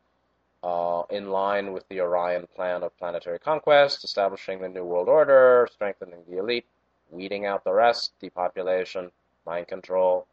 uh, 0.63 1.03
in 1.11 1.29
line 1.29 1.73
with 1.73 1.87
the 1.89 2.01
Orion 2.01 2.47
plan 2.55 2.83
of 2.83 2.97
planetary 2.97 3.39
conquest, 3.39 4.03
establishing 4.03 4.59
the 4.59 4.69
New 4.69 4.83
World 4.83 5.07
Order, 5.07 5.67
strengthening 5.71 6.19
the 6.29 6.37
elite, 6.37 6.65
weeding 7.11 7.45
out 7.45 7.63
the 7.63 7.73
rest, 7.73 8.13
depopulation, 8.19 9.11
mind 9.45 9.67
control, 9.67 10.25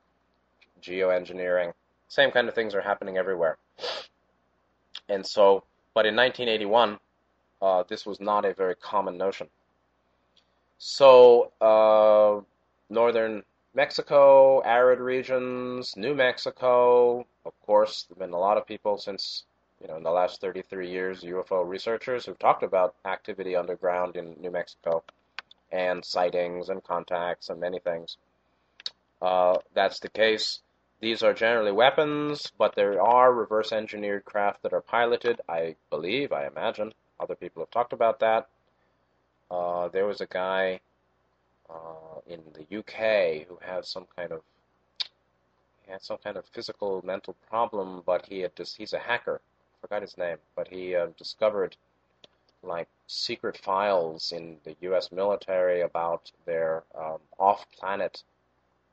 geoengineering. 0.83 1.73
Same 2.09 2.31
kind 2.31 2.49
of 2.49 2.55
things 2.55 2.75
are 2.75 2.81
happening 2.81 3.19
everywhere. 3.19 3.59
And 5.09 5.25
so, 5.25 5.65
but 5.95 6.07
in 6.07 6.17
1981, 6.17 6.99
uh, 7.61 7.85
this 7.89 8.07
was 8.07 8.21
not 8.21 8.45
a 8.45 8.55
very 8.55 8.75
common 8.77 9.19
notion. 9.19 9.49
So, 10.79 11.53
uh, 11.61 12.41
northern 12.91 13.43
Mexico, 13.75 14.61
arid 14.61 15.01
regions, 15.01 15.97
New 15.97 16.15
Mexico. 16.15 17.27
Of 17.47 17.59
course, 17.63 18.03
there 18.03 18.15
have 18.15 18.19
been 18.19 18.35
a 18.35 18.39
lot 18.39 18.59
of 18.59 18.67
people 18.67 18.99
since, 18.99 19.45
you 19.81 19.89
know, 19.89 19.97
in 19.97 20.03
the 20.03 20.11
last 20.11 20.43
33 20.43 20.91
years, 20.91 21.23
UFO 21.23 21.67
researchers 21.67 22.27
who've 22.27 22.39
talked 22.39 22.63
about 22.63 22.95
activity 23.07 23.57
underground 23.57 24.17
in 24.17 24.37
New 24.41 24.51
Mexico 24.51 25.03
and 25.71 26.05
sightings 26.05 26.69
and 26.69 26.85
contacts 26.85 27.49
and 27.49 27.59
many 27.61 27.79
things. 27.79 28.19
Uh, 29.23 29.57
that's 29.73 30.01
the 30.01 30.11
case. 30.11 30.61
These 31.01 31.23
are 31.23 31.33
generally 31.33 31.73
weapons, 31.73 32.53
but 32.59 32.75
there 32.75 33.01
are 33.01 33.33
reverse 33.33 33.73
engineered 33.73 34.25
craft 34.27 34.63
that 34.63 34.75
are 34.75 34.83
piloted, 34.83 35.41
I 35.49 35.77
believe, 35.89 36.31
I 36.31 36.47
imagine. 36.47 36.93
Other 37.19 37.35
people 37.35 37.63
have 37.63 37.71
talked 37.71 37.95
about 37.95 38.21
that. 38.21 38.49
Uh, 39.51 39.89
there 39.89 40.07
was 40.07 40.21
a 40.21 40.27
guy 40.27 40.81
uh, 41.73 42.21
in 42.27 42.41
the 42.55 42.79
UK 42.79 43.47
who 43.49 43.59
has 43.63 43.89
some 43.89 44.07
kind 44.17 44.33
of 44.33 44.43
he 45.85 45.91
had 45.91 46.03
some 46.03 46.19
kind 46.19 46.37
of 46.37 46.45
physical 46.47 47.03
mental 47.05 47.35
problem, 47.49 48.03
but 48.07 48.27
he 48.27 48.41
had 48.41 48.55
just 48.55 48.77
he's 48.77 48.93
a 48.93 48.99
hacker. 48.99 49.41
Forgot 49.81 50.03
his 50.03 50.17
name, 50.17 50.37
but 50.55 50.69
he 50.69 50.95
uh, 50.95 51.09
discovered 51.19 51.77
like 52.63 52.89
secret 53.09 53.57
files 53.57 54.33
in 54.33 54.57
the 54.65 54.77
U.S. 54.83 55.11
military 55.11 55.81
about 55.81 56.31
their 56.47 56.85
um, 56.95 57.19
off-planet 57.39 58.23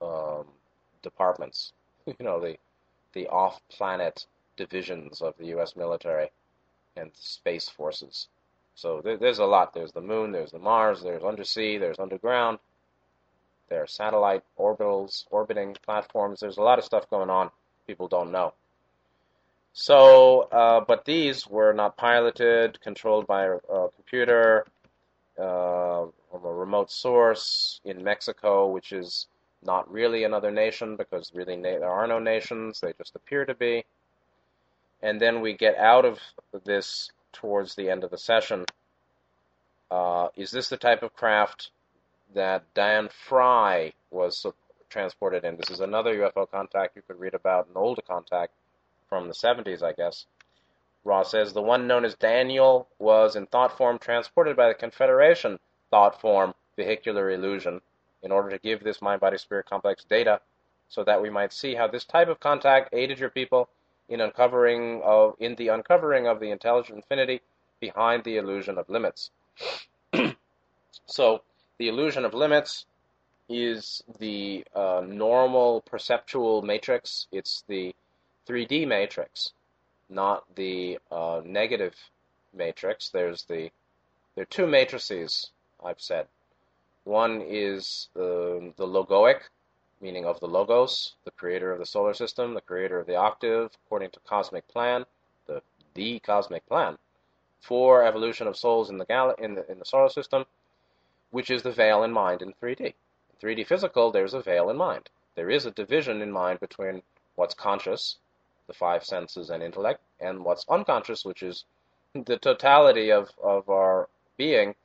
um, 0.01 0.45
departments. 1.03 1.73
you 2.05 2.15
know 2.19 2.39
the 2.39 2.57
the 3.13 3.27
off-planet 3.27 4.25
divisions 4.57 5.21
of 5.21 5.35
the 5.37 5.47
U.S. 5.47 5.75
military 5.75 6.29
and 6.95 7.11
space 7.13 7.69
forces. 7.69 8.27
So 8.75 9.01
there, 9.01 9.17
there's 9.17 9.39
a 9.39 9.45
lot. 9.45 9.73
There's 9.73 9.91
the 9.91 10.01
moon, 10.01 10.31
there's 10.31 10.51
the 10.51 10.59
Mars, 10.59 11.01
there's 11.01 11.23
undersea, 11.23 11.77
there's 11.77 11.99
underground, 11.99 12.59
there 13.69 13.83
are 13.83 13.87
satellite 13.87 14.43
orbitals, 14.57 15.25
orbiting 15.29 15.75
platforms. 15.83 16.39
There's 16.39 16.57
a 16.57 16.63
lot 16.63 16.79
of 16.79 16.85
stuff 16.85 17.09
going 17.09 17.29
on 17.29 17.51
people 17.89 18.07
don't 18.07 18.31
know. 18.31 18.53
So, 19.73 20.41
uh, 20.51 20.81
but 20.81 21.05
these 21.05 21.47
were 21.47 21.73
not 21.73 21.97
piloted, 21.97 22.79
controlled 22.81 23.25
by 23.25 23.45
a, 23.45 23.55
a 23.55 23.89
computer 23.95 24.65
uh, 25.39 26.05
from 26.29 26.45
a 26.45 26.53
remote 26.53 26.91
source 26.91 27.81
in 27.83 28.03
Mexico, 28.03 28.67
which 28.67 28.91
is 28.91 29.25
not 29.63 29.91
really 29.91 30.23
another 30.23 30.51
nation 30.51 30.97
because 30.97 31.31
really 31.33 31.55
na- 31.55 31.79
there 31.79 31.89
are 31.89 32.05
no 32.05 32.19
nations, 32.19 32.79
they 32.79 32.93
just 32.99 33.15
appear 33.15 33.43
to 33.45 33.55
be. 33.55 33.83
And 35.01 35.19
then 35.19 35.41
we 35.41 35.53
get 35.53 35.75
out 35.77 36.05
of 36.05 36.19
this 36.65 37.09
towards 37.33 37.73
the 37.73 37.89
end 37.89 38.03
of 38.03 38.11
the 38.11 38.19
session. 38.19 38.65
Uh, 39.89 40.27
is 40.35 40.51
this 40.51 40.69
the 40.69 40.77
type 40.77 41.01
of 41.01 41.15
craft 41.15 41.71
that 42.33 42.63
Dan 42.73 43.09
Fry 43.09 43.93
was 44.11 44.45
transported 44.89 45.43
in? 45.43 45.57
This 45.57 45.69
is 45.69 45.79
another 45.79 46.15
UFO 46.15 46.49
contact 46.49 46.95
you 46.95 47.01
could 47.01 47.19
read 47.19 47.33
about, 47.33 47.67
an 47.67 47.73
older 47.75 48.01
contact 48.01 48.53
from 49.07 49.27
the 49.27 49.33
70s, 49.33 49.83
I 49.83 49.93
guess. 49.93 50.25
Ra 51.03 51.23
says 51.23 51.53
the 51.53 51.61
one 51.61 51.87
known 51.87 52.05
as 52.05 52.15
Daniel 52.15 52.87
was 52.99 53.35
in 53.35 53.47
thought 53.47 53.77
form 53.77 53.97
transported 53.97 54.55
by 54.55 54.67
the 54.67 54.73
Confederation 54.73 55.59
thought 55.89 56.19
form 56.19 56.53
vehicular 56.75 57.31
illusion 57.31 57.81
in 58.21 58.31
order 58.31 58.49
to 58.49 58.59
give 58.59 58.83
this 58.83 59.01
mind 59.01 59.21
body 59.21 59.37
spirit 59.37 59.65
complex 59.65 60.03
data 60.03 60.41
so 60.89 61.03
that 61.03 61.21
we 61.21 61.29
might 61.29 61.53
see 61.53 61.75
how 61.75 61.87
this 61.87 62.03
type 62.03 62.27
of 62.27 62.39
contact 62.39 62.89
aided 62.93 63.19
your 63.19 63.29
people 63.29 63.69
in 64.09 64.21
uncovering 64.21 65.01
of 65.03 65.35
in 65.39 65.55
the 65.55 65.69
uncovering 65.69 66.27
of 66.27 66.39
the 66.39 66.51
intelligent 66.51 66.97
infinity 66.97 67.41
behind 67.79 68.23
the 68.23 68.37
illusion 68.37 68.77
of 68.77 68.89
limits. 68.89 69.31
so 71.05 71.41
the 71.79 71.87
illusion 71.87 72.25
of 72.25 72.33
limits 72.33 72.85
is 73.47 74.03
the 74.19 74.63
uh, 74.75 75.01
normal 75.05 75.81
perceptual 75.81 76.61
matrix. 76.61 77.27
It's 77.31 77.63
the 77.67 77.95
3D 78.47 78.87
matrix, 78.87 79.53
not 80.09 80.43
the 80.55 80.99
uh, 81.11 81.41
negative 81.43 81.95
matrix. 82.53 83.09
There's 83.09 83.43
the 83.43 83.71
there 84.35 84.43
are 84.43 84.45
two 84.45 84.67
matrices 84.67 85.51
I've 85.83 86.01
said. 86.01 86.27
One 87.05 87.41
is 87.41 88.09
the, 88.13 88.71
the 88.77 88.85
logoic, 88.85 89.41
meaning 90.01 90.25
of 90.25 90.39
the 90.39 90.47
logos, 90.47 91.15
the 91.25 91.31
creator 91.31 91.71
of 91.71 91.79
the 91.79 91.85
solar 91.85 92.13
system, 92.13 92.53
the 92.53 92.61
creator 92.61 92.99
of 92.99 93.07
the 93.07 93.15
octave, 93.15 93.71
according 93.85 94.11
to 94.11 94.19
cosmic 94.21 94.67
plan, 94.67 95.05
the 95.47 95.61
the 95.95 96.19
cosmic 96.19 96.67
plan 96.67 96.97
for 97.61 98.03
evolution 98.03 98.47
of 98.47 98.57
souls 98.57 98.89
in 98.89 98.97
the 98.97 99.05
gal- 99.05 99.35
in 99.39 99.55
the 99.55 99.69
in 99.71 99.79
the 99.79 99.85
solar 99.85 100.09
system, 100.09 100.45
which 101.31 101.49
is 101.49 101.63
the 101.63 101.71
veil 101.71 102.03
in 102.03 102.11
mind 102.11 102.41
in 102.41 102.53
3D. 102.53 102.79
In 102.81 102.93
3D 103.41 103.65
physical, 103.65 104.11
there's 104.11 104.33
a 104.33 104.41
veil 104.41 104.69
in 104.69 104.77
mind. 104.77 105.09
There 105.35 105.49
is 105.49 105.65
a 105.65 105.71
division 105.71 106.21
in 106.21 106.31
mind 106.31 106.59
between 106.59 107.03
what's 107.35 107.53
conscious, 107.53 108.17
the 108.67 108.73
five 108.73 109.03
senses 109.03 109.49
and 109.49 109.63
intellect, 109.63 110.01
and 110.19 110.43
what's 110.43 110.65
unconscious, 110.69 111.23
which 111.23 111.43
is 111.43 111.65
the 112.13 112.37
totality 112.37 113.11
of, 113.11 113.31
of 113.41 113.69
our 113.69 114.09
being, 114.37 114.75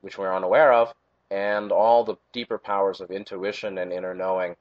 which 0.00 0.18
we're 0.18 0.34
unaware 0.34 0.72
of, 0.72 0.94
and 1.30 1.72
all 1.72 2.04
the 2.04 2.16
deeper 2.32 2.58
powers 2.58 3.00
of 3.00 3.10
intuition 3.10 3.78
and 3.78 3.92
inner 3.92 4.14
knowing 4.14 4.56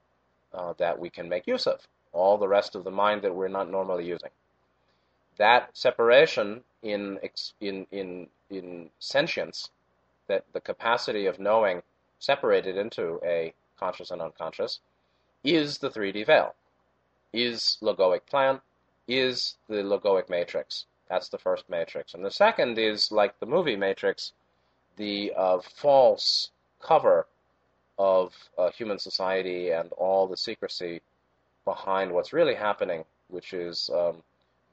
uh, 0.54 0.74
that 0.78 1.00
we 1.00 1.10
can 1.10 1.28
make 1.28 1.48
use 1.48 1.68
of, 1.68 1.88
all 2.14 2.38
the 2.38 2.48
rest 2.48 2.76
of 2.76 2.84
the 2.84 2.92
mind 2.92 3.22
that 3.22 3.36
we're 3.36 3.48
not 3.48 3.70
normally 3.70 4.06
using. 4.06 4.30
That 5.38 5.76
separation 5.76 6.64
in 6.82 7.20
in 7.60 7.88
in 7.92 8.28
in 8.50 8.90
sentience, 9.00 9.70
that 10.32 10.46
the 10.54 10.62
capacity 10.62 11.26
of 11.26 11.40
knowing 11.40 11.84
separated 12.20 12.78
into 12.78 13.20
a 13.24 13.54
conscious 13.78 14.12
and 14.12 14.22
unconscious, 14.22 14.80
is 15.44 15.80
the 15.80 15.90
3D 15.90 16.26
veil, 16.26 16.56
is 17.34 17.78
logoic 17.82 18.26
plan, 18.28 18.62
is 19.08 19.58
the 19.68 19.84
logoic 19.84 20.30
matrix. 20.30 20.86
That's 21.10 21.28
the 21.28 21.38
first 21.38 21.70
matrix, 21.70 22.14
and 22.14 22.24
the 22.24 22.32
second 22.32 22.80
is 22.80 23.12
like 23.12 23.38
the 23.40 23.46
movie 23.46 23.76
Matrix, 23.76 24.32
the 24.96 25.34
uh, 25.36 25.60
false 25.60 26.52
cover 26.80 27.28
of 28.00 28.34
uh, 28.58 28.72
human 28.72 29.00
society 29.00 29.72
and 29.72 29.92
all 29.94 30.26
the 30.28 30.38
secrecy 30.38 31.02
behind 31.66 32.14
what's 32.14 32.32
really 32.32 32.56
happening, 32.56 33.04
which 33.28 33.54
is 33.54 33.90
um, 33.94 34.24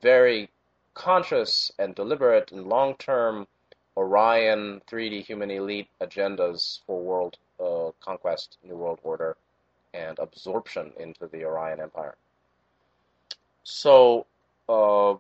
very 0.01 0.49
conscious 0.95 1.73
and 1.79 1.95
deliberate 1.95 2.53
and 2.53 2.69
long 2.69 2.95
term 2.97 3.49
Orion 3.99 4.81
3D 4.87 5.25
human 5.25 5.51
elite 5.51 5.89
agendas 6.01 6.79
for 6.87 7.01
world 7.03 7.37
uh, 7.59 7.91
conquest, 7.99 8.57
New 8.63 8.77
World 8.77 9.01
Order, 9.03 9.37
and 9.93 10.17
absorption 10.21 10.93
into 11.01 11.27
the 11.27 11.45
Orion 11.45 11.81
Empire. 11.81 12.15
So, 13.65 14.27
uh, 14.69 15.15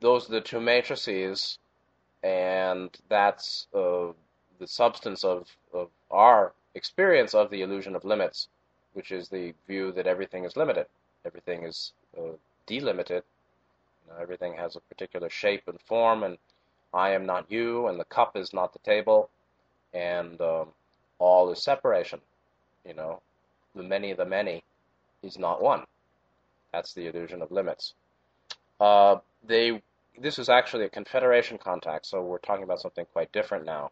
those 0.00 0.28
are 0.28 0.32
the 0.34 0.40
two 0.40 0.60
matrices, 0.60 1.58
and 2.22 2.96
that's 3.08 3.66
uh, 3.74 4.12
the 4.60 4.68
substance 4.68 5.24
of, 5.24 5.48
of 5.74 5.88
our 6.12 6.52
experience 6.76 7.34
of 7.34 7.50
the 7.50 7.62
illusion 7.62 7.96
of 7.96 8.04
limits, 8.04 8.46
which 8.92 9.10
is 9.10 9.28
the 9.28 9.52
view 9.66 9.90
that 9.90 10.06
everything 10.06 10.44
is 10.44 10.56
limited, 10.56 10.86
everything 11.24 11.64
is 11.64 11.92
uh, 12.16 12.36
delimited, 12.66 13.24
you 14.04 14.12
know, 14.12 14.22
everything 14.22 14.54
has 14.54 14.76
a 14.76 14.80
particular 14.80 15.28
shape 15.28 15.64
and 15.66 15.80
form, 15.80 16.22
and 16.22 16.38
I 16.96 17.10
am 17.10 17.26
not 17.26 17.50
you, 17.50 17.88
and 17.88 18.00
the 18.00 18.06
cup 18.06 18.36
is 18.36 18.54
not 18.54 18.72
the 18.72 18.78
table, 18.78 19.28
and 19.92 20.40
um, 20.40 20.68
all 21.18 21.52
is 21.52 21.62
separation. 21.62 22.20
You 22.86 22.94
know, 22.94 23.20
the 23.74 23.82
many 23.82 24.10
of 24.10 24.16
the 24.16 24.24
many 24.24 24.64
is 25.22 25.38
not 25.38 25.62
one. 25.62 25.84
That's 26.72 26.94
the 26.94 27.06
illusion 27.06 27.42
of 27.42 27.52
limits. 27.52 27.92
Uh, 28.80 29.16
they 29.46 29.82
this 30.18 30.38
is 30.38 30.48
actually 30.48 30.84
a 30.84 30.88
confederation 30.88 31.58
contact, 31.58 32.06
so 32.06 32.22
we're 32.22 32.38
talking 32.38 32.64
about 32.64 32.80
something 32.80 33.04
quite 33.12 33.30
different 33.30 33.66
now. 33.66 33.90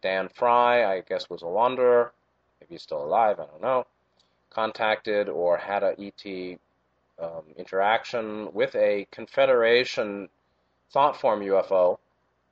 Dan 0.00 0.30
Fry, 0.30 0.84
I 0.84 1.02
guess, 1.02 1.28
was 1.28 1.42
a 1.42 1.46
wanderer. 1.46 2.12
Maybe 2.60 2.74
he's 2.74 2.82
still 2.82 3.04
alive, 3.04 3.38
I 3.38 3.44
don't 3.44 3.60
know. 3.60 3.86
Contacted 4.48 5.28
or 5.28 5.58
had 5.58 5.82
a 5.82 5.94
ET 6.00 6.58
um, 7.18 7.42
interaction 7.58 8.52
with 8.54 8.74
a 8.74 9.06
Confederation 9.10 10.30
thought 10.90 11.20
form 11.20 11.40
UFO 11.40 11.98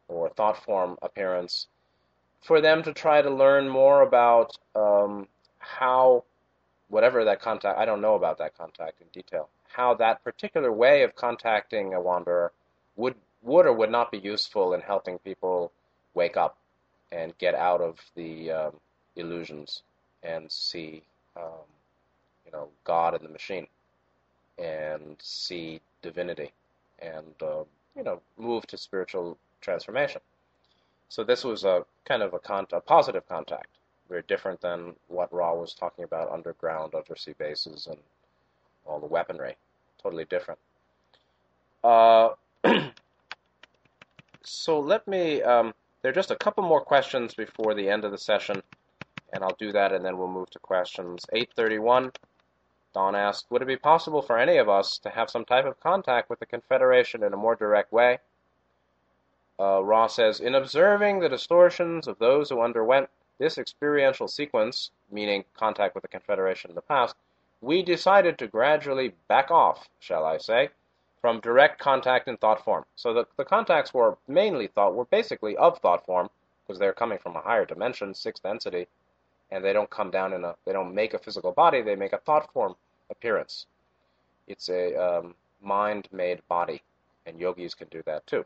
or 0.09 0.29
thought 0.31 0.63
form 0.65 0.97
appearance 1.03 1.67
for 2.45 2.61
them 2.61 2.83
to 2.83 2.93
try 2.93 3.23
to 3.23 3.31
learn 3.31 3.69
more 3.69 4.03
about 4.03 4.57
um, 4.75 5.27
how, 5.59 6.25
whatever 6.89 7.25
that 7.25 7.41
contact, 7.41 7.79
I 7.79 7.87
don't 7.87 8.03
know 8.03 8.15
about 8.15 8.39
that 8.39 8.57
contact 8.57 9.01
in 9.01 9.07
detail, 9.13 9.49
how 9.73 9.95
that 9.95 10.23
particular 10.23 10.71
way 10.71 11.03
of 11.03 11.17
contacting 11.17 11.95
a 11.95 12.01
wanderer 12.01 12.53
would, 12.97 13.15
would 13.43 13.67
or 13.67 13.73
would 13.73 13.91
not 13.91 14.13
be 14.13 14.19
useful 14.19 14.75
in 14.75 14.83
helping 14.83 15.19
people 15.21 15.73
wake 16.13 16.37
up 16.37 16.59
and 17.11 17.37
get 17.39 17.55
out 17.55 17.81
of 17.81 17.99
the 18.15 18.51
um, 18.51 18.73
illusions 19.17 19.83
and 20.23 20.51
see, 20.51 21.03
um, 21.37 21.65
you 22.45 22.53
know, 22.53 22.69
God 22.85 23.15
in 23.15 23.23
the 23.23 23.29
machine 23.29 23.67
and 24.59 25.17
see 25.19 25.81
divinity 26.03 26.53
and, 27.01 27.35
uh, 27.43 27.65
you 27.97 28.05
know, 28.05 28.21
move 28.37 28.67
to 28.67 28.77
spiritual 28.77 29.39
transformation. 29.65 30.21
So 31.09 31.25
this 31.25 31.45
was 31.45 31.65
a 31.65 31.85
kind 32.05 32.23
of 32.23 32.35
a, 32.35 32.39
con- 32.39 32.67
a 32.73 32.81
positive 32.81 33.27
contact. 33.29 33.69
very 34.09 34.23
different 34.29 34.61
than 34.61 34.95
what 35.09 35.33
Ra 35.33 35.55
was 35.55 35.75
talking 35.75 36.05
about 36.05 36.31
underground, 36.31 36.95
undersea 36.95 37.35
bases, 37.39 37.87
and 37.87 37.99
all 38.85 39.01
the 39.01 39.07
weaponry. 39.07 39.57
Totally 40.03 40.27
different. 40.27 40.61
Uh, 41.83 42.31
so 44.43 44.81
let 44.81 45.07
me. 45.09 45.43
Um, 45.43 45.73
there 46.03 46.11
are 46.11 46.15
just 46.15 46.31
a 46.31 46.37
couple 46.37 46.63
more 46.65 46.83
questions 46.83 47.35
before 47.35 47.75
the 47.75 47.89
end 47.89 48.05
of 48.05 48.11
the 48.11 48.19
session, 48.19 48.63
and 49.33 49.43
I'll 49.43 49.57
do 49.59 49.73
that, 49.73 49.93
and 49.93 50.05
then 50.05 50.19
we'll 50.19 50.29
move 50.29 50.51
to 50.51 50.59
questions. 50.59 51.25
831. 51.33 52.13
Don 52.93 53.17
asked, 53.17 53.47
Would 53.51 53.63
it 53.63 53.67
be 53.67 53.77
possible 53.77 54.23
for 54.23 54.39
any 54.39 54.59
of 54.59 54.69
us 54.69 54.99
to 54.99 55.11
have 55.11 55.31
some 55.31 55.45
type 55.45 55.65
of 55.65 55.81
contact 55.81 56.31
with 56.31 56.39
the 56.41 56.47
Confederation 56.47 57.25
in 57.25 57.33
a 57.33 57.37
more 57.37 57.57
direct 57.57 57.91
way? 57.91 58.19
Uh, 59.59 60.09
says, 60.09 60.41
In 60.41 60.55
observing 60.55 61.21
the 61.21 61.29
distortions 61.29 62.09
of 62.09 62.19
those 62.19 62.51
who 62.51 62.61
underwent 62.61 63.09
this 63.39 63.59
experiential 63.59 64.29
sequence, 64.29 64.91
meaning 65.11 65.45
contact 65.55 65.95
with 65.95 66.03
the 66.03 66.09
Confederation 66.09 66.71
in 66.71 66.75
the 66.75 66.83
past, 66.83 67.15
we 67.61 67.83
decided 67.83 68.39
to 68.39 68.47
gradually 68.47 69.15
back 69.29 69.51
off, 69.51 69.89
shall 69.99 70.25
I 70.25 70.39
say, 70.39 70.71
from 71.21 71.41
direct 71.41 71.79
contact 71.79 72.29
in 72.29 72.37
thought 72.37 72.65
form. 72.65 72.85
So 72.97 73.15
the, 73.15 73.27
the 73.37 73.45
contacts 73.45 73.95
were 73.95 74.19
mainly 74.29 74.67
thought, 74.67 74.95
were 74.95 75.07
basically 75.07 75.57
of 75.57 75.79
thought 75.79 76.05
form, 76.05 76.29
because 76.67 76.79
they're 76.79 76.93
coming 76.93 77.19
from 77.19 77.37
a 77.37 77.41
higher 77.41 77.65
dimension, 77.65 78.15
sixth 78.15 78.43
density, 78.43 78.87
and 79.51 79.65
they 79.65 79.73
don't 79.73 79.91
come 79.91 80.11
down 80.11 80.33
in 80.33 80.45
a, 80.45 80.55
they 80.65 80.73
don't 80.73 80.95
make 80.95 81.15
a 81.15 81.19
physical 81.19 81.53
body, 81.53 81.81
they 81.81 81.97
make 81.97 82.13
a 82.13 82.19
thought 82.19 82.53
form 82.53 82.75
appearance. 83.11 83.67
It's 84.47 84.69
a 84.69 84.95
um, 84.97 85.35
mind-made 85.63 86.47
body, 86.49 86.83
and 87.25 87.41
yogis 87.41 87.75
can 87.75 87.89
do 87.89 88.03
that 88.05 88.27
too. 88.27 88.45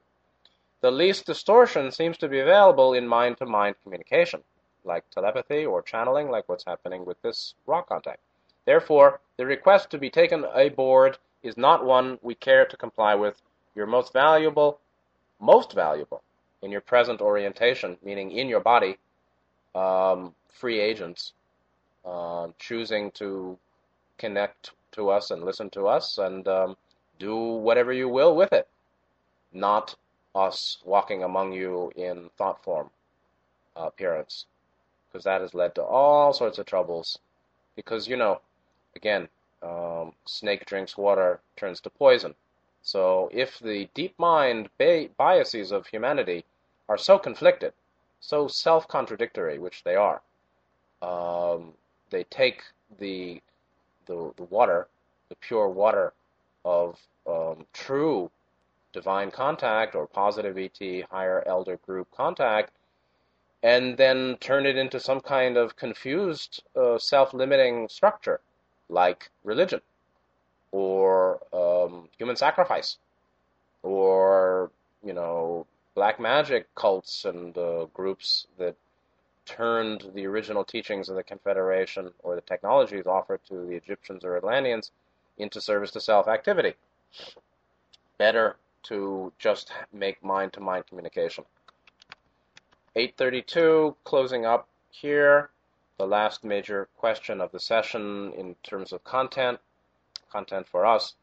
The 0.80 0.90
least 0.90 1.26
distortion 1.26 1.90
seems 1.90 2.16
to 2.18 2.28
be 2.28 2.38
available 2.38 2.94
in 2.94 3.08
mind-to-mind 3.08 3.76
communication, 3.82 4.42
like 4.84 5.08
telepathy 5.10 5.66
or 5.66 5.82
channeling, 5.82 6.30
like 6.30 6.48
what's 6.48 6.64
happening 6.64 7.04
with 7.04 7.20
this 7.22 7.54
Ra 7.66 7.82
contact. 7.82 8.20
Therefore, 8.64 9.20
the 9.36 9.46
request 9.46 9.90
to 9.90 9.98
be 9.98 10.10
taken 10.10 10.44
aboard 10.44 11.18
is 11.42 11.56
not 11.56 11.84
one 11.84 12.18
we 12.22 12.34
care 12.34 12.64
to 12.66 12.76
comply 12.76 13.14
with. 13.14 13.40
Your 13.74 13.86
most 13.86 14.12
valuable, 14.12 14.78
most 15.40 15.72
valuable 15.72 16.22
in 16.62 16.70
your 16.70 16.80
present 16.80 17.20
orientation, 17.20 17.96
meaning 18.02 18.30
in 18.30 18.48
your 18.48 18.60
body, 18.60 18.98
um, 19.74 20.34
free 20.48 20.80
agents 20.80 21.32
uh, 22.04 22.48
choosing 22.58 23.10
to 23.12 23.58
connect 24.16 24.72
to 24.92 25.10
us 25.10 25.30
and 25.30 25.44
listen 25.44 25.70
to 25.70 25.86
us 25.86 26.18
and 26.18 26.46
um, 26.48 26.76
do 27.18 27.36
whatever 27.36 27.92
you 27.92 28.08
will 28.08 28.34
with 28.34 28.52
it, 28.52 28.68
not 29.52 29.94
us 30.34 30.78
walking 30.84 31.22
among 31.22 31.52
you 31.52 31.92
in 31.96 32.30
thought 32.36 32.62
form 32.62 32.90
uh, 33.76 33.86
appearance, 33.86 34.46
because 35.08 35.24
that 35.24 35.40
has 35.40 35.54
led 35.54 35.74
to 35.74 35.82
all 35.82 36.32
sorts 36.32 36.58
of 36.58 36.66
troubles. 36.66 37.18
Because, 37.76 38.08
you 38.08 38.16
know, 38.16 38.40
again, 38.96 39.28
um, 39.62 40.12
snake 40.26 40.66
drinks 40.66 40.96
water 40.96 41.40
turns 41.56 41.80
to 41.80 41.90
poison. 41.90 42.34
So 42.82 43.28
if 43.32 43.58
the 43.58 43.88
deep 43.94 44.18
mind 44.18 44.70
biases 45.16 45.72
of 45.72 45.86
humanity 45.86 46.44
are 46.88 46.98
so 46.98 47.18
conflicted, 47.18 47.72
so 48.20 48.48
self 48.48 48.88
contradictory, 48.88 49.58
which 49.58 49.84
they 49.84 49.94
are, 49.94 50.22
um, 51.02 51.74
they 52.10 52.24
take 52.24 52.62
the 52.98 53.42
the, 54.06 54.32
the 54.36 54.44
water, 54.44 54.88
the 55.28 55.36
pure 55.36 55.68
water 55.68 56.12
of 56.64 56.98
um, 57.26 57.66
true 57.72 58.30
divine 59.00 59.30
contact 59.30 59.94
or 59.94 60.06
positive 60.08 60.58
ET, 60.58 60.80
higher 61.08 61.40
elder 61.46 61.76
group 61.86 62.08
contact, 62.10 62.72
and 63.62 63.96
then 63.96 64.36
turn 64.40 64.66
it 64.66 64.76
into 64.76 64.98
some 64.98 65.20
kind 65.20 65.56
of 65.56 65.76
confused 65.76 66.62
uh, 66.74 66.98
self 66.98 67.32
limiting 67.32 67.88
structure 67.88 68.40
like 68.88 69.30
religion 69.44 69.80
or 70.72 71.40
um, 71.52 72.08
human 72.18 72.36
sacrifice 72.36 72.98
or, 73.82 74.70
you 75.04 75.12
know, 75.12 75.64
black 75.94 76.18
magic 76.18 76.62
cults 76.74 77.24
and 77.24 77.56
uh, 77.56 77.86
groups 77.94 78.48
that 78.58 78.74
turned 79.46 80.00
the 80.14 80.26
original 80.26 80.64
teachings 80.64 81.08
of 81.08 81.14
the 81.16 81.22
Confederation 81.22 82.10
or 82.24 82.34
the 82.34 82.40
technologies 82.52 83.06
offered 83.06 83.40
to 83.48 83.54
the 83.66 83.76
Egyptians 83.76 84.24
or 84.24 84.36
Atlanteans 84.36 84.90
into 85.38 85.60
service 85.60 85.92
to 85.92 86.00
self 86.00 86.26
activity. 86.26 86.74
Better 88.18 88.56
to 88.84 89.32
just 89.38 89.72
make 89.92 90.22
mind 90.22 90.52
to 90.54 90.60
mind 90.60 90.86
communication. 90.86 91.44
832, 92.96 93.96
closing 94.04 94.44
up 94.44 94.68
here, 94.90 95.50
the 95.98 96.06
last 96.06 96.44
major 96.44 96.88
question 96.96 97.40
of 97.40 97.52
the 97.52 97.60
session 97.60 98.32
in 98.32 98.54
terms 98.62 98.92
of 98.92 99.04
content, 99.04 99.58
content 100.30 100.66
for 100.66 100.86
us. 100.86 101.14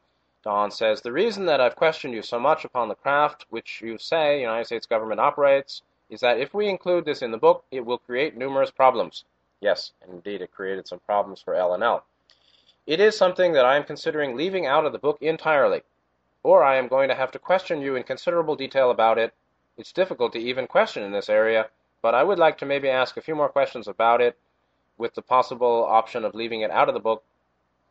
Don 0.42 0.70
says, 0.70 1.02
The 1.02 1.12
reason 1.12 1.46
that 1.46 1.60
I've 1.60 1.76
questioned 1.76 2.14
you 2.14 2.22
so 2.22 2.38
much 2.38 2.64
upon 2.64 2.88
the 2.88 2.94
craft 2.94 3.46
which 3.50 3.80
you 3.82 3.98
say 3.98 4.36
the 4.36 4.42
United 4.42 4.66
States 4.66 4.86
government 4.86 5.20
operates 5.20 5.82
is 6.08 6.20
that 6.20 6.38
if 6.38 6.54
we 6.54 6.68
include 6.68 7.04
this 7.04 7.22
in 7.22 7.32
the 7.32 7.38
book, 7.38 7.64
it 7.70 7.84
will 7.84 7.98
create 7.98 8.36
numerous 8.36 8.70
problems. 8.70 9.24
Yes, 9.60 9.92
indeed, 10.08 10.42
it 10.42 10.52
created 10.52 10.86
some 10.86 11.00
problems 11.00 11.40
for 11.40 11.54
L&L. 11.54 12.04
It 12.86 13.00
is 13.00 13.16
something 13.16 13.52
that 13.54 13.64
I 13.64 13.76
am 13.76 13.82
considering 13.82 14.36
leaving 14.36 14.66
out 14.66 14.86
of 14.86 14.92
the 14.92 14.98
book 14.98 15.18
entirely, 15.20 15.82
or 16.46 16.62
I 16.62 16.76
am 16.76 16.86
going 16.86 17.08
to 17.08 17.14
have 17.16 17.32
to 17.32 17.40
question 17.40 17.82
you 17.82 17.96
in 17.96 18.04
considerable 18.04 18.54
detail 18.54 18.92
about 18.92 19.18
it. 19.18 19.34
It's 19.76 19.90
difficult 19.90 20.32
to 20.34 20.38
even 20.38 20.68
question 20.68 21.02
in 21.02 21.10
this 21.10 21.28
area, 21.28 21.66
but 22.02 22.14
I 22.14 22.22
would 22.22 22.38
like 22.38 22.56
to 22.58 22.64
maybe 22.64 22.88
ask 22.88 23.16
a 23.16 23.20
few 23.20 23.34
more 23.34 23.48
questions 23.48 23.88
about 23.88 24.20
it, 24.20 24.38
with 24.96 25.12
the 25.14 25.22
possible 25.22 25.84
option 25.84 26.24
of 26.24 26.36
leaving 26.36 26.60
it 26.60 26.70
out 26.70 26.86
of 26.88 26.94
the 26.94 27.00
book. 27.00 27.24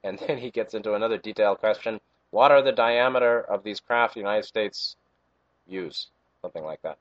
And 0.05 0.17
then 0.25 0.37
he 0.37 0.51
gets 0.51 0.73
into 0.73 0.93
another 0.93 1.17
detailed 1.17 1.59
question. 1.59 1.99
What 2.31 2.51
are 2.51 2.61
the 2.61 2.71
diameter 2.71 3.41
of 3.41 3.61
these 3.63 3.81
craft 3.81 4.13
the 4.13 4.21
United 4.21 4.45
States 4.45 4.95
use? 5.67 6.07
Something 6.41 6.63
like 6.63 6.81
that. 6.83 6.97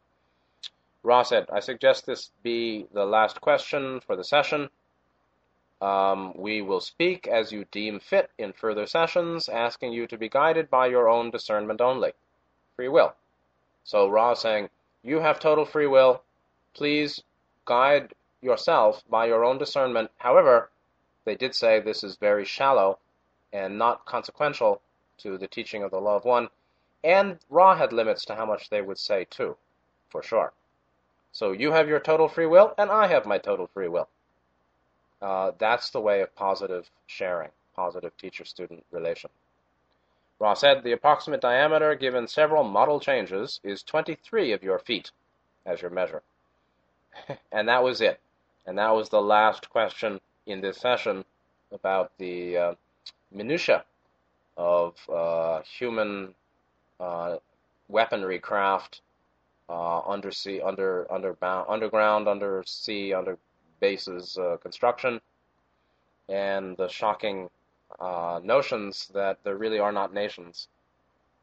Ra 1.05 1.23
said, 1.23 1.47
I 1.53 1.61
suggest 1.61 2.05
this 2.05 2.31
be 2.43 2.89
the 2.93 3.07
last 3.07 3.41
question 3.41 4.01
for 4.01 4.17
the 4.17 4.25
session. 4.25 4.71
Um, 5.85 6.32
we 6.35 6.62
will 6.62 6.80
speak 6.80 7.28
as 7.28 7.53
you 7.53 7.66
deem 7.66 8.01
fit 8.01 8.30
in 8.39 8.55
further 8.55 8.87
sessions, 8.87 9.51
asking 9.51 9.93
you 9.93 10.07
to 10.07 10.16
be 10.16 10.30
guided 10.30 10.70
by 10.70 10.87
your 10.87 11.11
own 11.11 11.30
discernment 11.30 11.82
only. 11.82 12.14
Free 12.74 12.89
will. 12.89 13.14
So 13.82 14.09
Ra 14.09 14.32
saying, 14.32 14.70
You 15.03 15.20
have 15.20 15.39
total 15.39 15.66
free 15.66 15.87
will. 15.87 16.22
Please 16.72 17.22
guide 17.66 18.14
yourself 18.41 19.05
by 19.11 19.26
your 19.26 19.45
own 19.45 19.59
discernment. 19.59 20.11
However, 20.16 20.70
they 21.26 21.35
did 21.35 21.55
say 21.55 21.80
this 21.80 22.03
is 22.03 22.16
very 22.16 22.47
shallow 22.47 22.99
and 23.53 23.76
not 23.76 24.07
consequential 24.07 24.80
to 25.18 25.37
the 25.37 25.49
teaching 25.49 25.82
of 25.82 25.91
the 25.91 26.01
law 26.01 26.16
of 26.16 26.24
one. 26.24 26.49
And 27.03 27.39
Ra 27.51 27.76
had 27.76 27.93
limits 27.93 28.24
to 28.24 28.37
how 28.37 28.47
much 28.47 28.70
they 28.70 28.80
would 28.80 28.99
say, 28.99 29.26
too, 29.26 29.59
for 30.09 30.22
sure. 30.22 30.55
So 31.30 31.53
you 31.53 31.72
have 31.72 31.89
your 31.89 32.01
total 32.01 32.28
free 32.28 32.47
will, 32.47 32.72
and 32.78 32.91
I 32.91 33.09
have 33.09 33.26
my 33.26 33.37
total 33.37 33.66
free 33.66 33.89
will. 33.89 34.09
Uh, 35.25 35.53
that's 35.57 35.89
the 35.89 36.01
way 36.01 36.20
of 36.20 36.37
positive 36.37 36.91
sharing, 37.07 37.49
positive 37.75 38.14
teacher-student 38.18 38.85
relation. 38.91 39.31
Ra 40.39 40.53
said 40.53 40.83
the 40.83 40.93
approximate 40.93 41.41
diameter, 41.41 41.95
given 41.95 42.29
several 42.29 42.62
model 42.62 43.01
changes, 43.01 43.59
is 43.64 43.83
23 43.83 44.53
of 44.53 44.62
your 44.62 44.79
feet 44.79 45.11
as 45.64 45.81
your 45.81 45.91
measure. 45.91 46.22
and 47.53 47.68
that 47.68 47.83
was 47.83 48.03
it. 48.03 48.20
And 48.66 48.77
that 48.77 48.95
was 48.95 49.09
the 49.09 49.22
last 49.22 49.70
question 49.70 50.20
in 50.45 50.61
this 50.61 50.77
session 50.77 51.25
about 51.72 52.12
the 52.18 52.59
uh, 52.59 52.75
minutia 53.33 53.83
of 54.59 54.95
uh, 55.09 55.62
human 55.62 56.35
uh, 57.01 57.39
weaponry 57.89 58.39
craft 58.39 59.01
uh, 59.70 60.01
undersea, 60.01 60.61
under, 60.61 61.11
underbound, 61.11 61.64
underground, 61.70 62.29
undersea, 62.29 63.14
under 63.14 63.39
bases 63.89 64.39
uh, 64.39 64.57
construction, 64.66 65.20
and 66.28 66.76
the 66.78 66.89
shocking 66.89 67.51
uh, 68.01 68.41
notions 68.43 69.11
that 69.12 69.37
there 69.45 69.59
really 69.64 69.78
are 69.78 69.93
not 70.01 70.14
nations, 70.22 70.68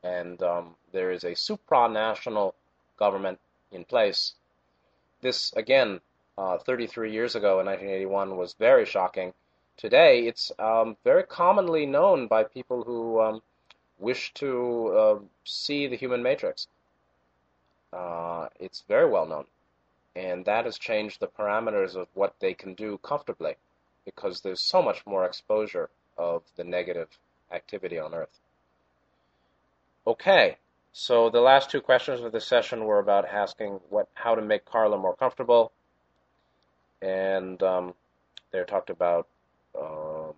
and 0.04 0.42
um, 0.42 0.66
there 0.92 1.12
is 1.12 1.24
a 1.24 1.34
supranational 1.50 2.54
government 2.98 3.40
in 3.72 3.84
place. 3.86 4.22
This 5.22 5.54
again, 5.64 6.02
uh, 6.38 6.58
33 6.58 7.12
years 7.12 7.36
ago 7.36 7.60
in 7.60 7.66
1981, 7.68 8.38
was 8.38 8.54
very 8.54 8.86
shocking. 8.86 9.34
Today, 9.78 10.14
it's 10.30 10.52
um, 10.58 10.98
very 11.04 11.24
commonly 11.24 11.86
known 11.86 12.28
by 12.28 12.44
people 12.44 12.84
who 12.84 13.22
um, 13.22 13.42
wish 14.00 14.34
to 14.34 14.50
uh, 15.02 15.20
see 15.46 15.88
the 15.88 15.96
human 16.04 16.22
matrix. 16.24 16.68
Uh, 17.94 18.48
it's 18.60 18.84
very 18.88 19.10
well 19.16 19.28
known. 19.28 19.46
And 20.16 20.46
that 20.46 20.66
has 20.66 20.78
changed 20.78 21.20
the 21.20 21.28
parameters 21.28 21.96
of 21.96 22.08
what 22.14 22.36
they 22.40 22.54
can 22.54 22.74
do 22.74 23.00
comfortably 23.02 23.56
because 24.06 24.42
there's 24.42 24.62
so 24.62 24.82
much 24.82 25.06
more 25.06 25.26
exposure 25.26 25.90
of 26.18 26.44
the 26.56 26.64
negative 26.64 27.08
activity 27.52 27.98
on 27.98 28.14
Earth. 28.14 28.40
Okay, 30.06 30.58
so 30.92 31.30
the 31.30 31.42
last 31.42 31.70
two 31.70 31.82
questions 31.82 32.22
of 32.22 32.32
this 32.32 32.48
session 32.48 32.86
were 32.86 33.00
about 33.00 33.26
asking 33.26 33.80
what, 33.90 34.10
how 34.14 34.36
to 34.36 34.42
make 34.42 34.66
Carla 34.66 34.98
more 34.98 35.16
comfortable. 35.16 35.72
and 37.02 37.62
um, 37.64 37.94
they 38.52 38.64
talked 38.64 38.90
about 38.90 39.28
um, 39.80 40.34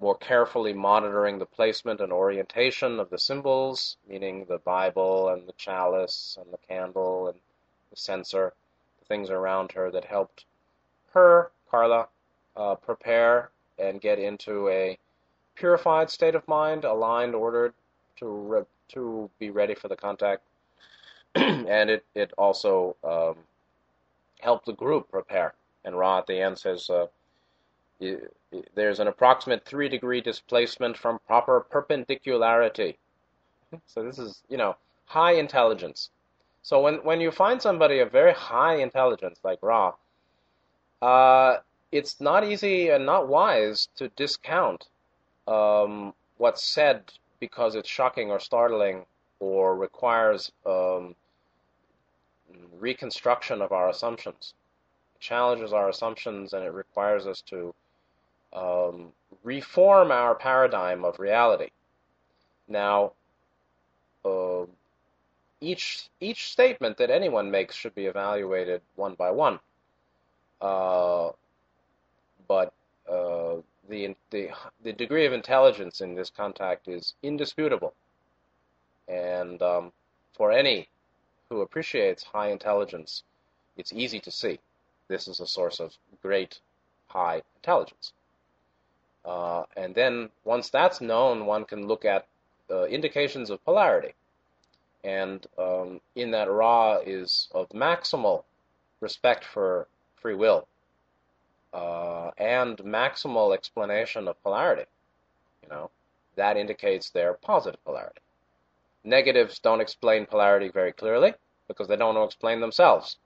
more 0.00 0.16
carefully 0.16 0.72
monitoring 0.72 1.38
the 1.38 1.46
placement 1.46 2.00
and 2.00 2.12
orientation 2.12 2.98
of 2.98 3.10
the 3.10 3.18
symbols, 3.18 3.96
meaning 4.08 4.46
the 4.48 4.58
Bible 4.58 5.28
and 5.28 5.46
the 5.46 5.52
chalice 5.52 6.38
and 6.40 6.52
the 6.52 6.58
candle 6.68 7.28
and 7.28 7.38
the 7.90 7.96
censer, 7.96 8.52
the 8.52 8.69
things 9.10 9.28
around 9.28 9.72
her 9.72 9.90
that 9.90 10.06
helped 10.06 10.46
her, 11.12 11.50
Carla, 11.70 12.08
uh, 12.56 12.76
prepare 12.76 13.50
and 13.78 14.00
get 14.00 14.18
into 14.18 14.68
a 14.70 14.96
purified 15.56 16.08
state 16.08 16.34
of 16.34 16.48
mind, 16.48 16.84
aligned, 16.84 17.34
ordered, 17.34 17.74
to 18.16 18.26
re- 18.26 18.64
to 18.88 19.28
be 19.38 19.50
ready 19.50 19.74
for 19.74 19.88
the 19.88 19.96
contact, 19.96 20.42
and 21.34 21.90
it 21.90 22.04
it 22.14 22.32
also 22.38 22.96
um, 23.04 23.36
helped 24.40 24.66
the 24.66 24.72
group 24.72 25.10
prepare. 25.10 25.52
And 25.84 25.98
Ra 25.98 26.18
at 26.18 26.26
the 26.26 26.40
end 26.40 26.58
says. 26.58 26.88
Uh, 26.88 27.06
there's 28.74 28.98
an 29.00 29.08
approximate 29.08 29.64
three 29.64 29.88
degree 29.88 30.22
displacement 30.22 30.96
from 30.96 31.18
proper 31.26 31.60
perpendicularity. 31.60 32.96
So 33.86 34.02
this 34.02 34.18
is, 34.18 34.42
you 34.48 34.56
know, 34.56 34.74
high 35.04 35.34
intelligence. 35.34 36.10
So 36.62 36.80
when, 36.80 36.96
when 36.96 37.20
you 37.20 37.30
find 37.30 37.60
somebody 37.60 38.00
of 38.00 38.12
very 38.12 38.32
high 38.32 38.76
intelligence 38.76 39.40
like 39.42 39.58
Ra, 39.62 39.94
uh, 41.02 41.58
it's 41.90 42.20
not 42.20 42.44
easy 42.44 42.90
and 42.90 43.06
not 43.06 43.28
wise 43.28 43.88
to 43.96 44.08
discount 44.10 44.86
um, 45.48 46.14
what's 46.36 46.62
said 46.62 47.12
because 47.40 47.74
it's 47.74 47.88
shocking 47.88 48.30
or 48.30 48.38
startling 48.38 49.06
or 49.40 49.74
requires 49.74 50.52
um, 50.66 51.14
reconstruction 52.78 53.62
of 53.62 53.72
our 53.72 53.88
assumptions. 53.88 54.54
It 55.16 55.20
challenges 55.20 55.72
our 55.72 55.88
assumptions 55.88 56.52
and 56.52 56.64
it 56.64 56.72
requires 56.72 57.26
us 57.26 57.40
to 57.42 57.74
um, 58.52 59.12
reform 59.42 60.10
our 60.10 60.34
paradigm 60.34 61.04
of 61.04 61.18
reality. 61.18 61.70
Now, 62.68 63.12
uh, 64.24 64.66
each 65.60 66.08
each 66.20 66.50
statement 66.50 66.96
that 66.98 67.10
anyone 67.10 67.50
makes 67.50 67.74
should 67.74 67.94
be 67.94 68.06
evaluated 68.06 68.80
one 68.96 69.14
by 69.14 69.30
one. 69.30 69.58
Uh, 70.60 71.30
but 72.48 72.72
uh, 73.08 73.56
the, 73.88 74.14
the 74.30 74.50
the 74.82 74.92
degree 74.92 75.26
of 75.26 75.32
intelligence 75.32 76.00
in 76.00 76.14
this 76.14 76.30
contact 76.30 76.88
is 76.88 77.14
indisputable, 77.22 77.94
and 79.08 79.60
um, 79.62 79.92
for 80.32 80.52
any 80.52 80.88
who 81.48 81.60
appreciates 81.60 82.22
high 82.22 82.48
intelligence, 82.48 83.22
it's 83.76 83.92
easy 83.92 84.20
to 84.20 84.30
see 84.30 84.58
this 85.08 85.26
is 85.26 85.40
a 85.40 85.46
source 85.46 85.80
of 85.80 85.92
great 86.22 86.60
high 87.08 87.42
intelligence. 87.56 88.12
Uh, 89.24 89.64
and 89.76 89.94
then 89.94 90.30
once 90.44 90.70
that's 90.70 91.00
known, 91.00 91.44
one 91.44 91.64
can 91.64 91.86
look 91.86 92.04
at 92.04 92.26
uh, 92.70 92.84
indications 92.84 93.50
of 93.50 93.62
polarity. 93.64 94.14
And 95.04 95.46
um, 95.58 96.00
in 96.14 96.30
that 96.32 96.50
Ra 96.50 96.98
is 96.98 97.48
of 97.52 97.68
maximal 97.70 98.44
respect 99.00 99.44
for 99.44 99.88
free 100.16 100.34
will 100.34 100.66
uh, 101.72 102.30
and 102.36 102.76
maximal 102.78 103.54
explanation 103.54 104.28
of 104.28 104.42
polarity. 104.42 104.84
You 105.62 105.68
know, 105.68 105.90
that 106.36 106.56
indicates 106.56 107.10
their 107.10 107.34
positive 107.34 107.82
polarity. 107.84 108.20
Negatives 109.04 109.58
don't 109.58 109.80
explain 109.80 110.26
polarity 110.26 110.68
very 110.68 110.92
clearly 110.92 111.34
because 111.68 111.88
they 111.88 111.96
don't 111.96 112.22
explain 112.22 112.60
themselves. 112.60 113.16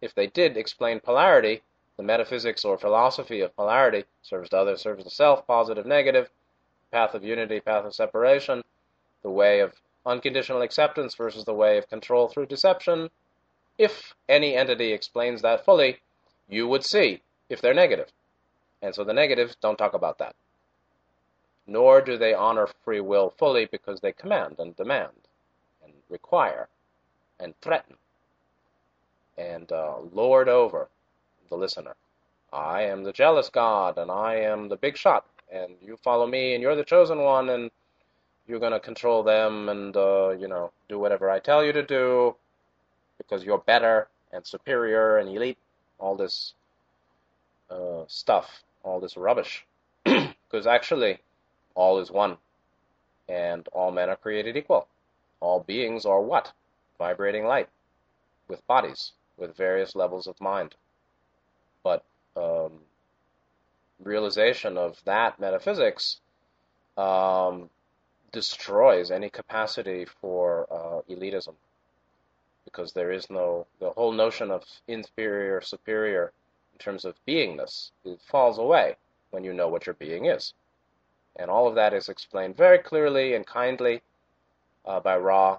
If 0.00 0.14
they 0.14 0.26
did 0.26 0.56
explain 0.56 1.00
polarity, 1.00 1.62
the 1.96 2.02
metaphysics 2.02 2.64
or 2.64 2.78
philosophy 2.78 3.40
of 3.40 3.54
polarity 3.54 4.04
serves 4.22 4.50
to 4.50 4.58
others, 4.58 4.80
serves 4.80 5.04
to 5.04 5.10
self, 5.10 5.46
positive, 5.46 5.84
negative, 5.84 6.30
path 6.90 7.14
of 7.14 7.24
unity, 7.24 7.60
path 7.60 7.84
of 7.84 7.94
separation, 7.94 8.62
the 9.22 9.30
way 9.30 9.60
of 9.60 9.74
unconditional 10.04 10.62
acceptance 10.62 11.14
versus 11.14 11.44
the 11.44 11.54
way 11.54 11.78
of 11.78 11.88
control 11.88 12.28
through 12.28 12.46
deception. 12.46 13.10
If 13.78 14.14
any 14.28 14.54
entity 14.54 14.92
explains 14.92 15.42
that 15.42 15.64
fully, 15.64 15.98
you 16.48 16.68
would 16.68 16.84
see 16.84 17.22
if 17.48 17.60
they're 17.60 17.74
negative. 17.74 18.08
And 18.80 18.94
so 18.94 19.04
the 19.04 19.14
negatives 19.14 19.56
don't 19.56 19.76
talk 19.76 19.94
about 19.94 20.18
that. 20.18 20.34
Nor 21.66 22.00
do 22.00 22.18
they 22.18 22.34
honor 22.34 22.68
free 22.84 23.00
will 23.00 23.30
fully 23.30 23.66
because 23.66 24.00
they 24.00 24.12
command 24.12 24.56
and 24.58 24.76
demand 24.76 25.28
and 25.84 25.92
require 26.08 26.68
and 27.38 27.54
threaten 27.60 27.96
and 29.38 29.70
uh, 29.72 29.96
lord 30.12 30.48
over 30.48 30.88
the 31.48 31.56
listener. 31.56 31.94
I 32.52 32.82
am 32.82 33.02
the 33.02 33.12
jealous 33.12 33.48
God, 33.48 33.96
and 33.96 34.10
I 34.10 34.36
am 34.36 34.68
the 34.68 34.76
big 34.76 34.96
shot, 34.96 35.24
and 35.50 35.74
you 35.80 35.96
follow 35.96 36.26
me, 36.26 36.54
and 36.54 36.62
you're 36.62 36.76
the 36.76 36.84
chosen 36.84 37.18
one, 37.20 37.48
and 37.48 37.70
you're 38.46 38.60
going 38.60 38.72
to 38.72 38.80
control 38.80 39.22
them 39.22 39.68
and, 39.68 39.96
uh, 39.96 40.30
you 40.30 40.48
know, 40.48 40.72
do 40.88 40.98
whatever 40.98 41.30
I 41.30 41.38
tell 41.38 41.64
you 41.64 41.72
to 41.72 41.82
do 41.82 42.34
because 43.18 43.44
you're 43.44 43.58
better 43.58 44.08
and 44.32 44.46
superior 44.46 45.18
and 45.18 45.28
elite. 45.28 45.58
All 45.98 46.16
this 46.16 46.54
uh, 47.70 48.04
stuff, 48.08 48.62
all 48.82 49.00
this 49.00 49.16
rubbish. 49.16 49.64
Because 50.04 50.66
actually, 50.66 51.18
all 51.74 51.98
is 51.98 52.10
one, 52.10 52.36
and 53.26 53.66
all 53.72 53.90
men 53.90 54.10
are 54.10 54.16
created 54.16 54.54
equal. 54.54 54.86
All 55.40 55.60
beings 55.60 56.04
are 56.04 56.20
what? 56.20 56.52
Vibrating 56.98 57.46
light, 57.46 57.70
with 58.48 58.66
bodies, 58.66 59.12
with 59.38 59.56
various 59.56 59.96
levels 59.96 60.26
of 60.26 60.38
mind. 60.42 60.74
But 61.82 62.04
um, 62.36 62.72
realization 64.04 64.76
of 64.76 65.00
that 65.06 65.40
metaphysics 65.40 66.18
um, 66.98 67.70
destroys 68.32 69.10
any 69.10 69.30
capacity 69.30 70.04
for 70.04 70.66
uh, 70.70 71.12
elitism. 71.12 71.54
Because 72.64 72.92
there 72.92 73.12
is 73.12 73.28
no 73.28 73.66
the 73.80 73.90
whole 73.90 74.12
notion 74.12 74.50
of 74.50 74.64
inferior 74.88 75.60
superior 75.60 76.32
in 76.72 76.78
terms 76.78 77.04
of 77.04 77.14
beingness 77.26 77.90
it 78.04 78.20
falls 78.20 78.58
away 78.58 78.96
when 79.30 79.44
you 79.44 79.52
know 79.52 79.68
what 79.68 79.86
your 79.86 79.94
being 79.94 80.26
is. 80.26 80.54
And 81.36 81.50
all 81.50 81.66
of 81.66 81.74
that 81.74 81.94
is 81.94 82.08
explained 82.08 82.56
very 82.56 82.78
clearly 82.78 83.34
and 83.34 83.46
kindly 83.46 84.02
uh, 84.84 85.00
by 85.00 85.16
Ra 85.16 85.58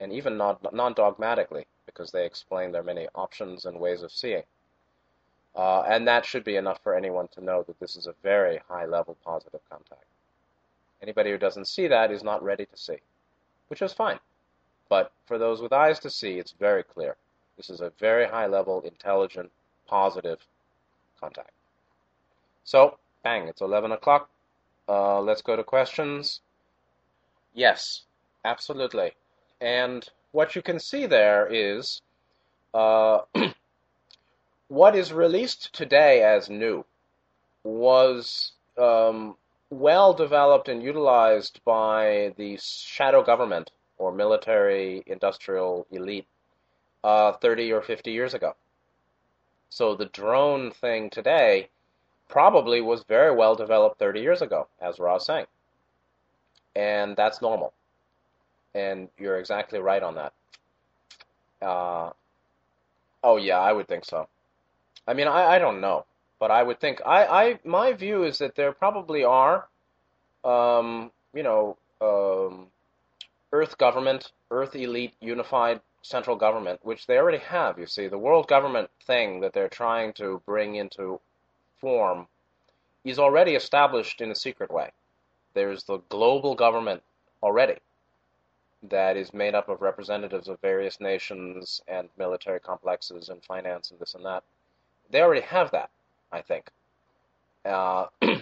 and 0.00 0.12
even 0.12 0.36
non 0.36 0.94
dogmatically 0.94 1.66
because 1.86 2.10
they 2.10 2.24
explain 2.24 2.72
their 2.72 2.82
many 2.82 3.08
options 3.14 3.64
and 3.64 3.78
ways 3.78 4.02
of 4.02 4.12
seeing. 4.12 4.42
Uh, 5.54 5.82
and 5.82 6.08
that 6.08 6.24
should 6.24 6.44
be 6.44 6.56
enough 6.56 6.80
for 6.82 6.94
anyone 6.94 7.28
to 7.28 7.44
know 7.44 7.62
that 7.62 7.78
this 7.78 7.94
is 7.96 8.06
a 8.06 8.14
very 8.22 8.60
high 8.68 8.86
level 8.86 9.16
positive 9.24 9.60
contact. 9.68 10.04
Anybody 11.02 11.30
who 11.30 11.38
doesn't 11.38 11.66
see 11.66 11.88
that 11.88 12.12
is 12.12 12.22
not 12.22 12.42
ready 12.42 12.64
to 12.64 12.76
see, 12.76 12.98
which 13.68 13.82
is 13.82 13.92
fine. 13.92 14.20
But 14.88 15.12
for 15.26 15.36
those 15.36 15.60
with 15.60 15.72
eyes 15.72 15.98
to 16.00 16.10
see, 16.10 16.38
it's 16.38 16.52
very 16.52 16.84
clear. 16.84 17.16
This 17.56 17.70
is 17.70 17.80
a 17.80 17.92
very 17.98 18.26
high 18.26 18.46
level, 18.46 18.80
intelligent, 18.82 19.50
positive 19.86 20.38
contact. 21.20 21.50
So, 22.64 22.98
bang, 23.24 23.48
it's 23.48 23.60
11 23.60 23.92
o'clock. 23.92 24.30
Uh, 24.88 25.20
let's 25.20 25.42
go 25.42 25.56
to 25.56 25.64
questions. 25.64 26.40
Yes, 27.54 28.02
absolutely. 28.44 29.12
And 29.60 30.08
what 30.32 30.54
you 30.54 30.62
can 30.62 30.78
see 30.78 31.06
there 31.06 31.46
is 31.50 32.00
uh, 32.74 33.20
what 34.68 34.96
is 34.96 35.12
released 35.12 35.72
today 35.72 36.22
as 36.22 36.48
new 36.48 36.84
was 37.64 38.52
um, 38.78 39.36
well 39.72 40.12
developed 40.12 40.68
and 40.68 40.82
utilized 40.82 41.58
by 41.64 42.34
the 42.36 42.58
shadow 42.60 43.22
government 43.22 43.70
or 43.96 44.12
military 44.12 45.02
industrial 45.06 45.86
elite 45.90 46.26
uh, 47.02 47.32
30 47.32 47.72
or 47.72 47.80
50 47.80 48.12
years 48.12 48.34
ago. 48.34 48.54
So 49.70 49.94
the 49.94 50.04
drone 50.04 50.72
thing 50.72 51.08
today 51.08 51.70
probably 52.28 52.82
was 52.82 53.04
very 53.04 53.34
well 53.34 53.54
developed 53.54 53.98
30 53.98 54.20
years 54.20 54.42
ago, 54.42 54.68
as 54.80 54.98
Ra's 54.98 55.24
saying. 55.24 55.46
And 56.76 57.16
that's 57.16 57.40
normal. 57.40 57.72
And 58.74 59.08
you're 59.18 59.38
exactly 59.38 59.78
right 59.78 60.02
on 60.02 60.16
that. 60.16 60.32
Uh, 61.62 62.10
oh, 63.24 63.38
yeah, 63.38 63.58
I 63.58 63.72
would 63.72 63.88
think 63.88 64.04
so. 64.04 64.28
I 65.08 65.14
mean, 65.14 65.28
I, 65.28 65.54
I 65.54 65.58
don't 65.58 65.80
know, 65.80 66.04
but 66.42 66.50
I 66.50 66.64
would 66.64 66.80
think 66.80 67.00
I, 67.06 67.24
I 67.24 67.60
my 67.62 67.92
view 67.92 68.24
is 68.24 68.38
that 68.38 68.56
there 68.56 68.72
probably 68.72 69.22
are, 69.22 69.68
um, 70.42 71.12
you 71.32 71.44
know, 71.44 71.76
um, 72.00 72.66
Earth 73.52 73.78
government, 73.78 74.32
Earth 74.50 74.74
elite, 74.74 75.14
unified 75.20 75.80
central 76.02 76.34
government, 76.34 76.80
which 76.82 77.06
they 77.06 77.16
already 77.16 77.38
have. 77.38 77.78
You 77.78 77.86
see, 77.86 78.08
the 78.08 78.18
world 78.18 78.48
government 78.48 78.90
thing 79.06 79.38
that 79.42 79.52
they're 79.52 79.68
trying 79.68 80.14
to 80.14 80.42
bring 80.44 80.74
into 80.74 81.20
form 81.80 82.26
is 83.04 83.20
already 83.20 83.54
established 83.54 84.20
in 84.20 84.32
a 84.32 84.34
secret 84.34 84.72
way. 84.72 84.90
There's 85.54 85.84
the 85.84 85.98
global 86.08 86.56
government 86.56 87.04
already 87.40 87.78
that 88.90 89.16
is 89.16 89.32
made 89.32 89.54
up 89.54 89.68
of 89.68 89.80
representatives 89.80 90.48
of 90.48 90.60
various 90.60 90.98
nations 90.98 91.80
and 91.86 92.08
military 92.18 92.58
complexes 92.58 93.28
and 93.28 93.44
finance 93.44 93.92
and 93.92 94.00
this 94.00 94.14
and 94.14 94.24
that 94.24 94.42
They 95.08 95.20
already 95.22 95.42
have 95.42 95.70
that, 95.70 95.90
I 96.32 96.42
think. 96.42 96.70
Uh, 97.64 98.06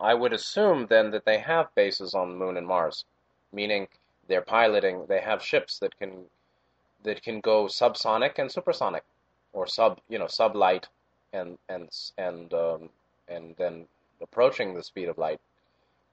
I 0.00 0.14
would 0.14 0.32
assume 0.32 0.86
then 0.86 1.10
that 1.10 1.24
they 1.24 1.38
have 1.38 1.74
bases 1.74 2.14
on 2.14 2.30
the 2.30 2.36
Moon 2.36 2.56
and 2.56 2.66
Mars, 2.66 3.04
meaning 3.52 3.88
they're 4.28 4.42
piloting. 4.42 5.06
They 5.06 5.20
have 5.20 5.42
ships 5.42 5.78
that 5.80 5.98
can 5.98 6.26
that 7.04 7.22
can 7.22 7.40
go 7.40 7.66
subsonic 7.66 8.38
and 8.38 8.50
supersonic, 8.50 9.04
or 9.52 9.66
sub 9.66 10.00
you 10.08 10.18
know 10.18 10.26
sublight, 10.26 10.84
and 11.32 11.58
and 11.68 11.90
and 12.18 12.52
um, 12.54 12.88
and 13.28 13.54
then 13.56 13.86
approaching 14.20 14.74
the 14.74 14.82
speed 14.82 15.08
of 15.08 15.18
light. 15.18 15.40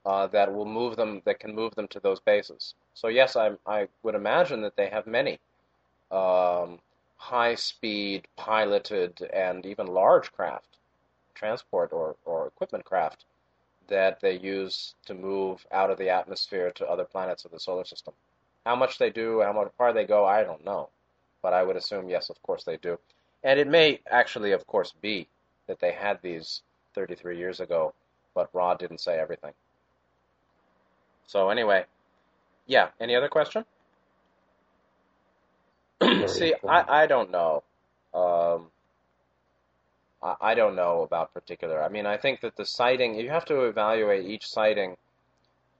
Uh, 0.05 0.27
that 0.27 0.53
will 0.53 0.65
move 0.65 0.95
them. 0.95 1.21
That 1.25 1.39
can 1.39 1.55
move 1.55 1.75
them 1.75 1.87
to 1.89 1.99
those 1.99 2.19
bases. 2.19 2.75
So 2.93 3.07
yes, 3.07 3.35
I 3.35 3.51
I 3.65 3.87
would 4.03 4.15
imagine 4.15 4.61
that 4.61 4.75
they 4.75 4.89
have 4.89 5.07
many 5.07 5.39
um, 6.11 6.79
high-speed 7.17 8.27
piloted 8.37 9.21
and 9.33 9.65
even 9.65 9.87
large 9.87 10.31
craft, 10.31 10.78
transport 11.39 11.93
or 11.93 12.15
or 12.25 12.47
equipment 12.47 12.85
craft 12.85 13.25
that 13.87 14.19
they 14.21 14.37
use 14.37 14.95
to 15.05 15.13
move 15.13 15.65
out 15.71 15.89
of 15.89 15.97
the 15.97 16.09
atmosphere 16.09 16.71
to 16.71 16.85
other 16.85 17.05
planets 17.05 17.45
of 17.45 17.51
the 17.51 17.59
solar 17.59 17.85
system. 17.85 18.13
How 18.65 18.75
much 18.75 18.99
they 18.99 19.09
do, 19.09 19.41
how 19.41 19.71
far 19.77 19.93
they 19.93 20.05
go, 20.05 20.25
I 20.25 20.43
don't 20.43 20.63
know. 20.63 20.89
But 21.41 21.53
I 21.53 21.63
would 21.63 21.75
assume, 21.75 22.09
yes, 22.09 22.29
of 22.29 22.41
course 22.43 22.63
they 22.63 22.77
do. 22.77 22.99
And 23.43 23.59
it 23.59 23.67
may 23.67 24.01
actually, 24.09 24.51
of 24.51 24.67
course, 24.67 24.93
be 25.01 25.27
that 25.67 25.79
they 25.79 25.91
had 25.91 26.19
these 26.21 26.61
33 26.93 27.37
years 27.37 27.59
ago, 27.59 27.93
but 28.35 28.49
Ra 28.53 28.75
didn't 28.75 28.99
say 28.99 29.17
everything. 29.17 29.53
So 31.25 31.49
anyway, 31.49 31.85
yeah. 32.67 32.89
Any 32.99 33.15
other 33.15 33.29
question? 33.29 33.65
See, 36.27 36.53
I, 36.67 37.03
I 37.03 37.07
don't 37.07 37.31
know. 37.31 37.63
Um, 38.13 38.67
I, 40.21 40.53
don't 40.53 40.75
know 40.75 41.03
about 41.03 41.33
particular. 41.33 41.81
I 41.81 41.89
mean, 41.89 42.05
I 42.05 42.17
think 42.17 42.41
that 42.41 42.57
the 42.57 42.65
sighting 42.65 43.15
you 43.15 43.29
have 43.29 43.45
to 43.45 43.61
evaluate 43.65 44.25
each 44.25 44.47
sighting, 44.47 44.97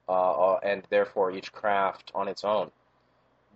uh, 0.07 0.53
uh, 0.53 0.59
and 0.63 0.83
therefore 0.89 1.31
each 1.31 1.51
craft 1.51 2.11
on 2.15 2.27
its 2.27 2.43
own. 2.43 2.71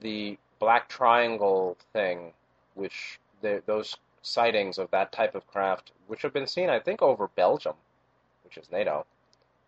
The 0.01 0.37
black 0.59 0.89
triangle 0.89 1.77
thing, 1.93 2.33
which 2.75 3.19
the, 3.41 3.63
those 3.65 3.95
sightings 4.21 4.77
of 4.77 4.91
that 4.91 5.11
type 5.11 5.35
of 5.35 5.47
craft, 5.47 5.91
which 6.07 6.21
have 6.21 6.33
been 6.33 6.47
seen, 6.47 6.69
I 6.69 6.79
think, 6.79 7.01
over 7.01 7.29
Belgium, 7.29 7.75
which 8.43 8.57
is 8.57 8.71
NATO, 8.71 9.05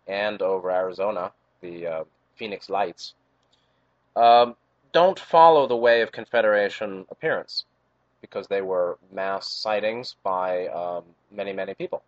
and 0.06 0.42
over 0.42 0.70
Arizona, 0.70 1.32
the 1.62 1.86
uh, 1.86 2.04
Phoenix 2.36 2.68
Lights, 2.68 3.14
um, 4.16 4.54
don't 4.92 5.18
follow 5.18 5.66
the 5.66 5.76
way 5.76 6.02
of 6.02 6.12
Confederation 6.12 7.06
appearance 7.10 7.64
because 8.26 8.48
they 8.48 8.60
were 8.60 8.98
mass 9.12 9.48
sightings 9.50 10.16
by 10.22 10.66
um, 10.68 11.04
many, 11.30 11.52
many 11.52 11.74
people. 11.74 12.02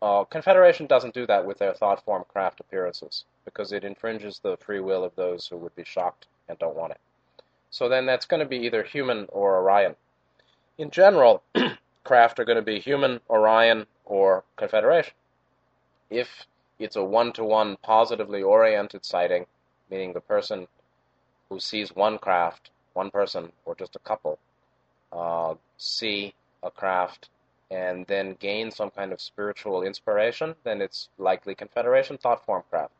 Uh, 0.00 0.24
Confederation 0.24 0.86
doesn't 0.86 1.14
do 1.14 1.26
that 1.26 1.44
with 1.44 1.58
their 1.58 1.74
thought 1.74 2.04
form 2.04 2.24
craft 2.28 2.60
appearances 2.60 3.24
because 3.44 3.72
it 3.72 3.84
infringes 3.84 4.38
the 4.38 4.56
free 4.58 4.80
will 4.80 5.02
of 5.02 5.16
those 5.16 5.48
who 5.48 5.56
would 5.56 5.74
be 5.74 5.84
shocked 5.84 6.26
and 6.48 6.58
don't 6.58 6.76
want 6.76 6.92
it. 6.92 7.00
So 7.70 7.88
then 7.88 8.06
that's 8.06 8.26
going 8.26 8.40
to 8.40 8.46
be 8.46 8.58
either 8.58 8.84
human 8.84 9.26
or 9.30 9.56
Orion. 9.56 9.96
In 10.78 10.90
general, 10.90 11.42
craft 12.04 12.38
are 12.38 12.44
going 12.44 12.56
to 12.56 12.62
be 12.62 12.78
human, 12.78 13.20
Orion, 13.28 13.86
or 14.04 14.44
Confederation. 14.56 15.14
If 16.10 16.46
it's 16.78 16.96
a 16.96 17.02
one 17.02 17.32
to 17.32 17.44
one 17.44 17.76
positively 17.82 18.42
oriented 18.42 19.04
sighting, 19.04 19.46
meaning 19.90 20.12
the 20.12 20.20
person 20.20 20.68
who 21.48 21.58
sees 21.58 21.94
one 21.94 22.18
craft, 22.18 22.70
one 22.92 23.10
person, 23.10 23.52
or 23.64 23.74
just 23.74 23.96
a 23.96 24.00
couple, 24.00 24.38
uh, 25.14 25.54
see 25.78 26.34
a 26.62 26.70
craft 26.70 27.28
and 27.70 28.06
then 28.06 28.36
gain 28.38 28.70
some 28.70 28.90
kind 28.90 29.12
of 29.12 29.20
spiritual 29.20 29.82
inspiration, 29.82 30.54
then 30.64 30.80
it's 30.80 31.08
likely 31.18 31.54
Confederation 31.54 32.18
thought 32.18 32.44
form 32.44 32.62
craft. 32.70 32.92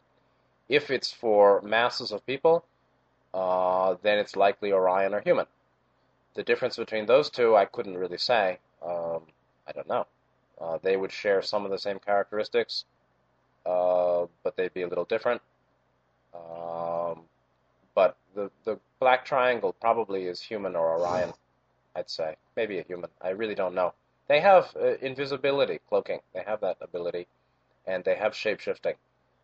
If 0.69 0.91
it's 0.91 1.13
for 1.13 1.61
masses 1.63 2.13
of 2.13 2.25
people, 2.27 2.65
uh, 3.35 3.97
then 4.03 4.19
it's 4.19 4.37
likely 4.37 4.73
Orion 4.73 5.15
or 5.15 5.21
human. 5.21 5.47
The 6.35 6.43
difference 6.43 6.77
between 6.77 7.07
those 7.07 7.31
two, 7.31 7.55
I 7.55 7.67
couldn't 7.67 7.97
really 7.99 8.19
say. 8.19 8.59
Um, 8.85 9.23
I 9.67 9.73
don't 9.73 9.89
know. 9.89 10.07
Uh, 10.61 10.79
they 10.83 10.97
would 10.97 11.13
share 11.13 11.43
some 11.43 11.65
of 11.65 11.71
the 11.71 11.79
same 11.79 11.99
characteristics, 11.99 12.85
uh, 13.67 14.27
but 14.43 14.57
they'd 14.57 14.75
be 14.75 14.83
a 14.83 14.89
little 14.89 15.05
different. 15.05 15.43
Um, 16.35 17.21
but 17.95 18.17
the 18.35 18.51
the 18.65 18.79
black 18.99 19.25
triangle 19.25 19.73
probably 19.73 20.25
is 20.25 20.41
human 20.41 20.75
or 20.75 20.99
Orion. 20.99 21.33
I'd 21.97 22.11
say 22.11 22.37
maybe 22.57 22.79
a 22.79 22.83
human. 22.83 23.11
I 23.21 23.31
really 23.31 23.55
don't 23.55 23.75
know. 23.75 23.95
They 24.27 24.41
have 24.41 24.75
uh, 24.77 24.97
invisibility, 24.97 25.81
cloaking. 25.89 26.21
They 26.33 26.43
have 26.43 26.61
that 26.61 26.79
ability, 26.81 27.27
and 27.87 28.05
they 28.05 28.17
have 28.17 28.33
shapeshifting. 28.33 28.95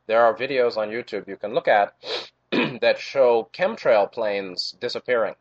There 0.06 0.22
are 0.22 0.34
videos 0.34 0.76
on 0.76 0.88
YouTube 0.88 1.28
you 1.28 1.36
can 1.36 1.54
look 1.54 1.68
at 1.68 1.94
that 2.50 2.98
show 2.98 3.48
chemtrail 3.52 4.10
planes 4.10 4.72
disappearing 4.80 5.36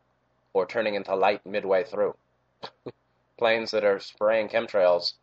or 0.53 0.65
turning 0.65 0.95
into 0.95 1.15
light 1.15 1.45
midway 1.45 1.83
through. 1.83 2.15
planes 3.37 3.71
that 3.71 3.85
are 3.85 3.99
spraying 3.99 4.49
chemtrails, 4.49 5.13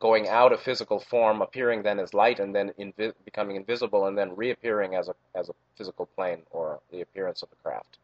going 0.00 0.26
out 0.26 0.52
of 0.52 0.60
physical 0.60 0.98
form, 0.98 1.42
appearing 1.42 1.82
then 1.82 2.00
as 2.00 2.14
light, 2.14 2.40
and 2.40 2.54
then 2.54 2.72
invi- 2.78 3.14
becoming 3.24 3.56
invisible, 3.56 4.06
and 4.06 4.16
then 4.16 4.34
reappearing 4.34 4.94
as 4.94 5.08
a 5.08 5.14
as 5.34 5.48
a 5.48 5.54
physical 5.76 6.06
plane 6.06 6.42
or 6.50 6.80
the 6.90 7.02
appearance 7.02 7.42
of 7.42 7.50
the 7.50 7.56
craft. 7.56 7.98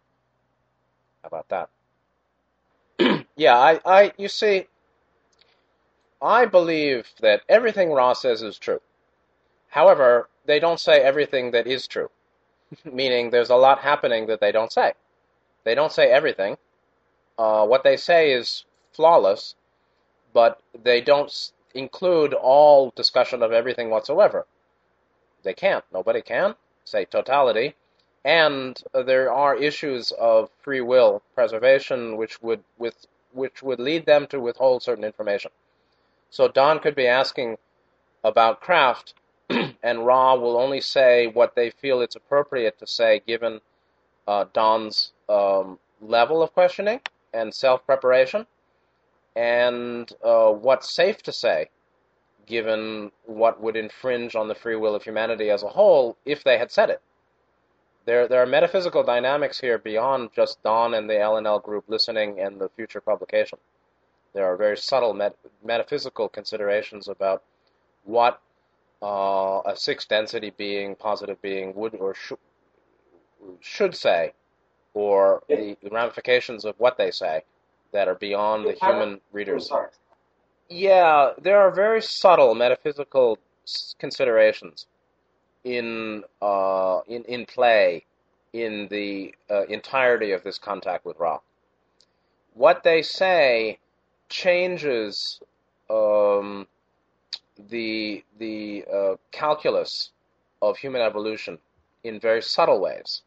How 1.22 1.28
about 1.28 1.48
that? 1.48 1.70
Yeah, 3.36 3.56
I, 3.56 3.80
I, 3.84 4.12
you 4.16 4.28
see, 4.28 4.66
I 6.22 6.46
believe 6.46 7.08
that 7.20 7.42
everything 7.48 7.92
Ra 7.92 8.12
says 8.12 8.42
is 8.42 8.58
true. 8.58 8.80
However, 9.68 10.28
they 10.46 10.60
don't 10.60 10.80
say 10.80 11.00
everything 11.00 11.50
that 11.50 11.66
is 11.66 11.86
true, 11.86 12.10
meaning 12.84 13.30
there's 13.30 13.50
a 13.50 13.56
lot 13.56 13.80
happening 13.80 14.26
that 14.26 14.40
they 14.40 14.52
don't 14.52 14.72
say. 14.72 14.92
They 15.64 15.74
don't 15.74 15.92
say 15.92 16.10
everything. 16.10 16.56
Uh, 17.38 17.66
what 17.66 17.82
they 17.82 17.96
say 17.96 18.32
is 18.32 18.64
flawless, 18.92 19.56
but 20.32 20.60
they 20.82 21.00
don't 21.00 21.52
include 21.74 22.34
all 22.34 22.92
discussion 22.94 23.42
of 23.42 23.52
everything 23.52 23.90
whatsoever. 23.90 24.46
They 25.42 25.54
can't. 25.54 25.84
Nobody 25.92 26.22
can 26.22 26.54
say 26.84 27.04
totality. 27.04 27.74
And 28.24 28.82
there 28.94 29.32
are 29.32 29.54
issues 29.56 30.12
of 30.12 30.50
free 30.62 30.80
will 30.80 31.22
preservation 31.34 32.16
which 32.16 32.40
would 32.42 32.64
with 32.78 33.06
which 33.34 33.62
would 33.62 33.80
lead 33.80 34.06
them 34.06 34.26
to 34.28 34.40
withhold 34.40 34.82
certain 34.82 35.04
information. 35.04 35.50
So 36.30 36.48
Don 36.48 36.78
could 36.80 36.94
be 36.94 37.06
asking 37.06 37.58
about 38.22 38.60
craft, 38.60 39.14
and 39.82 40.06
Ra 40.06 40.34
will 40.34 40.56
only 40.56 40.80
say 40.80 41.26
what 41.26 41.54
they 41.54 41.70
feel 41.70 42.00
it's 42.00 42.16
appropriate 42.16 42.78
to 42.78 42.86
say 42.86 43.22
given 43.26 43.60
uh, 44.26 44.46
Don's 44.52 45.12
um, 45.28 45.78
level 46.00 46.42
of 46.42 46.52
questioning 46.54 47.00
and 47.32 47.54
self 47.54 47.84
preparation, 47.84 48.46
and 49.36 50.10
uh, 50.24 50.50
what's 50.50 50.90
safe 50.90 51.22
to 51.24 51.32
say 51.32 51.68
given 52.46 53.10
what 53.24 53.60
would 53.60 53.76
infringe 53.76 54.34
on 54.36 54.48
the 54.48 54.54
free 54.54 54.76
will 54.76 54.94
of 54.94 55.02
humanity 55.02 55.50
as 55.50 55.62
a 55.62 55.68
whole 55.68 56.16
if 56.24 56.44
they 56.44 56.58
had 56.58 56.70
said 56.70 56.90
it 56.90 57.00
there 58.06 58.28
there 58.28 58.42
are 58.42 58.46
metaphysical 58.46 59.02
dynamics 59.02 59.60
here 59.60 59.78
beyond 59.78 60.30
just 60.34 60.62
Don 60.62 60.94
and 60.94 61.08
the 61.08 61.18
L/L 61.18 61.58
group 61.58 61.84
listening 61.88 62.40
and 62.40 62.60
the 62.60 62.68
future 62.70 63.00
publication. 63.00 63.58
There 64.32 64.44
are 64.46 64.56
very 64.56 64.76
subtle 64.76 65.14
met- 65.14 65.36
metaphysical 65.64 66.28
considerations 66.28 67.08
about 67.08 67.42
what 68.04 68.40
uh, 69.02 69.60
a 69.64 69.76
sixth 69.76 70.08
density 70.08 70.50
being, 70.56 70.96
positive 70.96 71.40
being, 71.40 71.74
would 71.74 71.94
or 71.94 72.14
sh- 72.14 72.32
should 73.60 73.94
say, 73.94 74.32
or 74.92 75.42
the 75.48 75.76
ramifications 75.90 76.64
of 76.64 76.74
what 76.78 76.98
they 76.98 77.10
say 77.10 77.42
that 77.92 78.08
are 78.08 78.14
beyond 78.14 78.64
the 78.66 78.72
human 78.72 79.20
readers. 79.32 79.70
Yeah, 80.68 81.32
there 81.40 81.60
are 81.60 81.70
very 81.70 82.02
subtle 82.02 82.54
metaphysical 82.54 83.38
considerations 83.98 84.86
in 85.64 86.22
uh, 86.40 87.00
in 87.08 87.24
in 87.24 87.46
play 87.46 88.04
in 88.52 88.86
the 88.88 89.34
uh, 89.50 89.64
entirety 89.64 90.32
of 90.32 90.44
this 90.44 90.58
contact 90.58 91.04
with 91.04 91.18
Ra. 91.18 91.40
What 92.54 92.84
they 92.84 93.02
say 93.02 93.78
changes 94.28 95.40
um, 95.90 96.66
the 97.70 98.24
the 98.38 98.84
uh, 98.92 99.14
calculus 99.32 100.10
of 100.62 100.76
human 100.78 101.00
evolution 101.00 101.58
in 102.04 102.20
very 102.20 102.42
subtle 102.42 102.80
ways, 102.80 103.22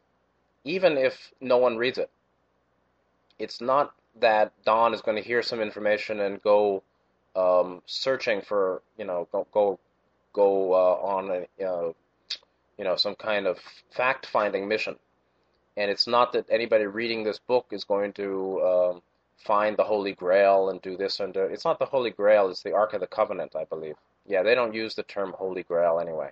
even 0.64 0.96
if 0.96 1.32
no 1.40 1.58
one 1.58 1.76
reads 1.76 1.98
it. 1.98 2.10
It's 3.38 3.60
not 3.60 3.94
that 4.20 4.52
Don 4.64 4.94
is 4.94 5.02
going 5.02 5.16
to 5.16 5.22
hear 5.22 5.42
some 5.42 5.60
information 5.60 6.20
and 6.20 6.42
go 6.42 6.82
um, 7.36 7.82
searching 7.86 8.40
for 8.40 8.82
you 8.96 9.04
know 9.04 9.28
go 9.30 9.46
go, 9.52 9.78
go 10.32 10.72
uh, 10.72 10.94
on 11.02 11.30
a, 11.30 11.64
uh, 11.64 11.92
you 12.78 12.84
know, 12.84 12.96
some 12.96 13.14
kind 13.16 13.46
of 13.46 13.58
fact-finding 13.90 14.68
mission. 14.68 14.96
And 15.76 15.90
it's 15.90 16.06
not 16.06 16.32
that 16.32 16.46
anybody 16.50 16.86
reading 16.86 17.24
this 17.24 17.38
book 17.38 17.66
is 17.70 17.84
going 17.84 18.12
to 18.14 18.60
um, 18.62 19.02
find 19.44 19.76
the 19.76 19.84
Holy 19.84 20.12
Grail 20.12 20.70
and 20.70 20.80
do 20.82 20.96
this 20.96 21.20
and 21.20 21.32
do. 21.32 21.40
It's 21.42 21.64
not 21.64 21.78
the 21.78 21.86
Holy 21.86 22.10
Grail; 22.10 22.48
it's 22.50 22.62
the 22.62 22.72
Ark 22.72 22.94
of 22.94 23.00
the 23.00 23.06
Covenant, 23.06 23.54
I 23.54 23.64
believe. 23.64 23.96
Yeah, 24.26 24.42
they 24.42 24.54
don't 24.54 24.74
use 24.74 24.94
the 24.94 25.02
term 25.04 25.34
Holy 25.36 25.62
Grail 25.62 26.00
anyway. 26.00 26.30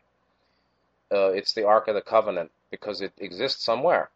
Uh, 1.12 1.28
it's 1.28 1.52
the 1.52 1.64
Ark 1.64 1.88
of 1.88 1.94
the 1.94 2.00
Covenant 2.00 2.50
because 2.70 3.00
it 3.00 3.12
exists 3.18 3.64
somewhere. 3.64 4.10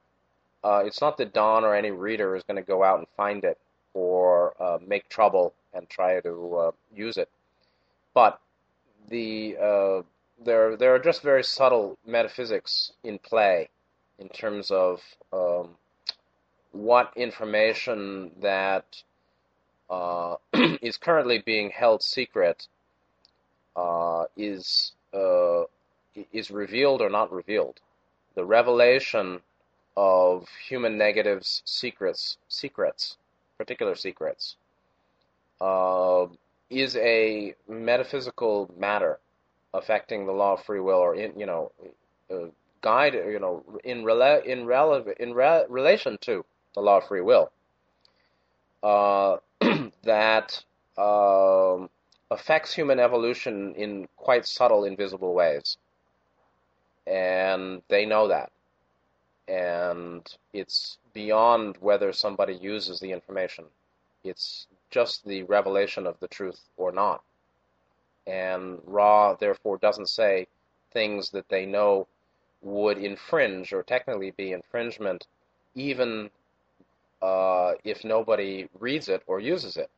Uh, 0.62 0.83
it's 0.85 1.01
not 1.01 1.16
that 1.16 1.33
Don 1.33 1.64
or 1.64 1.74
any 1.74 1.91
reader 1.91 2.37
is 2.37 2.43
going 2.43 2.57
to 2.57 2.62
go 2.62 2.83
out 2.83 2.99
and 2.99 3.07
find 3.16 3.45
it 3.45 3.59
or 3.95 4.55
uh, 4.61 4.78
make 4.87 5.09
trouble 5.09 5.55
and 5.72 5.89
try 5.89 6.20
to 6.20 6.57
uh, 6.57 6.70
use 6.95 7.16
it, 7.16 7.28
but 8.12 8.41
the 9.09 9.57
uh, 9.61 10.03
there 10.45 10.76
there 10.76 10.95
are 10.95 10.99
just 10.99 11.22
very 11.22 11.45
subtle 11.45 11.99
metaphysics 12.07 12.93
in 13.05 13.18
play 13.18 13.68
in 14.18 14.28
terms 14.28 14.70
of 14.70 15.01
um, 15.32 15.76
what 16.72 17.12
information 17.16 18.30
that 18.41 19.03
uh, 19.88 20.36
is 20.82 20.97
currently 20.97 21.38
being 21.38 21.70
held 21.70 22.03
secret 22.03 22.68
uh, 23.76 24.24
is 24.36 24.93
uh, 25.14 25.62
is 26.32 26.51
revealed 26.51 27.03
or 27.03 27.11
not 27.11 27.32
revealed. 27.32 27.80
The 28.34 28.45
revelation 28.45 29.41
of 29.97 30.49
human 30.68 30.97
negatives, 30.97 31.62
secrets, 31.64 32.38
secrets, 32.49 33.16
particular 33.59 33.95
secrets, 33.95 34.57
uh, 35.61 36.26
is 36.70 36.97
a 36.97 37.55
metaphysical 37.68 38.72
matter 38.78 39.18
affecting 39.75 40.27
the 40.27 40.33
law 40.33 40.55
of 40.55 40.64
free 40.64 40.81
will, 40.81 40.99
or 40.99 41.14
in 41.14 41.39
you 41.39 41.47
know, 41.47 41.73
uh, 42.31 42.47
guide 42.81 43.14
you 43.14 43.39
know 43.39 43.64
in 43.85 44.03
rela- 44.03 44.45
in 44.45 44.66
relevant 44.66 45.18
in 45.18 45.35
re- 45.35 45.64
relation 45.68 46.18
to 46.23 46.45
the 46.75 46.81
law 46.81 46.99
of 46.99 47.07
free 47.07 47.21
will. 47.21 47.51
Uh, 48.83 49.37
that 50.05 50.62
um, 50.97 51.91
affects 52.31 52.73
human 52.73 52.99
evolution 52.99 53.75
in 53.75 54.09
quite 54.16 54.47
subtle, 54.47 54.85
invisible 54.85 55.35
ways. 55.35 55.77
And 57.07 57.83
they 57.89 58.07
know 58.07 58.29
that. 58.29 58.53
And 59.49 60.23
it's 60.53 60.99
beyond 61.12 61.77
whether 61.81 62.12
somebody 62.12 62.55
uses 62.55 63.01
the 63.01 63.11
information. 63.12 63.64
It's 64.23 64.66
just 64.91 65.27
the 65.27 65.43
revelation 65.45 66.07
of 66.07 66.18
the 66.21 66.29
truth 66.29 66.61
or 66.77 66.93
not. 66.93 67.23
And 68.31 68.81
Ra, 68.87 69.35
therefore, 69.35 69.78
doesn't 69.78 70.09
say 70.11 70.49
things 70.93 71.31
that 71.33 71.49
they 71.51 71.66
know 71.66 72.09
would 72.62 72.99
infringe 72.99 73.72
or 73.74 73.83
technically 73.83 74.33
be 74.33 74.53
infringement, 74.53 75.26
even 75.74 76.31
uh, 77.22 77.74
if 77.85 78.05
nobody 78.05 78.68
reads 78.78 79.09
it 79.09 79.22
or 79.26 79.41
uses 79.41 79.76
it. 79.76 79.91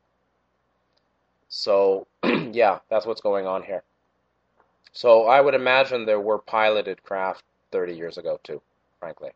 So, 1.48 2.06
yeah, 2.24 2.80
that's 2.90 3.06
what's 3.06 3.20
going 3.22 3.46
on 3.46 3.62
here. 3.64 3.84
So 4.92 5.26
I 5.26 5.40
would 5.40 5.54
imagine 5.54 6.06
there 6.06 6.20
were 6.20 6.38
piloted 6.38 7.02
craft 7.02 7.44
30 7.72 7.94
years 7.94 8.18
ago 8.18 8.40
too. 8.44 8.62
Frankly, 9.00 9.32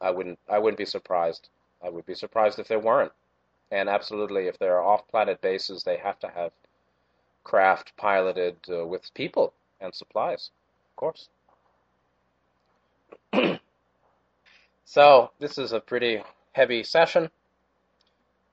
I 0.00 0.10
wouldn't. 0.10 0.38
I 0.48 0.58
wouldn't 0.58 0.78
be 0.78 0.86
surprised. 0.86 1.50
I 1.84 1.90
would 1.90 2.06
be 2.06 2.14
surprised 2.14 2.58
if 2.58 2.68
there 2.68 2.80
weren't. 2.80 3.12
And 3.70 3.88
absolutely, 3.88 4.48
if 4.48 4.58
there 4.58 4.76
are 4.78 4.84
off-planet 4.84 5.40
bases, 5.42 5.84
they 5.84 5.98
have 5.98 6.18
to 6.20 6.28
have 6.28 6.52
craft 7.46 7.92
piloted 7.96 8.56
uh, 8.68 8.84
with 8.84 9.14
people 9.14 9.52
and 9.80 9.94
supplies, 9.94 10.50
of 10.90 10.96
course. 10.96 11.28
so 14.84 15.30
this 15.38 15.56
is 15.56 15.70
a 15.70 15.78
pretty 15.78 16.20
heavy 16.52 16.82
session, 16.82 17.30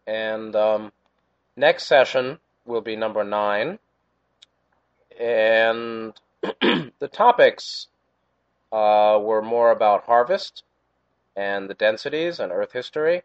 and 0.05 0.55
um, 0.55 0.91
next 1.57 1.87
session 1.87 2.37
will 2.67 2.81
be 2.81 2.95
number 2.95 3.23
nine, 3.23 3.79
and 5.19 6.13
the 6.43 7.09
topics 7.11 7.87
uh, 8.71 9.17
were 9.19 9.41
more 9.41 9.71
about 9.71 10.05
harvest 10.05 10.61
and 11.35 11.67
the 11.67 11.73
densities 11.73 12.39
and 12.39 12.51
Earth 12.51 12.73
history. 12.73 13.23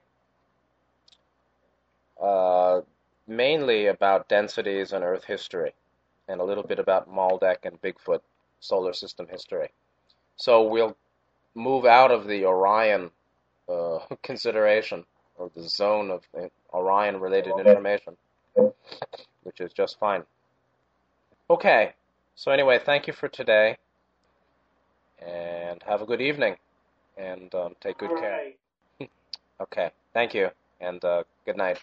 Uh, 2.18 2.80
mainly 3.28 3.86
about 3.86 4.28
densities 4.28 4.92
and 4.92 5.04
Earth 5.04 5.24
history, 5.24 5.74
and 6.28 6.40
a 6.40 6.44
little 6.44 6.64
bit 6.64 6.78
about 6.78 7.10
Maldek 7.10 7.58
and 7.64 7.80
Bigfoot 7.82 8.20
solar 8.60 8.92
system 8.92 9.26
history. 9.28 9.70
So 10.36 10.62
we'll 10.62 10.96
move 11.54 11.84
out 11.84 12.10
of 12.10 12.26
the 12.26 12.44
Orion 12.44 13.10
uh, 13.68 13.98
consideration 14.22 15.04
or 15.36 15.50
the 15.54 15.62
zone 15.68 16.10
of 16.10 16.22
Orion 16.72 17.20
related 17.20 17.58
information, 17.58 18.16
which 19.44 19.60
is 19.60 19.72
just 19.72 19.98
fine. 19.98 20.24
Okay, 21.50 21.92
so 22.34 22.50
anyway, 22.50 22.78
thank 22.84 23.06
you 23.06 23.12
for 23.12 23.28
today, 23.28 23.76
and 25.20 25.82
have 25.84 26.02
a 26.02 26.06
good 26.06 26.20
evening, 26.20 26.56
and 27.16 27.54
um, 27.54 27.74
take 27.80 27.98
good 27.98 28.10
care. 28.18 28.52
okay, 29.60 29.90
thank 30.12 30.34
you, 30.34 30.50
and 30.80 31.04
uh, 31.04 31.22
good 31.46 31.56
night. 31.56 31.78